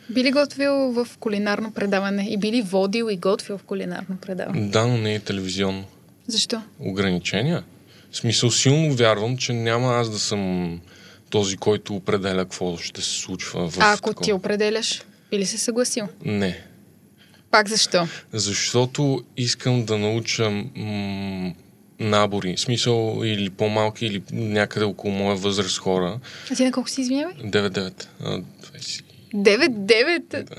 Би 0.10 0.24
ли 0.24 0.32
готвил 0.32 0.74
в 0.74 1.08
кулинарно 1.20 1.72
предаване? 1.72 2.28
И 2.30 2.38
би 2.38 2.52
ли 2.52 2.62
водил 2.62 3.10
и 3.12 3.18
готвил 3.18 3.58
в 3.58 3.64
кулинарно 3.64 4.18
предаване? 4.18 4.68
Да, 4.68 4.88
но 4.88 4.98
не 4.98 5.16
е 5.16 5.20
телевизионно. 5.20 5.86
Защо? 6.28 6.62
Ограничения? 6.80 7.64
В 8.12 8.18
смисъл, 8.18 8.52
силно 8.52 8.94
вярвам, 8.94 9.38
че 9.38 9.54
няма 9.54 9.94
аз 9.94 10.10
да 10.10 10.20
съм 10.20 10.82
този, 11.30 11.58
който 11.58 11.96
определя 11.96 12.38
какво 12.40 12.78
ще 12.78 13.02
се 13.02 13.10
случва 13.12 13.70
в 13.70 13.78
А 13.80 13.94
ако 13.94 14.10
такова. 14.10 14.26
ти 14.26 14.34
определяш, 14.34 15.02
би 15.32 15.40
ли 15.40 15.46
се 15.46 15.58
съгласил? 15.58 16.08
Не. 16.26 16.60
Пак 17.52 17.70
защо? 17.70 18.08
Защото 18.34 19.24
искам 19.38 19.86
да 19.86 19.98
науча 19.98 20.50
м- 20.76 21.54
набори, 22.00 22.58
смисъл 22.58 23.22
или 23.24 23.50
по-малки, 23.50 24.06
или 24.06 24.24
някъде 24.32 24.86
около 24.86 25.14
моя 25.14 25.36
възраст 25.36 25.78
хора. 25.78 26.20
А 26.52 26.56
ти 26.56 26.66
на 26.66 26.72
колко 26.72 26.90
си 26.90 27.02
извинявай? 27.02 27.34
9-9. 27.36 28.06
А, 29.34 29.38
20. 29.38 29.70
9-9? 29.70 30.44
Да. 30.44 30.56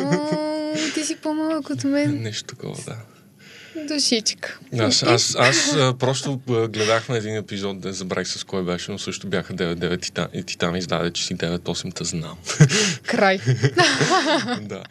О, 0.00 0.74
ти 0.94 1.04
си 1.04 1.16
по-малък 1.16 1.70
от 1.70 1.84
мен. 1.84 2.22
Нещо 2.22 2.44
такова, 2.44 2.76
да. 2.86 2.96
Душичка. 3.88 4.58
Аз, 4.78 5.02
аз, 5.02 5.36
аз 5.38 5.76
а, 5.76 5.94
просто 5.98 6.40
а, 6.50 6.68
гледах 6.68 7.08
на 7.08 7.16
един 7.16 7.36
епизод, 7.36 7.80
да 7.80 7.92
забравих 7.92 8.28
с 8.28 8.44
кой 8.44 8.64
беше, 8.64 8.90
но 8.92 8.98
също 8.98 9.26
бяха 9.26 9.54
9-9 9.54 10.08
и, 10.08 10.12
та, 10.12 10.28
и 10.34 10.42
ти 10.42 10.58
там 10.58 10.76
издаде, 10.76 11.10
че 11.10 11.26
си 11.26 11.36
9-8, 11.36 11.94
та 11.94 12.04
знам. 12.04 12.38
Край. 13.02 13.38
да. 14.60 14.82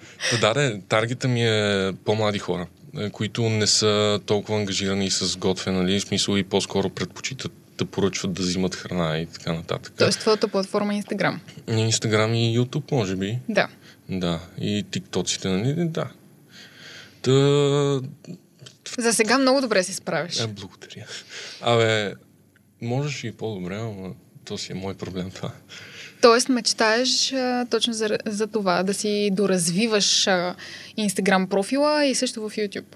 Та, 0.41 0.53
да, 0.53 0.79
таргета 0.89 1.27
ми 1.27 1.43
е 1.47 1.91
по-млади 2.05 2.39
хора, 2.39 2.67
е, 2.97 3.09
които 3.09 3.49
не 3.49 3.67
са 3.67 4.19
толкова 4.25 4.59
ангажирани 4.59 5.11
с 5.11 5.37
готвене, 5.37 5.81
нали, 5.81 5.99
в 5.99 6.03
смисъл 6.03 6.37
и 6.37 6.43
по-скоро 6.43 6.89
предпочитат 6.89 7.51
да 7.81 7.85
поръчват 7.85 8.33
да 8.33 8.41
взимат 8.41 8.75
храна 8.75 9.19
и 9.19 9.25
така 9.25 9.53
нататък. 9.53 9.93
Тоест 9.97 10.19
твоята 10.19 10.47
платформа 10.47 10.93
е 10.93 10.97
Инстаграм. 10.97 11.41
Инстаграм 11.67 12.33
и 12.33 12.53
Ютуб, 12.53 12.91
може 12.91 13.15
би. 13.15 13.39
Да. 13.49 13.67
Да. 14.09 14.39
И 14.59 14.85
тиктоците, 14.91 15.47
нали? 15.47 15.73
Да. 15.89 16.07
Та... 17.21 17.31
За 18.97 19.13
сега 19.13 19.37
много 19.37 19.61
добре 19.61 19.83
се 19.83 19.93
справиш. 19.93 20.39
Е, 20.39 20.47
благодаря. 20.47 21.05
Абе, 21.61 22.13
можеш 22.81 23.23
и 23.23 23.31
по-добре, 23.31 23.77
но 23.77 24.13
то 24.45 24.57
си 24.57 24.71
е 24.71 24.75
мой 24.75 24.93
проблем 24.93 25.31
това. 25.31 25.51
Тоест 26.21 26.49
мечтаеш 26.49 27.33
а, 27.33 27.65
точно 27.69 27.93
за, 27.93 28.17
за 28.25 28.47
това, 28.47 28.83
да 28.83 28.93
си 28.93 29.29
доразвиваш 29.31 30.27
а, 30.27 30.55
Инстаграм 30.97 31.47
профила 31.47 32.05
и 32.05 32.15
също 32.15 32.49
в 32.49 32.55
YouTube. 32.55 32.95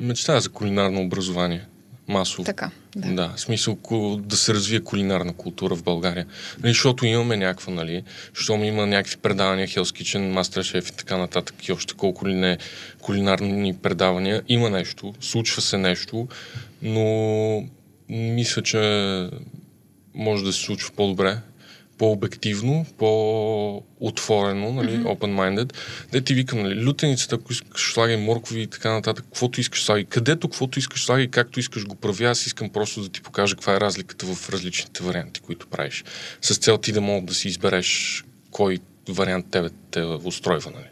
Мечтая 0.00 0.40
за 0.40 0.48
кулинарно 0.48 1.00
образование. 1.00 1.66
Масово. 2.08 2.44
Така, 2.44 2.70
да. 2.96 3.14
Да, 3.14 3.32
в 3.36 3.40
смисъл 3.40 3.78
да 4.20 4.36
се 4.36 4.54
развие 4.54 4.80
кулинарна 4.80 5.32
култура 5.32 5.76
в 5.76 5.82
България. 5.82 6.26
Нали, 6.62 6.72
защото 6.72 7.06
имаме 7.06 7.36
някаква, 7.36 7.72
нали, 7.72 8.02
щом 8.34 8.64
има 8.64 8.86
някакви 8.86 9.16
предавания, 9.16 9.68
Hell's 9.68 10.02
Kitchen, 10.02 10.40
Masterchef 10.40 10.92
и 10.92 10.96
така 10.96 11.16
нататък 11.16 11.68
и 11.68 11.72
още 11.72 11.94
колко 11.94 12.28
ли 12.28 12.34
не 12.34 12.58
кулинарни 13.00 13.74
предавания. 13.74 14.42
Има 14.48 14.70
нещо, 14.70 15.14
случва 15.20 15.62
се 15.62 15.78
нещо, 15.78 16.28
но 16.82 17.68
мисля, 18.08 18.62
че 18.62 19.30
може 20.14 20.44
да 20.44 20.52
се 20.52 20.60
случва 20.60 20.92
по-добре, 20.96 21.38
по-обективно, 21.98 22.86
по-отворено, 22.98 24.72
нали, 24.72 24.90
mm-hmm. 24.90 25.18
open-minded. 25.18 25.72
Де 26.12 26.20
ти 26.20 26.34
викам, 26.34 26.62
нали, 26.62 26.84
лютеницата, 26.86 27.34
ако 27.34 27.52
искаш, 27.52 27.92
слагай 27.92 28.16
моркови 28.16 28.62
и 28.62 28.66
така 28.66 28.92
нататък, 28.92 29.24
каквото 29.24 29.60
искаш, 29.60 29.84
слагай. 29.84 30.04
Където, 30.04 30.48
каквото 30.48 30.78
искаш, 30.78 31.04
слагай, 31.04 31.28
както 31.28 31.60
искаш, 31.60 31.86
го 31.86 31.94
прави. 31.94 32.24
Аз 32.24 32.46
искам 32.46 32.70
просто 32.70 33.02
да 33.02 33.08
ти 33.08 33.20
покажа 33.20 33.54
каква 33.54 33.74
е 33.76 33.80
разликата 33.80 34.26
в 34.26 34.50
различните 34.50 35.02
варианти, 35.02 35.40
които 35.40 35.66
правиш. 35.66 36.04
С 36.40 36.58
цел 36.58 36.78
ти 36.78 36.92
да 36.92 37.00
мога 37.00 37.26
да 37.26 37.34
си 37.34 37.48
избереш 37.48 38.24
кой 38.50 38.78
вариант 39.08 39.46
тебе 39.50 39.68
те 39.90 40.02
устройва, 40.02 40.70
нали. 40.70 40.86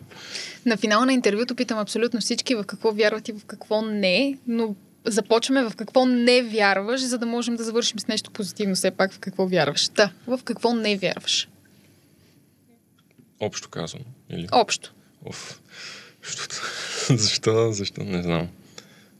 На 0.67 0.77
финала 0.77 1.07
на 1.07 1.13
интервюто 1.13 1.55
питам 1.55 1.79
абсолютно 1.79 2.21
всички 2.21 2.55
в 2.55 2.65
какво 2.65 2.93
вярват 2.93 3.29
и 3.29 3.33
в 3.33 3.45
какво 3.47 3.83
не, 3.83 4.39
но 4.47 4.75
започваме 5.07 5.63
в 5.63 5.73
какво 5.77 6.07
не 6.07 6.43
вярваш, 6.43 7.01
за 7.01 7.19
да 7.19 7.27
можем 7.27 7.57
да 7.57 7.65
завършим 7.65 8.01
с 8.01 8.07
нещо 8.07 8.31
позитивно 8.31 8.75
все 8.75 8.91
пак 8.91 9.13
в 9.13 9.19
какво 9.19 9.47
вярваш. 9.47 9.89
Да, 9.89 10.11
в 10.27 10.41
какво 10.45 10.75
не 10.75 10.97
вярваш. 10.97 11.49
Общо 13.41 13.69
казано. 13.69 14.05
Или... 14.31 14.49
Общо. 14.53 14.93
Оф. 15.25 15.61
Защо? 17.11 17.73
Защо? 17.73 18.05
Не 18.05 18.23
знам. 18.23 18.49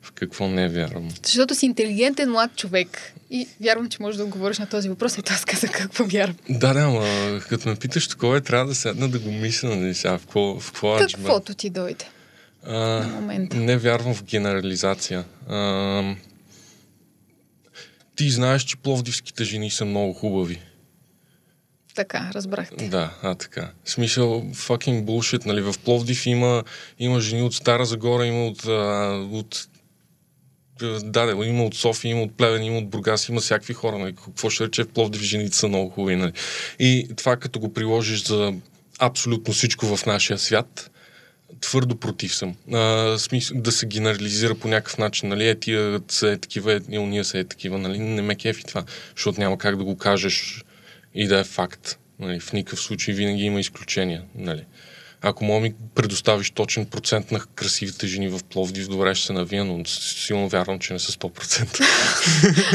В 0.03 0.13
какво 0.13 0.49
не 0.49 0.69
вярвам. 0.69 1.09
Защото 1.25 1.55
си 1.55 1.67
интелигентен 1.67 2.31
млад 2.31 2.57
човек 2.57 3.13
и 3.31 3.49
вярвам, 3.61 3.89
че 3.89 4.03
можеш 4.03 4.17
да 4.17 4.25
отговориш 4.25 4.59
на 4.59 4.67
този 4.67 4.89
въпрос. 4.89 5.19
Ето 5.19 5.33
аз 5.33 5.45
казах 5.45 5.71
какво 5.73 6.05
вярвам. 6.05 6.37
Да, 6.49 6.75
да, 6.75 6.81
ама 6.81 7.41
като 7.49 7.69
ме 7.69 7.77
питаш 7.77 8.09
такова, 8.09 8.37
е, 8.37 8.41
трябва 8.41 8.67
да 8.67 8.75
седна 8.75 9.09
да 9.09 9.19
го 9.19 9.33
мисля, 9.33 9.77
нали 9.77 9.95
сега, 9.95 10.19
в 10.19 10.21
какво, 10.21 10.61
в 10.61 10.73
какво. 10.73 10.97
Каквото 10.97 11.55
ти 11.55 11.71
дойде. 11.71 12.05
А. 12.63 13.05
Не 13.55 13.77
вярвам 13.77 14.15
в 14.15 14.25
генерализация. 14.25 15.25
А, 15.49 16.15
ти 18.17 18.31
знаеш, 18.31 18.63
че 18.63 18.77
пловдивските 18.77 19.45
жени 19.45 19.71
са 19.71 19.85
много 19.85 20.13
хубави. 20.13 20.61
Така, 21.95 22.31
разбрахте. 22.35 22.89
Да, 22.89 23.15
а 23.23 23.35
така. 23.35 23.71
В 23.85 23.91
смисъл, 23.91 24.45
fucking 24.53 25.05
bullshit, 25.05 25.47
нали? 25.47 25.61
В 25.61 25.75
Пловдив 25.85 26.27
има, 26.27 26.65
има 26.99 27.21
жени 27.21 27.43
от 27.43 27.55
Стара 27.55 27.85
Загора, 27.85 28.27
има 28.27 28.47
от, 28.47 28.65
а, 28.67 29.27
от 29.33 29.69
да, 30.79 31.01
да, 31.01 31.47
има 31.47 31.65
от 31.65 31.75
София, 31.75 32.11
има 32.11 32.23
от 32.23 32.37
Плевен, 32.37 32.63
има 32.63 32.79
от 32.79 32.89
Бургас, 32.89 33.29
има 33.29 33.41
всякакви 33.41 33.75
хора. 33.75 33.99
Нали? 33.99 34.15
Какво 34.25 34.51
ще 34.51 34.65
рече 34.65 34.85
в 34.85 34.89
Пловдив 34.89 35.23
жените 35.23 35.57
са 35.57 35.69
много 35.69 35.91
хубави. 35.91 36.17
Нали? 36.17 36.33
И 36.79 37.09
това 37.17 37.37
като 37.37 37.61
го 37.61 37.73
приложиш 37.73 38.25
за 38.25 38.55
абсолютно 38.99 39.55
всичко 39.55 39.97
в 39.97 40.07
нашия 40.07 40.39
свят, 40.39 40.91
твърдо 41.61 41.97
против 41.97 42.35
съм. 42.35 42.55
А, 42.73 43.15
смисъл, 43.19 43.61
да 43.61 43.73
се 43.73 43.87
генерализира 43.87 44.55
по 44.55 44.69
някакъв 44.69 44.99
начин, 44.99 45.29
нали, 45.29 45.49
е 45.49 45.55
тия 45.55 46.01
са 46.09 46.31
е 46.31 46.39
такива, 46.39 46.81
е, 46.93 46.99
уния 46.99 47.25
са 47.25 47.39
е 47.39 47.45
такива, 47.45 47.79
нали, 47.79 47.99
не 47.99 48.23
ме 48.23 48.35
кефи 48.35 48.65
това, 48.65 48.85
защото 49.17 49.41
няма 49.41 49.59
как 49.59 49.77
да 49.77 49.85
го 49.85 49.99
кажеш 49.99 50.65
и 51.15 51.27
да 51.27 51.39
е 51.39 51.45
факт. 51.45 51.99
Нали, 52.19 52.41
в 52.41 52.53
никакъв 52.53 52.81
случай 52.81 53.15
винаги 53.15 53.43
има 53.43 53.61
изключения. 53.61 54.23
Нали. 54.35 54.65
Ако 55.23 55.45
мога 55.45 55.61
ми 55.61 55.75
предоставиш 55.95 56.51
точен 56.51 56.87
процент 56.87 57.31
на 57.31 57.41
красивите 57.55 58.07
жени 58.07 58.29
в 58.29 58.41
Пловдив, 58.51 58.89
добре 58.89 59.15
ще 59.15 59.27
се 59.27 59.33
навия, 59.33 59.65
но 59.65 59.85
силно 59.85 60.49
вярвам, 60.49 60.79
че 60.79 60.93
не 60.93 60.99
са 60.99 61.13
100%. 61.13 61.85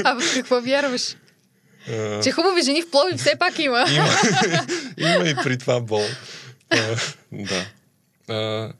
А 0.03 0.19
в 0.19 0.33
какво 0.33 0.61
вярваш? 0.61 1.15
Че 2.23 2.31
хубави 2.31 2.61
жени 2.61 2.81
в 2.81 2.91
Пловдив 2.91 3.19
все 3.19 3.35
пак 3.39 3.59
има. 3.59 3.85
има, 3.91 4.09
има 5.15 5.29
и 5.29 5.35
при 5.43 5.57
това 5.57 5.79
бол. 5.79 6.05
А, 6.69 6.95
да. 7.31 7.65
А, 8.29 8.71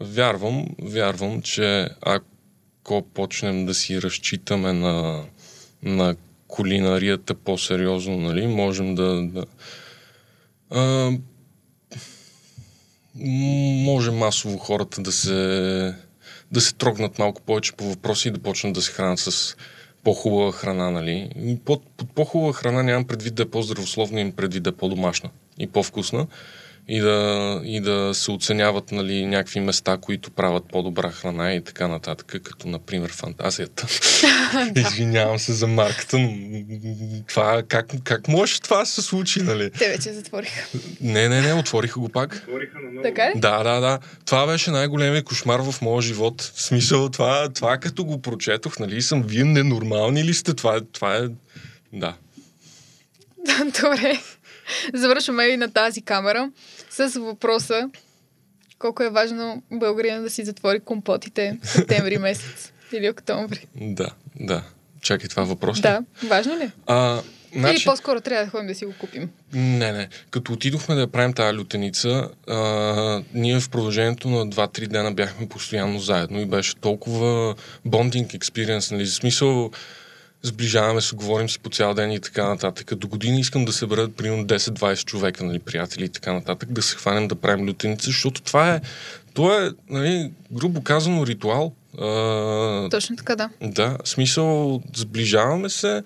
вярвам, 0.00 0.66
вярвам, 0.82 1.42
че 1.42 1.88
ако 2.00 3.02
почнем 3.02 3.66
да 3.66 3.74
си 3.74 4.02
разчитаме 4.02 4.72
на, 4.72 5.24
на 5.82 6.16
кулинарията 6.48 7.34
по-сериозно, 7.34 8.16
нали, 8.16 8.46
можем 8.46 8.94
да, 8.94 9.22
да 9.22 9.44
а, 10.70 11.10
може 13.84 14.10
масово 14.10 14.58
хората 14.58 15.02
да 15.02 15.12
се, 15.12 15.94
да 16.52 16.60
се 16.60 16.74
трогнат 16.74 17.18
малко 17.18 17.42
повече 17.42 17.72
по 17.72 17.84
въпроси 17.84 18.28
и 18.28 18.30
да 18.30 18.38
почнат 18.38 18.72
да 18.72 18.82
се 18.82 18.92
хранят 18.92 19.18
с 19.18 19.56
по-хубава 20.04 20.52
храна, 20.52 20.90
нали? 20.90 21.30
Под, 21.64 21.82
под 21.96 22.12
по-хубава 22.12 22.52
храна 22.52 22.82
нямам 22.82 23.04
предвид 23.04 23.34
да 23.34 23.42
е 23.42 23.50
по-здравословна, 23.50 24.20
имам 24.20 24.32
предвид 24.32 24.62
да 24.62 24.70
е 24.70 24.72
по-домашна 24.72 25.30
и 25.58 25.66
по-вкусна 25.66 26.26
и 26.90 27.00
да, 27.00 27.60
и 27.64 27.80
да 27.80 28.14
се 28.14 28.30
оценяват 28.30 28.92
нали, 28.92 29.26
някакви 29.26 29.60
места, 29.60 29.96
които 29.96 30.30
правят 30.30 30.64
по-добра 30.72 31.10
храна 31.10 31.54
и 31.54 31.64
така 31.64 31.88
нататък, 31.88 32.40
като 32.42 32.68
например 32.68 33.10
фантазията. 33.12 33.86
Извинявам 34.76 35.38
се 35.38 35.52
за 35.52 35.66
марката, 35.66 36.18
но 36.18 36.32
това, 37.28 37.62
как, 37.68 37.86
как 38.04 38.28
може 38.28 38.60
това 38.60 38.78
да 38.78 38.86
се 38.86 39.02
случи, 39.02 39.42
нали? 39.42 39.70
Те 39.70 39.88
вече 39.88 40.12
затвориха. 40.12 40.78
Не, 41.00 41.28
не, 41.28 41.40
не, 41.40 41.54
отвориха 41.54 42.00
го 42.00 42.08
пак. 42.08 42.34
Отвориха 42.34 42.78
на 42.78 42.90
ново. 42.90 43.02
Така 43.02 43.30
ли? 43.30 43.32
Да, 43.36 43.62
да, 43.62 43.80
да. 43.80 43.98
Това 44.26 44.46
беше 44.46 44.70
най-големият 44.70 45.24
кошмар 45.24 45.60
в 45.60 45.82
моя 45.82 46.02
живот. 46.02 46.42
В 46.42 46.62
смисъл, 46.62 47.08
това, 47.08 47.48
това 47.48 47.78
като 47.78 48.04
го 48.04 48.22
прочетох, 48.22 48.78
нали, 48.78 49.02
съм, 49.02 49.22
вие 49.22 49.44
ненормални 49.44 50.24
ли 50.24 50.34
сте? 50.34 50.54
Това, 50.54 50.80
това 50.92 51.16
е... 51.16 51.22
Да. 51.92 52.14
Добре. 53.82 54.20
Завършваме 54.94 55.44
и 55.44 55.56
на 55.56 55.72
тази 55.72 56.02
камера 56.02 56.50
с 56.98 57.20
въпроса 57.20 57.90
колко 58.78 59.02
е 59.02 59.10
важно 59.10 59.62
българина 59.72 60.20
да 60.20 60.30
си 60.30 60.44
затвори 60.44 60.80
компотите 60.80 61.58
в 61.62 61.68
септември 61.68 62.18
месец 62.18 62.72
или 62.92 63.10
октомври. 63.10 63.66
Да, 63.74 64.10
да. 64.40 64.62
Чакай, 65.00 65.28
това 65.28 65.42
въпрос 65.44 65.78
ли? 65.78 65.82
Да, 65.82 66.02
важно 66.22 66.58
ли? 66.58 66.70
А, 66.86 67.22
Значи... 67.54 67.74
Или 67.74 67.84
по-скоро 67.84 68.20
трябва 68.20 68.44
да 68.44 68.50
ходим 68.50 68.66
да 68.66 68.74
си 68.74 68.84
го 68.84 68.92
купим. 69.00 69.30
Не, 69.52 69.92
не. 69.92 70.08
Като 70.30 70.52
отидохме 70.52 70.94
да 70.94 71.06
правим 71.06 71.32
тази 71.32 71.58
лютеница, 71.58 72.28
а, 72.48 73.22
ние 73.34 73.60
в 73.60 73.70
продължението 73.70 74.28
на 74.28 74.46
2-3 74.46 74.86
дена 74.86 75.12
бяхме 75.12 75.48
постоянно 75.48 75.98
заедно 75.98 76.40
и 76.40 76.46
беше 76.46 76.76
толкова 76.76 77.54
бондинг 77.84 78.34
експириенс, 78.34 78.90
нали? 78.90 79.06
За 79.06 79.14
смисъл, 79.14 79.70
сближаваме 80.42 81.00
се, 81.00 81.16
говорим 81.16 81.48
си 81.48 81.58
по 81.58 81.70
цял 81.70 81.94
ден 81.94 82.12
и 82.12 82.20
така 82.20 82.48
нататък. 82.48 82.94
До 82.94 83.08
година 83.08 83.40
искам 83.40 83.64
да 83.64 83.72
събера 83.72 84.08
примерно 84.08 84.46
10-20 84.46 85.04
човека, 85.04 85.44
нали, 85.44 85.58
приятели 85.58 86.04
и 86.04 86.08
така 86.08 86.32
нататък, 86.32 86.72
да 86.72 86.82
се 86.82 86.96
хванем 86.96 87.28
да 87.28 87.34
правим 87.34 87.68
лютеница, 87.68 88.06
защото 88.06 88.42
това 88.42 88.74
е, 88.74 88.80
това 89.34 89.64
е, 89.64 89.70
нали, 89.90 90.32
грубо 90.52 90.82
казано, 90.82 91.26
ритуал. 91.26 91.72
А, 91.98 92.88
Точно 92.90 93.16
така, 93.16 93.36
да. 93.36 93.50
Да, 93.62 93.98
смисъл, 94.04 94.82
сближаваме 94.96 95.68
се, 95.68 96.02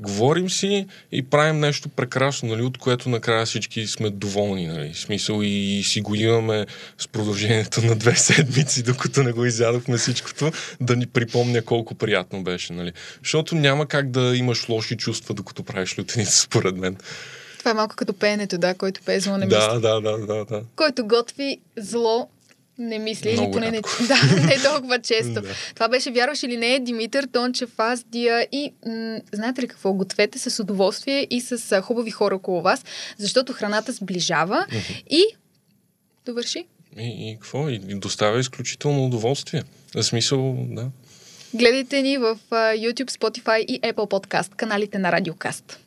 говорим 0.00 0.50
си 0.50 0.86
и 1.12 1.22
правим 1.22 1.60
нещо 1.60 1.88
прекрасно, 1.88 2.48
нали, 2.48 2.62
от 2.62 2.78
което 2.78 3.08
накрая 3.08 3.46
всички 3.46 3.86
сме 3.86 4.10
доволни. 4.10 4.66
Нали. 4.66 4.94
Смисъл 4.94 5.40
и 5.42 5.82
си 5.84 6.00
го 6.00 6.14
имаме 6.14 6.66
с 6.98 7.08
продължението 7.08 7.82
на 7.82 7.96
две 7.96 8.16
седмици, 8.16 8.82
докато 8.82 9.22
не 9.22 9.32
го 9.32 9.44
изядохме 9.44 9.96
всичкото, 9.96 10.52
да 10.80 10.96
ни 10.96 11.06
припомня 11.06 11.62
колко 11.62 11.94
приятно 11.94 12.42
беше. 12.42 12.72
Нали. 12.72 12.92
Защото 13.22 13.54
няма 13.54 13.86
как 13.86 14.10
да 14.10 14.36
имаш 14.36 14.68
лоши 14.68 14.96
чувства, 14.96 15.34
докато 15.34 15.62
правиш 15.62 15.98
лютеница, 15.98 16.40
според 16.40 16.76
мен. 16.76 16.96
Това 17.58 17.70
е 17.70 17.74
малко 17.74 17.96
като 17.96 18.12
пеенето, 18.12 18.58
да, 18.58 18.74
който 18.74 19.00
пее 19.04 19.20
зло 19.20 19.36
не 19.36 19.46
мисли. 19.46 19.58
Да, 19.58 19.80
да, 19.80 20.00
да, 20.00 20.18
да, 20.18 20.44
да. 20.44 20.62
Който 20.76 21.06
готви 21.06 21.58
зло 21.76 22.28
не 22.78 22.98
мисля, 22.98 23.30
или 23.30 23.50
поне 23.52 23.70
не, 23.70 23.80
да, 24.08 24.46
не 24.46 24.56
толкова 24.64 24.98
често. 24.98 25.32
да. 25.32 25.48
Това 25.74 25.88
беше, 25.88 26.10
вярваш 26.10 26.42
или 26.42 26.56
не, 26.56 26.78
Димитър 26.78 27.28
Тончев, 27.32 27.70
аз, 27.78 28.04
Дия 28.04 28.48
и 28.52 28.72
м- 28.86 29.20
знаете 29.32 29.62
ли 29.62 29.68
какво? 29.68 29.92
Гответе 29.92 30.38
с 30.38 30.62
удоволствие 30.62 31.26
и 31.30 31.40
с 31.40 31.72
а, 31.72 31.80
хубави 31.80 32.10
хора 32.10 32.34
около 32.34 32.62
вас, 32.62 32.84
защото 33.18 33.52
храната 33.52 33.92
сближава 33.92 34.66
mm-hmm. 34.70 35.04
и 35.10 35.24
довърши. 36.26 36.64
И, 36.98 37.30
и 37.30 37.34
какво? 37.34 37.68
И 37.68 37.78
доставя 37.78 38.40
изключително 38.40 39.04
удоволствие. 39.04 39.62
За 39.94 40.02
смисъл, 40.02 40.56
да. 40.68 40.90
Гледайте 41.54 42.02
ни 42.02 42.18
в 42.18 42.38
uh, 42.50 42.92
YouTube, 42.92 43.10
Spotify 43.10 43.58
и 43.58 43.80
Apple 43.80 43.94
Podcast, 43.94 44.54
каналите 44.54 44.98
на 44.98 45.12
Радиокаст. 45.12 45.83